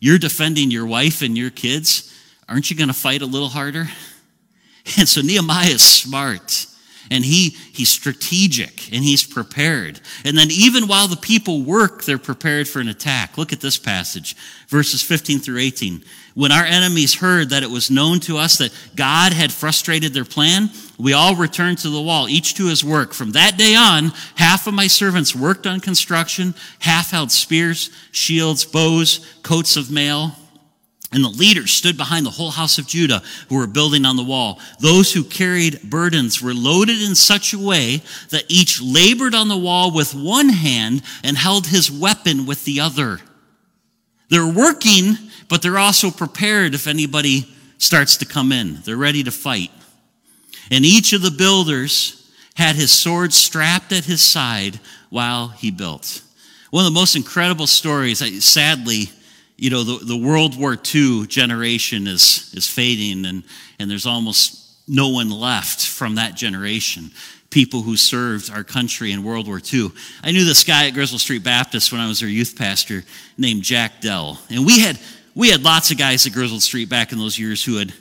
you're 0.00 0.18
defending 0.18 0.70
your 0.70 0.84
wife 0.84 1.22
and 1.22 1.38
your 1.38 1.50
kids, 1.50 2.12
aren't 2.48 2.70
you 2.70 2.76
going 2.76 2.88
to 2.88 2.94
fight 2.94 3.22
a 3.22 3.26
little 3.26 3.48
harder? 3.48 3.88
And 4.98 5.08
so 5.08 5.20
Nehemiah 5.20 5.68
is 5.68 5.80
smart 5.80 6.66
and 7.12 7.24
he 7.24 7.50
he's 7.50 7.90
strategic 7.90 8.92
and 8.92 9.04
he's 9.04 9.22
prepared. 9.22 10.00
And 10.24 10.36
then 10.36 10.48
even 10.50 10.88
while 10.88 11.06
the 11.06 11.16
people 11.16 11.62
work 11.62 12.04
they're 12.04 12.18
prepared 12.18 12.66
for 12.66 12.80
an 12.80 12.88
attack. 12.88 13.36
Look 13.38 13.52
at 13.52 13.60
this 13.60 13.78
passage 13.78 14.34
verses 14.68 15.02
15 15.02 15.40
through 15.40 15.58
18 15.58 16.02
when 16.34 16.50
our 16.50 16.64
enemies 16.64 17.14
heard 17.16 17.50
that 17.50 17.62
it 17.62 17.70
was 17.70 17.90
known 17.90 18.18
to 18.18 18.38
us 18.38 18.56
that 18.56 18.72
god 18.96 19.34
had 19.34 19.52
frustrated 19.52 20.14
their 20.14 20.24
plan 20.24 20.70
we 20.98 21.12
all 21.12 21.36
returned 21.36 21.78
to 21.78 21.90
the 21.90 22.00
wall 22.00 22.28
each 22.28 22.54
to 22.54 22.68
his 22.68 22.84
work. 22.84 23.12
From 23.12 23.32
that 23.32 23.58
day 23.58 23.74
on 23.74 24.12
half 24.36 24.66
of 24.66 24.74
my 24.74 24.86
servants 24.86 25.34
worked 25.34 25.66
on 25.66 25.80
construction 25.80 26.54
half 26.78 27.10
held 27.10 27.32
spears 27.32 27.90
shields 28.12 28.64
bows 28.64 29.18
coats 29.42 29.76
of 29.76 29.90
mail 29.90 30.36
and 31.12 31.22
the 31.22 31.28
leaders 31.28 31.70
stood 31.70 31.96
behind 31.96 32.24
the 32.24 32.30
whole 32.30 32.50
house 32.50 32.78
of 32.78 32.86
Judah 32.86 33.22
who 33.48 33.56
were 33.56 33.66
building 33.66 34.04
on 34.04 34.16
the 34.16 34.24
wall. 34.24 34.58
Those 34.80 35.12
who 35.12 35.24
carried 35.24 35.82
burdens 35.82 36.40
were 36.40 36.54
loaded 36.54 37.02
in 37.02 37.14
such 37.14 37.52
a 37.52 37.58
way 37.58 38.02
that 38.30 38.44
each 38.48 38.80
labored 38.80 39.34
on 39.34 39.48
the 39.48 39.56
wall 39.56 39.92
with 39.92 40.14
one 40.14 40.48
hand 40.48 41.02
and 41.22 41.36
held 41.36 41.66
his 41.66 41.90
weapon 41.90 42.46
with 42.46 42.64
the 42.64 42.80
other. 42.80 43.20
They're 44.30 44.46
working, 44.46 45.16
but 45.48 45.60
they're 45.60 45.78
also 45.78 46.10
prepared 46.10 46.74
if 46.74 46.86
anybody 46.86 47.46
starts 47.76 48.16
to 48.18 48.24
come 48.24 48.50
in. 48.50 48.76
They're 48.84 48.96
ready 48.96 49.22
to 49.24 49.30
fight. 49.30 49.70
And 50.70 50.86
each 50.86 51.12
of 51.12 51.20
the 51.20 51.30
builders 51.30 52.18
had 52.54 52.76
his 52.76 52.90
sword 52.90 53.32
strapped 53.34 53.92
at 53.92 54.04
his 54.04 54.22
side 54.22 54.80
while 55.10 55.48
he 55.48 55.70
built. 55.70 56.22
One 56.70 56.86
of 56.86 56.92
the 56.92 56.98
most 56.98 57.16
incredible 57.16 57.66
stories, 57.66 58.20
sadly, 58.42 59.10
you 59.56 59.70
know, 59.70 59.84
the, 59.84 60.04
the 60.04 60.16
World 60.16 60.58
War 60.58 60.76
II 60.94 61.26
generation 61.26 62.06
is, 62.06 62.52
is 62.54 62.66
fading, 62.66 63.26
and, 63.26 63.44
and 63.78 63.90
there's 63.90 64.06
almost 64.06 64.62
no 64.88 65.08
one 65.10 65.30
left 65.30 65.86
from 65.86 66.16
that 66.16 66.34
generation. 66.34 67.10
People 67.50 67.82
who 67.82 67.96
served 67.96 68.50
our 68.50 68.64
country 68.64 69.12
in 69.12 69.22
World 69.22 69.46
War 69.46 69.60
II. 69.72 69.90
I 70.24 70.32
knew 70.32 70.44
this 70.44 70.64
guy 70.64 70.86
at 70.86 70.94
Griswold 70.94 71.20
Street 71.20 71.44
Baptist 71.44 71.92
when 71.92 72.00
I 72.00 72.08
was 72.08 72.20
their 72.20 72.28
youth 72.28 72.56
pastor 72.56 73.04
named 73.36 73.62
Jack 73.62 74.00
Dell. 74.00 74.38
And 74.50 74.64
we 74.64 74.80
had, 74.80 74.98
we 75.34 75.50
had 75.50 75.62
lots 75.62 75.90
of 75.90 75.98
guys 75.98 76.26
at 76.26 76.32
Griswold 76.32 76.62
Street 76.62 76.88
back 76.88 77.12
in 77.12 77.18
those 77.18 77.38
years 77.38 77.64
who 77.64 77.76
had 77.76 77.92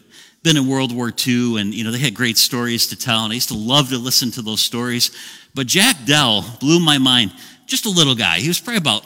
been 0.43 0.57
in 0.57 0.67
World 0.67 0.95
War 0.95 1.11
II, 1.15 1.59
and 1.59 1.73
you 1.73 1.83
know, 1.83 1.91
they 1.91 1.99
had 1.99 2.15
great 2.15 2.37
stories 2.37 2.87
to 2.87 2.95
tell, 2.95 3.23
and 3.23 3.31
I 3.31 3.35
used 3.35 3.49
to 3.49 3.57
love 3.57 3.89
to 3.89 3.97
listen 3.97 4.31
to 4.31 4.41
those 4.41 4.61
stories. 4.61 5.11
But 5.53 5.67
Jack 5.67 6.05
Dell 6.05 6.43
blew 6.59 6.79
my 6.79 6.97
mind. 6.97 7.31
Just 7.67 7.85
a 7.85 7.89
little 7.89 8.15
guy. 8.15 8.39
He 8.39 8.47
was 8.47 8.59
probably 8.59 8.79
about 8.79 9.05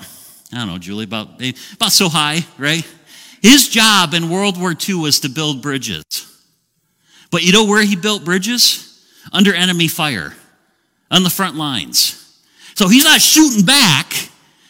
I 0.54 0.58
don't 0.58 0.68
know, 0.68 0.78
Julie, 0.78 1.06
about, 1.06 1.42
eh, 1.42 1.54
about 1.74 1.92
so 1.92 2.10
high, 2.10 2.46
right? 2.58 2.86
His 3.42 3.68
job 3.68 4.14
in 4.14 4.30
World 4.30 4.60
War 4.60 4.74
II 4.88 4.96
was 4.96 5.20
to 5.22 5.30
build 5.30 5.62
bridges. 5.62 6.04
But 7.32 7.44
you 7.44 7.52
know 7.52 7.66
where 7.66 7.84
he 7.84 7.96
built 7.96 8.24
bridges? 8.24 8.82
Under 9.32 9.54
enemy 9.54 9.88
fire, 9.88 10.34
on 11.10 11.24
the 11.24 11.30
front 11.30 11.56
lines. 11.56 12.40
So 12.76 12.88
he's 12.88 13.04
not 13.04 13.22
shooting 13.22 13.66
back. 13.66 14.14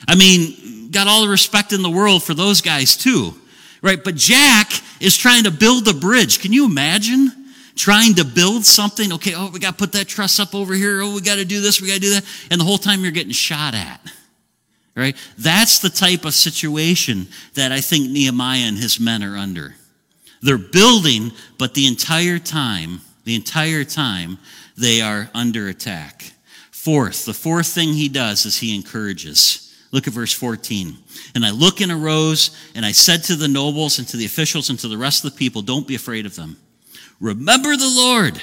I 0.08 0.16
mean, 0.16 0.92
got 0.92 1.08
all 1.08 1.24
the 1.24 1.30
respect 1.30 1.74
in 1.74 1.82
the 1.82 1.90
world 1.90 2.24
for 2.24 2.34
those 2.34 2.62
guys 2.62 2.96
too, 2.96 3.34
right? 3.82 4.02
But 4.02 4.16
Jack 4.16 4.72
is 5.02 5.18
trying 5.18 5.44
to 5.44 5.52
build 5.52 5.88
a 5.88 5.94
bridge. 5.94 6.40
Can 6.40 6.54
you 6.54 6.66
imagine? 6.66 7.32
Trying 7.76 8.16
to 8.16 8.24
build 8.24 8.66
something. 8.66 9.12
Okay, 9.14 9.34
oh, 9.36 9.50
we 9.52 9.60
got 9.60 9.72
to 9.72 9.78
put 9.78 9.92
that 9.92 10.08
truss 10.08 10.40
up 10.40 10.56
over 10.56 10.74
here. 10.74 11.02
Oh, 11.02 11.14
we 11.14 11.22
got 11.22 11.36
to 11.36 11.46
do 11.46 11.60
this. 11.60 11.82
We 11.82 11.88
got 11.90 11.96
to 11.96 12.00
do 12.00 12.12
that. 12.12 12.26
And 12.50 12.62
the 12.62 12.66
whole 12.66 12.78
time 12.78 13.02
you're 13.02 13.12
getting 13.12 13.34
shot 13.34 13.74
at 13.74 14.00
right? 14.96 15.16
That's 15.38 15.80
the 15.80 15.90
type 15.90 16.26
of 16.26 16.34
situation 16.34 17.28
that 17.54 17.72
I 17.72 17.82
think 17.82 18.10
Nehemiah 18.10 18.62
and 18.62 18.78
his 18.78 19.00
men 19.00 19.24
are 19.24 19.38
under. 19.38 19.76
They're 20.42 20.58
building, 20.58 21.32
but 21.58 21.74
the 21.74 21.88
entire 21.88 22.40
time, 22.40 23.02
the 23.24 23.36
entire 23.36 23.84
time, 23.84 24.38
they 24.78 25.02
are 25.02 25.30
under 25.34 25.68
attack. 25.68 26.32
Fourth, 26.72 27.26
the 27.26 27.34
fourth 27.34 27.68
thing 27.68 27.94
he 27.94 28.10
does 28.10 28.46
is 28.46 28.58
he 28.58 28.76
encourages. 28.76 29.62
Look 29.92 30.08
at 30.08 30.14
verse 30.14 30.34
14. 30.34 30.98
And 31.34 31.46
I 31.46 31.52
look 31.52 31.82
and 31.82 31.92
arose, 31.92 32.56
and 32.76 32.86
I 32.86 32.92
said 32.92 33.24
to 33.24 33.36
the 33.36 33.48
nobles 33.48 33.98
and 33.98 34.08
to 34.10 34.18
the 34.18 34.26
officials 34.26 34.70
and 34.70 34.78
to 34.80 34.88
the 34.88 34.98
rest 34.98 35.24
of 35.24 35.32
the 35.32 35.38
people, 35.38 35.62
Don't 35.62 35.88
be 35.88 35.96
afraid 35.96 36.26
of 36.26 36.36
them. 36.36 36.58
Remember 37.20 37.76
the 37.76 37.94
Lord, 37.96 38.42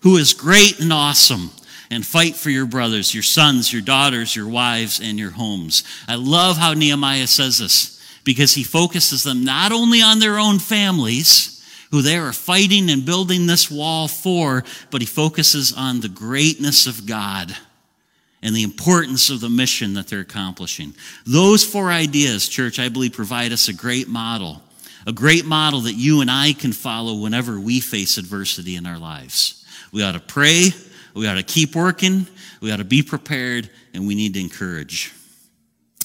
who 0.00 0.16
is 0.16 0.32
great 0.32 0.80
and 0.80 0.92
awesome 0.92 1.50
and 1.92 2.06
fight 2.06 2.34
for 2.34 2.48
your 2.48 2.64
brothers, 2.64 3.12
your 3.12 3.22
sons, 3.22 3.72
your 3.72 3.82
daughters, 3.82 4.34
your 4.34 4.48
wives, 4.48 4.98
and 4.98 5.18
your 5.18 5.30
homes. 5.30 5.84
I 6.08 6.14
love 6.14 6.56
how 6.56 6.72
Nehemiah 6.72 7.26
says 7.26 7.58
this 7.58 8.00
because 8.24 8.54
he 8.54 8.62
focuses 8.62 9.22
them 9.24 9.44
not 9.44 9.72
only 9.72 10.00
on 10.00 10.18
their 10.18 10.38
own 10.38 10.58
families, 10.58 11.62
who 11.90 12.00
they 12.00 12.16
are 12.16 12.32
fighting 12.32 12.88
and 12.88 13.04
building 13.04 13.46
this 13.46 13.70
wall 13.70 14.08
for, 14.08 14.64
but 14.90 15.02
he 15.02 15.06
focuses 15.06 15.74
on 15.74 16.00
the 16.00 16.08
greatness 16.08 16.86
of 16.86 17.06
God 17.06 17.54
and 18.42 18.56
the 18.56 18.62
importance 18.62 19.28
of 19.28 19.42
the 19.42 19.50
mission 19.50 19.92
that 19.94 20.08
they're 20.08 20.20
accomplishing. 20.20 20.94
Those 21.26 21.62
four 21.62 21.90
ideas, 21.90 22.48
church, 22.48 22.78
I 22.78 22.88
believe 22.88 23.12
provide 23.12 23.52
us 23.52 23.68
a 23.68 23.74
great 23.74 24.08
model, 24.08 24.62
a 25.06 25.12
great 25.12 25.44
model 25.44 25.82
that 25.82 25.92
you 25.92 26.22
and 26.22 26.30
I 26.30 26.54
can 26.54 26.72
follow 26.72 27.20
whenever 27.20 27.60
we 27.60 27.80
face 27.80 28.16
adversity 28.16 28.76
in 28.76 28.86
our 28.86 28.98
lives. 28.98 29.62
We 29.92 30.02
ought 30.02 30.12
to 30.12 30.20
pray, 30.20 30.70
we 31.14 31.26
ought 31.26 31.34
to 31.34 31.42
keep 31.42 31.74
working, 31.74 32.26
we 32.60 32.72
ought 32.72 32.78
to 32.78 32.84
be 32.84 33.02
prepared, 33.02 33.70
and 33.94 34.06
we 34.06 34.14
need 34.14 34.34
to 34.34 34.40
encourage. 34.40 35.12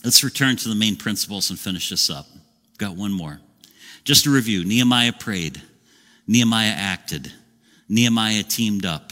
Let's 0.03 0.23
return 0.23 0.55
to 0.57 0.69
the 0.69 0.75
main 0.75 0.95
principles 0.95 1.49
and 1.49 1.59
finish 1.59 1.89
this 1.89 2.09
up. 2.09 2.27
Got 2.77 2.95
one 2.95 3.11
more. 3.11 3.39
Just 4.03 4.25
a 4.25 4.29
review 4.29 4.63
Nehemiah 4.63 5.13
prayed, 5.13 5.61
Nehemiah 6.27 6.73
acted, 6.75 7.31
Nehemiah 7.89 8.43
teamed 8.43 8.85
up, 8.85 9.11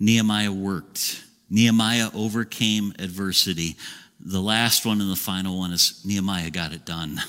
Nehemiah 0.00 0.52
worked, 0.52 1.22
Nehemiah 1.48 2.10
overcame 2.14 2.92
adversity. 2.98 3.76
The 4.18 4.40
last 4.40 4.84
one 4.84 5.00
and 5.00 5.10
the 5.10 5.16
final 5.16 5.58
one 5.58 5.72
is 5.72 6.02
Nehemiah 6.04 6.50
got 6.50 6.72
it 6.72 6.84
done. 6.84 7.20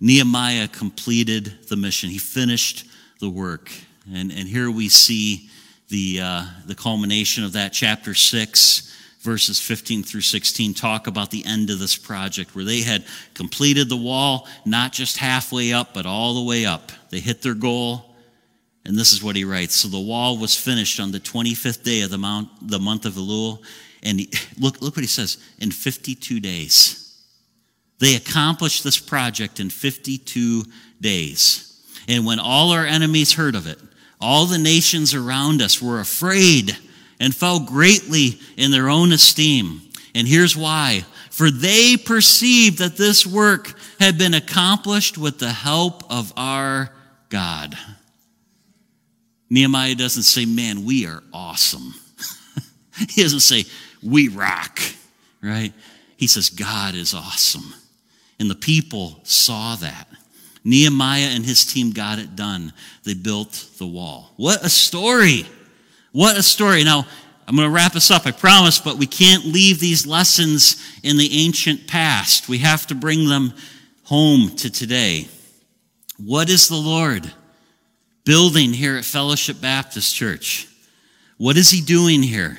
Nehemiah 0.00 0.68
completed 0.68 1.66
the 1.68 1.76
mission. 1.76 2.08
He 2.08 2.18
finished 2.18 2.86
the 3.20 3.28
work. 3.28 3.70
And, 4.10 4.30
and 4.30 4.48
here 4.48 4.70
we 4.70 4.88
see 4.88 5.50
the, 5.88 6.20
uh, 6.22 6.46
the 6.66 6.74
culmination 6.74 7.44
of 7.44 7.52
that, 7.54 7.72
chapter 7.72 8.14
6, 8.14 8.94
verses 9.20 9.60
15 9.60 10.02
through 10.02 10.20
16, 10.20 10.74
talk 10.74 11.06
about 11.06 11.30
the 11.30 11.44
end 11.44 11.70
of 11.70 11.78
this 11.78 11.96
project 11.96 12.54
where 12.54 12.64
they 12.64 12.82
had 12.82 13.04
completed 13.34 13.88
the 13.88 13.96
wall, 13.96 14.46
not 14.64 14.92
just 14.92 15.16
halfway 15.16 15.72
up, 15.72 15.94
but 15.94 16.06
all 16.06 16.34
the 16.34 16.48
way 16.48 16.66
up. 16.66 16.92
They 17.10 17.20
hit 17.20 17.42
their 17.42 17.54
goal. 17.54 18.04
And 18.84 18.96
this 18.96 19.12
is 19.12 19.22
what 19.22 19.36
he 19.36 19.44
writes. 19.44 19.76
So 19.76 19.88
the 19.88 20.00
wall 20.00 20.38
was 20.38 20.56
finished 20.56 21.00
on 21.00 21.10
the 21.10 21.20
25th 21.20 21.82
day 21.82 22.02
of 22.02 22.10
the, 22.10 22.18
mount, 22.18 22.48
the 22.62 22.78
month 22.78 23.04
of 23.04 23.14
Elul. 23.14 23.62
And 24.02 24.20
he, 24.20 24.30
look, 24.58 24.80
look 24.80 24.96
what 24.96 25.02
he 25.02 25.08
says 25.08 25.38
in 25.58 25.70
52 25.70 26.40
days. 26.40 27.04
They 27.98 28.14
accomplished 28.14 28.84
this 28.84 28.98
project 28.98 29.58
in 29.58 29.70
52 29.70 30.64
days. 31.00 31.64
And 32.06 32.24
when 32.24 32.38
all 32.38 32.70
our 32.70 32.86
enemies 32.86 33.34
heard 33.34 33.54
of 33.54 33.66
it, 33.66 33.78
all 34.20 34.46
the 34.46 34.58
nations 34.58 35.14
around 35.14 35.62
us 35.62 35.80
were 35.80 36.00
afraid 36.00 36.76
and 37.20 37.34
fell 37.34 37.60
greatly 37.60 38.38
in 38.56 38.70
their 38.70 38.88
own 38.88 39.12
esteem. 39.12 39.80
And 40.14 40.26
here's 40.26 40.56
why. 40.56 41.04
For 41.30 41.50
they 41.50 41.96
perceived 41.96 42.78
that 42.78 42.96
this 42.96 43.26
work 43.26 43.74
had 44.00 44.18
been 44.18 44.34
accomplished 44.34 45.16
with 45.16 45.38
the 45.38 45.52
help 45.52 46.10
of 46.10 46.32
our 46.36 46.90
God. 47.28 47.76
Nehemiah 49.50 49.94
doesn't 49.94 50.24
say, 50.24 50.44
man, 50.44 50.84
we 50.84 51.06
are 51.06 51.22
awesome. 51.32 51.94
he 53.08 53.22
doesn't 53.22 53.40
say, 53.40 53.64
we 54.02 54.28
rock, 54.28 54.80
right? 55.42 55.72
He 56.16 56.26
says, 56.26 56.50
God 56.50 56.94
is 56.94 57.14
awesome. 57.14 57.72
And 58.40 58.50
the 58.50 58.56
people 58.56 59.20
saw 59.22 59.76
that. 59.76 60.07
Nehemiah 60.68 61.30
and 61.34 61.44
his 61.44 61.64
team 61.64 61.92
got 61.92 62.18
it 62.18 62.36
done. 62.36 62.72
They 63.04 63.14
built 63.14 63.70
the 63.78 63.86
wall. 63.86 64.32
What 64.36 64.64
a 64.64 64.68
story! 64.68 65.46
What 66.12 66.36
a 66.36 66.42
story. 66.42 66.84
Now, 66.84 67.06
I'm 67.46 67.56
going 67.56 67.68
to 67.68 67.74
wrap 67.74 67.96
us 67.96 68.10
up, 68.10 68.26
I 68.26 68.30
promise, 68.30 68.78
but 68.78 68.96
we 68.96 69.06
can't 69.06 69.46
leave 69.46 69.80
these 69.80 70.06
lessons 70.06 70.76
in 71.02 71.16
the 71.16 71.44
ancient 71.44 71.86
past. 71.86 72.48
We 72.48 72.58
have 72.58 72.86
to 72.88 72.94
bring 72.94 73.28
them 73.28 73.54
home 74.04 74.54
to 74.56 74.70
today. 74.70 75.28
What 76.18 76.50
is 76.50 76.68
the 76.68 76.76
Lord 76.76 77.32
building 78.24 78.72
here 78.72 78.96
at 78.96 79.04
Fellowship 79.04 79.60
Baptist 79.60 80.14
Church? 80.14 80.68
What 81.38 81.56
is 81.56 81.70
He 81.70 81.80
doing 81.80 82.22
here? 82.22 82.58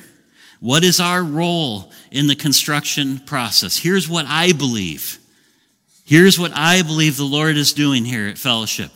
What 0.58 0.82
is 0.82 0.98
our 1.00 1.22
role 1.22 1.92
in 2.10 2.26
the 2.26 2.34
construction 2.36 3.18
process? 3.20 3.76
Here's 3.76 4.08
what 4.08 4.26
I 4.26 4.52
believe. 4.52 5.18
Here's 6.10 6.40
what 6.40 6.50
I 6.56 6.82
believe 6.82 7.16
the 7.16 7.22
Lord 7.22 7.56
is 7.56 7.72
doing 7.72 8.04
here 8.04 8.26
at 8.26 8.36
Fellowship. 8.36 8.90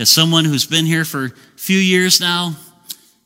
As 0.00 0.08
someone 0.08 0.46
who's 0.46 0.64
been 0.64 0.86
here 0.86 1.04
for 1.04 1.26
a 1.26 1.30
few 1.56 1.76
years 1.76 2.22
now, 2.22 2.56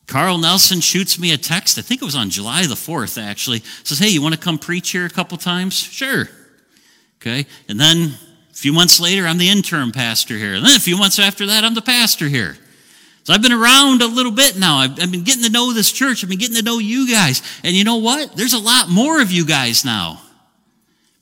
Carl 0.07 0.37
Nelson 0.37 0.81
shoots 0.81 1.17
me 1.17 1.31
a 1.31 1.37
text. 1.37 1.79
I 1.79 1.83
think 1.83 2.01
it 2.01 2.05
was 2.05 2.17
on 2.17 2.29
July 2.29 2.63
the 2.63 2.75
4th, 2.75 3.17
actually. 3.17 3.59
Says, 3.85 3.99
Hey, 3.99 4.09
you 4.09 4.21
want 4.21 4.35
to 4.35 4.41
come 4.41 4.57
preach 4.57 4.89
here 4.89 5.05
a 5.05 5.09
couple 5.09 5.37
times? 5.37 5.73
Sure. 5.73 6.27
Okay. 7.21 7.45
And 7.69 7.79
then 7.79 8.09
a 8.51 8.53
few 8.53 8.73
months 8.73 8.99
later, 8.99 9.25
I'm 9.25 9.37
the 9.37 9.47
interim 9.47 9.93
pastor 9.93 10.37
here. 10.37 10.55
And 10.55 10.65
then 10.65 10.75
a 10.75 10.81
few 10.81 10.97
months 10.97 11.17
after 11.17 11.45
that, 11.45 11.63
I'm 11.63 11.75
the 11.75 11.81
pastor 11.81 12.27
here. 12.27 12.57
So 13.23 13.31
I've 13.31 13.41
been 13.41 13.53
around 13.53 14.01
a 14.01 14.07
little 14.07 14.33
bit 14.33 14.59
now. 14.59 14.79
I've, 14.79 15.01
I've, 15.01 15.13
been 15.13 15.23
getting 15.23 15.43
to 15.43 15.49
know 15.49 15.71
this 15.71 15.93
church. 15.93 16.25
I've 16.25 16.29
been 16.29 16.39
getting 16.39 16.57
to 16.57 16.61
know 16.61 16.77
you 16.77 17.09
guys. 17.09 17.41
And 17.63 17.73
you 17.73 17.85
know 17.85 17.99
what? 17.99 18.35
There's 18.35 18.51
a 18.51 18.59
lot 18.59 18.89
more 18.89 19.21
of 19.21 19.31
you 19.31 19.45
guys 19.45 19.85
now. 19.85 20.19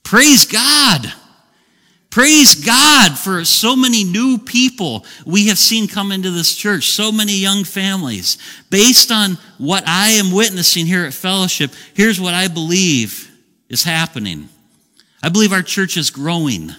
Praise 0.01 0.45
God. 0.45 1.13
Praise 2.11 2.55
God 2.55 3.17
for 3.17 3.45
so 3.45 3.73
many 3.73 4.03
new 4.03 4.37
people 4.37 5.05
we 5.25 5.47
have 5.47 5.57
seen 5.57 5.87
come 5.87 6.11
into 6.11 6.29
this 6.29 6.53
church, 6.53 6.89
so 6.89 7.09
many 7.09 7.37
young 7.37 7.63
families. 7.63 8.37
Based 8.69 9.11
on 9.11 9.37
what 9.57 9.85
I 9.87 10.09
am 10.09 10.33
witnessing 10.33 10.85
here 10.85 11.05
at 11.05 11.13
Fellowship, 11.13 11.71
here's 11.93 12.19
what 12.19 12.33
I 12.33 12.49
believe 12.49 13.31
is 13.69 13.83
happening. 13.83 14.49
I 15.23 15.29
believe 15.29 15.53
our 15.53 15.61
church 15.61 15.95
is 15.95 16.09
growing. 16.09 16.71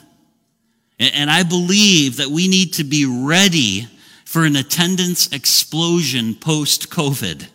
And 0.99 1.31
I 1.31 1.45
believe 1.45 2.19
that 2.19 2.29
we 2.29 2.47
need 2.47 2.75
to 2.75 2.85
be 2.85 3.07
ready 3.07 3.89
for 4.27 4.45
an 4.45 4.55
attendance 4.55 5.33
explosion 5.33 6.35
post 6.35 6.91
COVID. 6.91 7.49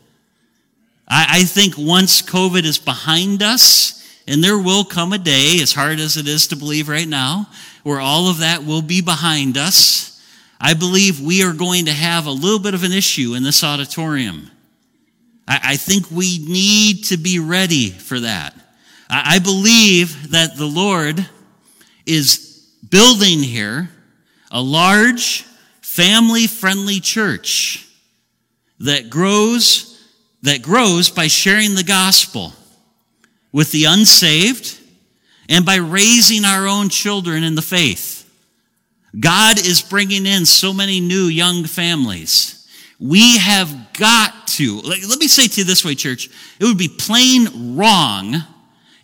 I, 1.07 1.43
think 1.43 1.75
once 1.77 2.21
COVID 2.21 2.65
is 2.65 2.77
behind 2.77 3.41
us, 3.41 3.96
and 4.27 4.43
there 4.43 4.57
will 4.57 4.83
come 4.83 5.13
a 5.13 5.17
day, 5.17 5.59
as 5.61 5.73
hard 5.73 5.99
as 5.99 6.17
it 6.17 6.27
is 6.27 6.47
to 6.47 6.55
believe 6.55 6.89
right 6.89 7.07
now, 7.07 7.47
where 7.83 7.99
all 7.99 8.29
of 8.29 8.39
that 8.39 8.65
will 8.65 8.81
be 8.81 9.01
behind 9.01 9.57
us. 9.57 10.21
I 10.59 10.73
believe 10.73 11.21
we 11.21 11.43
are 11.43 11.53
going 11.53 11.85
to 11.85 11.93
have 11.93 12.25
a 12.25 12.31
little 12.31 12.59
bit 12.59 12.73
of 12.73 12.83
an 12.83 12.91
issue 12.91 13.35
in 13.35 13.43
this 13.43 13.63
auditorium. 13.63 14.51
I, 15.47 15.59
I 15.63 15.77
think 15.77 16.11
we 16.11 16.39
need 16.39 17.05
to 17.05 17.17
be 17.17 17.39
ready 17.39 17.89
for 17.89 18.19
that. 18.19 18.53
I, 19.09 19.35
I 19.35 19.39
believe 19.39 20.31
that 20.31 20.57
the 20.57 20.65
Lord 20.65 21.25
is 22.05 22.67
building 22.89 23.39
here 23.39 23.89
a 24.51 24.61
large, 24.61 25.43
family 25.81 26.47
friendly 26.47 26.99
church 26.99 27.87
that 28.79 29.09
grows, 29.09 30.05
that 30.41 30.61
grows 30.61 31.09
by 31.09 31.27
sharing 31.27 31.75
the 31.75 31.83
gospel 31.83 32.53
with 33.51 33.71
the 33.71 33.85
unsaved 33.85 34.79
and 35.49 35.65
by 35.65 35.75
raising 35.75 36.45
our 36.45 36.67
own 36.67 36.89
children 36.89 37.43
in 37.43 37.55
the 37.55 37.61
faith. 37.61 38.29
God 39.17 39.57
is 39.57 39.81
bringing 39.81 40.25
in 40.25 40.45
so 40.45 40.73
many 40.73 40.99
new 40.99 41.23
young 41.23 41.63
families. 41.63 42.67
We 42.99 43.37
have 43.37 43.93
got 43.93 44.47
to, 44.47 44.81
let 44.81 45.19
me 45.19 45.27
say 45.27 45.47
to 45.47 45.61
you 45.61 45.65
this 45.65 45.85
way, 45.85 45.95
church, 45.95 46.29
it 46.59 46.65
would 46.65 46.77
be 46.77 46.89
plain 46.89 47.75
wrong 47.77 48.35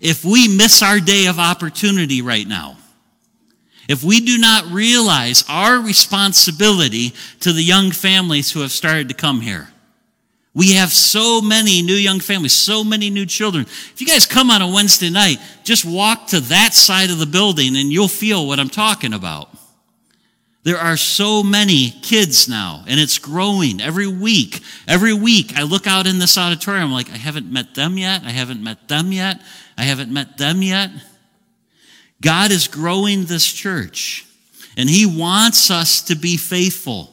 if 0.01 0.25
we 0.25 0.47
miss 0.47 0.83
our 0.83 0.99
day 0.99 1.27
of 1.27 1.39
opportunity 1.39 2.21
right 2.21 2.47
now. 2.47 2.77
If 3.87 4.03
we 4.03 4.19
do 4.21 4.37
not 4.37 4.65
realize 4.71 5.43
our 5.49 5.79
responsibility 5.79 7.13
to 7.41 7.51
the 7.51 7.61
young 7.61 7.91
families 7.91 8.51
who 8.51 8.61
have 8.61 8.71
started 8.71 9.09
to 9.09 9.13
come 9.13 9.41
here. 9.41 9.72
We 10.55 10.73
have 10.73 10.93
so 10.93 11.41
many 11.41 11.81
new 11.81 11.95
young 11.95 12.19
families, 12.19 12.53
so 12.53 12.83
many 12.83 13.09
new 13.09 13.25
children. 13.25 13.63
If 13.65 13.99
you 13.99 14.05
guys 14.05 14.27
come 14.27 14.51
on 14.51 14.61
a 14.61 14.67
Wednesday 14.67 15.09
night, 15.09 15.37
just 15.63 15.83
walk 15.83 16.27
to 16.27 16.39
that 16.41 16.73
side 16.73 17.09
of 17.09 17.17
the 17.17 17.25
building 17.25 17.75
and 17.75 17.91
you'll 17.91 18.07
feel 18.07 18.45
what 18.45 18.59
I'm 18.59 18.69
talking 18.69 19.13
about. 19.13 19.49
There 20.63 20.77
are 20.77 20.95
so 20.95 21.43
many 21.43 21.89
kids 21.89 22.47
now, 22.47 22.85
and 22.87 22.97
it's 22.97 23.19
growing 23.19 23.81
every 23.81 24.07
week. 24.07 24.61
Every 24.87 25.13
week, 25.13 25.57
I 25.57 25.63
look 25.63 25.87
out 25.87 26.07
in 26.07 26.19
this 26.19 26.37
auditorium, 26.37 26.85
I'm 26.85 26.93
like, 26.93 27.11
I 27.11 27.17
haven't 27.17 27.51
met 27.51 27.75
them 27.75 27.97
yet. 27.97 28.23
I 28.23 28.29
haven't 28.29 28.63
met 28.63 28.87
them 28.87 29.11
yet. 29.11 29.41
I 29.77 29.83
haven't 29.83 30.13
met 30.13 30.37
them 30.37 30.61
yet. 30.61 30.89
God 32.21 32.51
is 32.51 32.69
growing 32.69 33.25
this 33.25 33.51
church, 33.51 34.25
and 34.77 34.89
He 34.89 35.05
wants 35.05 35.69
us 35.69 36.01
to 36.03 36.15
be 36.15 36.37
faithful. 36.37 37.12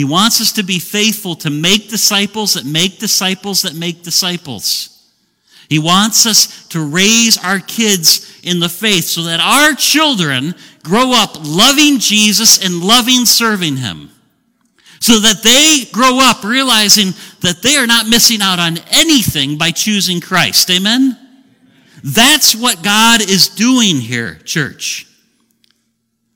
He 0.00 0.04
wants 0.04 0.40
us 0.40 0.52
to 0.52 0.62
be 0.62 0.78
faithful 0.78 1.34
to 1.34 1.50
make 1.50 1.90
disciples 1.90 2.54
that 2.54 2.64
make 2.64 2.98
disciples 2.98 3.60
that 3.60 3.74
make 3.74 4.02
disciples. 4.02 5.12
He 5.68 5.78
wants 5.78 6.24
us 6.24 6.66
to 6.68 6.82
raise 6.82 7.36
our 7.36 7.58
kids 7.58 8.40
in 8.42 8.60
the 8.60 8.70
faith 8.70 9.04
so 9.04 9.24
that 9.24 9.40
our 9.40 9.74
children 9.74 10.54
grow 10.82 11.12
up 11.12 11.32
loving 11.44 11.98
Jesus 11.98 12.64
and 12.64 12.82
loving 12.82 13.26
serving 13.26 13.76
Him. 13.76 14.08
So 15.00 15.20
that 15.20 15.42
they 15.42 15.90
grow 15.92 16.18
up 16.18 16.44
realizing 16.44 17.12
that 17.42 17.60
they 17.60 17.76
are 17.76 17.86
not 17.86 18.08
missing 18.08 18.40
out 18.40 18.58
on 18.58 18.78
anything 18.90 19.58
by 19.58 19.70
choosing 19.70 20.22
Christ. 20.22 20.70
Amen? 20.70 21.14
That's 22.02 22.56
what 22.56 22.82
God 22.82 23.20
is 23.20 23.48
doing 23.48 23.96
here, 23.96 24.36
church. 24.46 25.06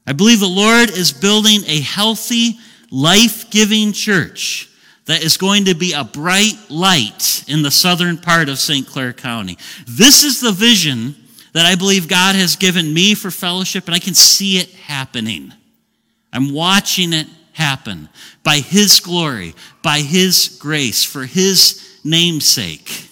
I 0.06 0.12
believe 0.12 0.40
the 0.40 0.48
Lord 0.48 0.90
is 0.90 1.14
building 1.14 1.62
a 1.66 1.80
healthy, 1.80 2.58
life 2.95 3.51
giving 3.51 3.92
church 3.92 4.70
that 5.07 5.24
is 5.24 5.36
going 5.36 5.64
to 5.64 5.74
be 5.74 5.92
a 5.92 6.05
bright 6.05 6.55
light 6.70 7.45
in 7.49 7.62
the 7.62 7.70
southern 7.70 8.16
part 8.16 8.49
of 8.49 8.59
St. 8.59 8.86
Clair 8.86 9.12
County. 9.12 9.59
This 9.86 10.22
is 10.22 10.40
the 10.40 10.53
vision 10.53 11.16
that 11.55 11.66
I 11.66 11.74
believe 11.74 12.09
God 12.09 12.36
has 12.36 12.55
given 12.55 12.95
me 12.95 13.14
for 13.14 13.32
fellowship, 13.32 13.86
and 13.86 13.95
I 13.95 13.99
can 13.99 14.14
see 14.14 14.59
it 14.59 14.70
happening. 14.70 15.53
I'm 16.32 16.53
watching 16.53 17.12
it 17.12 17.26
happen 17.53 18.09
by 18.45 18.59
His 18.59 19.01
glory, 19.01 19.55
by 19.82 19.99
His 19.99 20.57
grace, 20.61 21.03
for 21.05 21.24
His 21.24 21.99
namesake. 22.05 23.09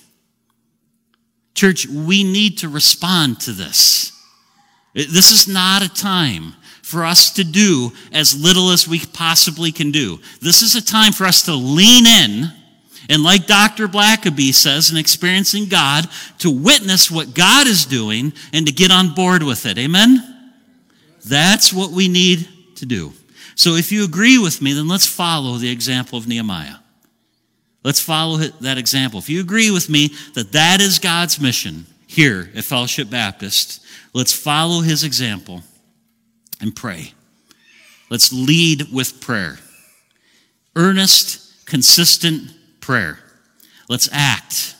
Church, 1.55 1.87
we 1.87 2.23
need 2.23 2.59
to 2.59 2.69
respond 2.69 3.41
to 3.41 3.53
this. 3.53 4.13
This 4.95 5.33
is 5.33 5.49
not 5.49 5.83
a 5.83 5.89
time 5.89 6.55
for 6.93 7.05
us 7.05 7.33
to 7.33 7.43
do 7.43 7.91
as 8.13 8.41
little 8.41 8.71
as 8.71 8.87
we 8.87 9.01
possibly 9.01 9.73
can 9.73 9.91
do. 9.91 10.21
This 10.41 10.61
is 10.61 10.77
a 10.77 10.85
time 10.85 11.13
for 11.13 11.25
us 11.25 11.43
to 11.45 11.55
lean 11.55 12.07
in 12.07 12.53
and, 13.09 13.23
like 13.23 13.47
Dr. 13.47 13.89
Blackaby 13.89 14.55
says, 14.55 14.91
in 14.91 14.97
experiencing 14.97 15.67
God, 15.67 16.07
to 16.39 16.51
witness 16.51 17.11
what 17.11 17.35
God 17.35 17.67
is 17.67 17.85
doing 17.85 18.33
and 18.53 18.67
to 18.67 18.73
get 18.73 18.93
on 18.93 19.15
board 19.15 19.43
with 19.43 19.67
it. 19.67 19.77
Amen? 19.79 20.53
That's 21.25 21.73
what 21.73 21.91
we 21.91 22.09
need 22.09 22.49
to 22.77 22.87
do. 22.87 23.13
So 23.55 23.75
if 23.75 23.91
you 23.91 24.05
agree 24.05 24.39
with 24.39 24.63
me, 24.63 24.73
then 24.73 24.89
let's 24.89 25.07
follow 25.07 25.57
the 25.57 25.71
example 25.71 26.19
of 26.19 26.29
Nehemiah. 26.29 26.77
Let's 27.85 28.01
follow 28.01 28.37
that 28.37 28.79
example. 28.79 29.19
If 29.19 29.29
you 29.29 29.41
agree 29.41 29.71
with 29.71 29.91
me 29.91 30.11
that 30.35 30.53
that 30.53 30.81
is 30.81 30.99
God's 31.01 31.41
mission 31.41 31.87
here 32.07 32.51
at 32.55 32.65
Fellowship 32.65 33.11
Baptist, 33.11 33.85
let's 34.13 34.33
follow 34.33 34.83
his 34.83 35.03
example 35.03 35.63
and 36.63 36.75
pray. 36.75 37.13
Let's 38.09 38.33
lead 38.33 38.93
with 38.93 39.21
prayer. 39.21 39.59
Earnest, 40.77 41.67
consistent 41.67 42.53
prayer. 42.81 43.19
Let's 43.89 44.09
act. 44.13 44.77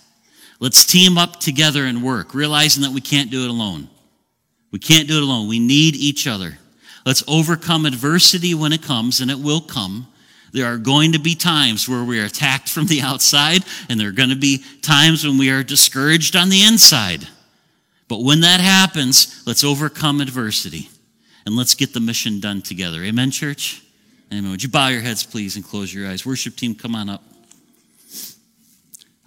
Let's 0.61 0.87
team 0.87 1.19
up 1.19 1.41
together 1.41 1.85
and 1.85 2.03
work, 2.03 2.35
realizing 2.35 2.83
that 2.83 2.93
we 2.93 3.01
can't 3.01 3.31
do 3.31 3.45
it 3.45 3.51
alone. 3.51 3.89
We 4.71 4.79
can't 4.79 5.09
do 5.09 5.17
it 5.17 5.23
alone. 5.23 5.49
We 5.49 5.59
need 5.59 5.97
each 5.97 6.27
other. 6.27 6.59
Let's 7.05 7.25
overcome 7.27 7.85
adversity 7.85 8.55
when 8.55 8.73
it 8.73 8.83
comes, 8.83 9.21
and 9.21 9.31
it 9.31 9.39
will 9.39 9.61
come. 9.61 10.07
There 10.53 10.67
are 10.67 10.79
going 10.79 11.13
to 11.13 11.19
be 11.19 11.35
times 11.35 11.89
where 11.89 12.05
we 12.05 12.21
are 12.21 12.27
attacked 12.27 12.69
from 12.69 12.87
the 12.87 13.01
outside, 13.01 13.65
and 13.89 13.99
there 13.99 14.09
are 14.09 14.13
going 14.13 14.29
to 14.29 14.37
be 14.37 14.63
times 14.83 15.27
when 15.27 15.37
we 15.37 15.51
are 15.51 15.63
discouraged 15.63 16.37
on 16.37 16.49
the 16.49 16.63
inside. 16.63 17.27
But 18.09 18.23
when 18.23 18.41
that 18.43 18.61
happens, 18.61 19.43
let's 19.47 19.65
overcome 19.65 20.21
adversity 20.21 20.91
and 21.45 21.57
let's 21.57 21.75
get 21.75 21.93
the 21.95 22.01
mission 22.01 22.41
done 22.41 22.63
together. 22.63 23.03
Amen, 23.03 23.31
church? 23.31 23.83
Amen. 24.33 24.51
Would 24.51 24.63
you 24.63 24.69
bow 24.69 24.89
your 24.89 25.01
heads, 25.01 25.25
please, 25.25 25.57
and 25.57 25.65
close 25.65 25.93
your 25.93 26.09
eyes? 26.09 26.25
Worship 26.25 26.57
team, 26.57 26.75
come 26.75 26.95
on 26.95 27.09
up. 27.09 27.23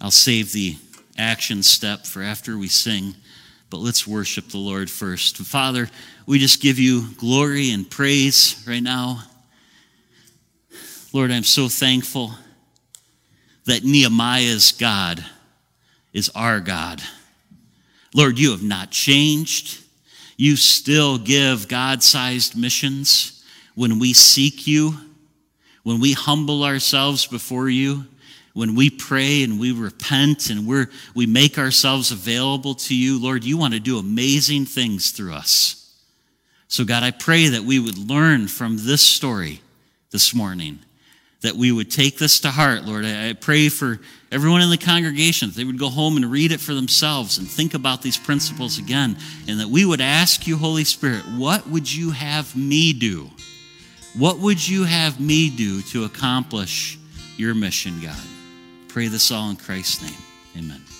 I'll 0.00 0.10
save 0.10 0.52
the 0.52 0.76
action 1.16 1.62
step 1.62 2.04
for 2.04 2.22
after 2.22 2.58
we 2.58 2.68
sing, 2.68 3.14
but 3.70 3.78
let's 3.78 4.06
worship 4.06 4.48
the 4.48 4.58
Lord 4.58 4.90
first. 4.90 5.38
Father, 5.38 5.88
we 6.26 6.38
just 6.38 6.60
give 6.60 6.78
you 6.78 7.12
glory 7.14 7.70
and 7.70 7.88
praise 7.88 8.62
right 8.66 8.82
now. 8.82 9.22
Lord, 11.12 11.30
I'm 11.30 11.44
so 11.44 11.68
thankful 11.68 12.32
that 13.64 13.84
Nehemiah's 13.84 14.72
God 14.72 15.24
is 16.12 16.30
our 16.34 16.60
God. 16.60 17.00
Lord, 18.14 18.38
you 18.38 18.50
have 18.50 18.62
not 18.62 18.90
changed. 18.90 19.82
You 20.36 20.56
still 20.56 21.18
give 21.18 21.68
God 21.68 22.02
sized 22.02 22.56
missions 22.56 23.42
when 23.74 23.98
we 23.98 24.12
seek 24.12 24.66
you, 24.66 24.94
when 25.82 26.00
we 26.00 26.12
humble 26.12 26.64
ourselves 26.64 27.26
before 27.26 27.68
you, 27.68 28.06
when 28.52 28.74
we 28.74 28.90
pray 28.90 29.42
and 29.42 29.60
we 29.60 29.72
repent 29.72 30.50
and 30.50 30.66
we're, 30.66 30.90
we 31.14 31.26
make 31.26 31.58
ourselves 31.58 32.10
available 32.10 32.74
to 32.74 32.94
you. 32.94 33.22
Lord, 33.22 33.44
you 33.44 33.58
want 33.58 33.74
to 33.74 33.80
do 33.80 33.98
amazing 33.98 34.64
things 34.64 35.10
through 35.10 35.34
us. 35.34 35.94
So, 36.68 36.84
God, 36.84 37.02
I 37.02 37.10
pray 37.10 37.48
that 37.48 37.62
we 37.62 37.78
would 37.78 37.98
learn 37.98 38.48
from 38.48 38.78
this 38.78 39.02
story 39.02 39.60
this 40.10 40.34
morning 40.34 40.80
that 41.42 41.54
we 41.54 41.70
would 41.70 41.90
take 41.90 42.18
this 42.18 42.40
to 42.40 42.50
heart, 42.50 42.84
Lord. 42.84 43.04
I 43.04 43.34
pray 43.34 43.68
for 43.68 44.00
everyone 44.36 44.60
in 44.60 44.68
the 44.68 44.76
congregation 44.76 45.50
they 45.50 45.64
would 45.64 45.78
go 45.78 45.88
home 45.88 46.16
and 46.16 46.30
read 46.30 46.52
it 46.52 46.60
for 46.60 46.74
themselves 46.74 47.38
and 47.38 47.48
think 47.48 47.72
about 47.72 48.02
these 48.02 48.18
principles 48.18 48.78
again, 48.78 49.16
and 49.48 49.58
that 49.60 49.68
we 49.68 49.82
would 49.86 50.02
ask 50.02 50.46
you, 50.46 50.58
Holy 50.58 50.84
Spirit, 50.84 51.22
what 51.22 51.66
would 51.66 51.92
you 51.92 52.10
have 52.10 52.54
me 52.54 52.92
do? 52.92 53.30
What 54.14 54.38
would 54.38 54.68
you 54.68 54.84
have 54.84 55.18
me 55.18 55.48
do 55.48 55.80
to 55.82 56.04
accomplish 56.04 56.98
your 57.38 57.54
mission, 57.54 57.98
God? 58.02 58.14
Pray 58.88 59.08
this 59.08 59.32
all 59.32 59.48
in 59.48 59.56
Christ's 59.56 60.02
name. 60.02 60.20
Amen. 60.64 60.95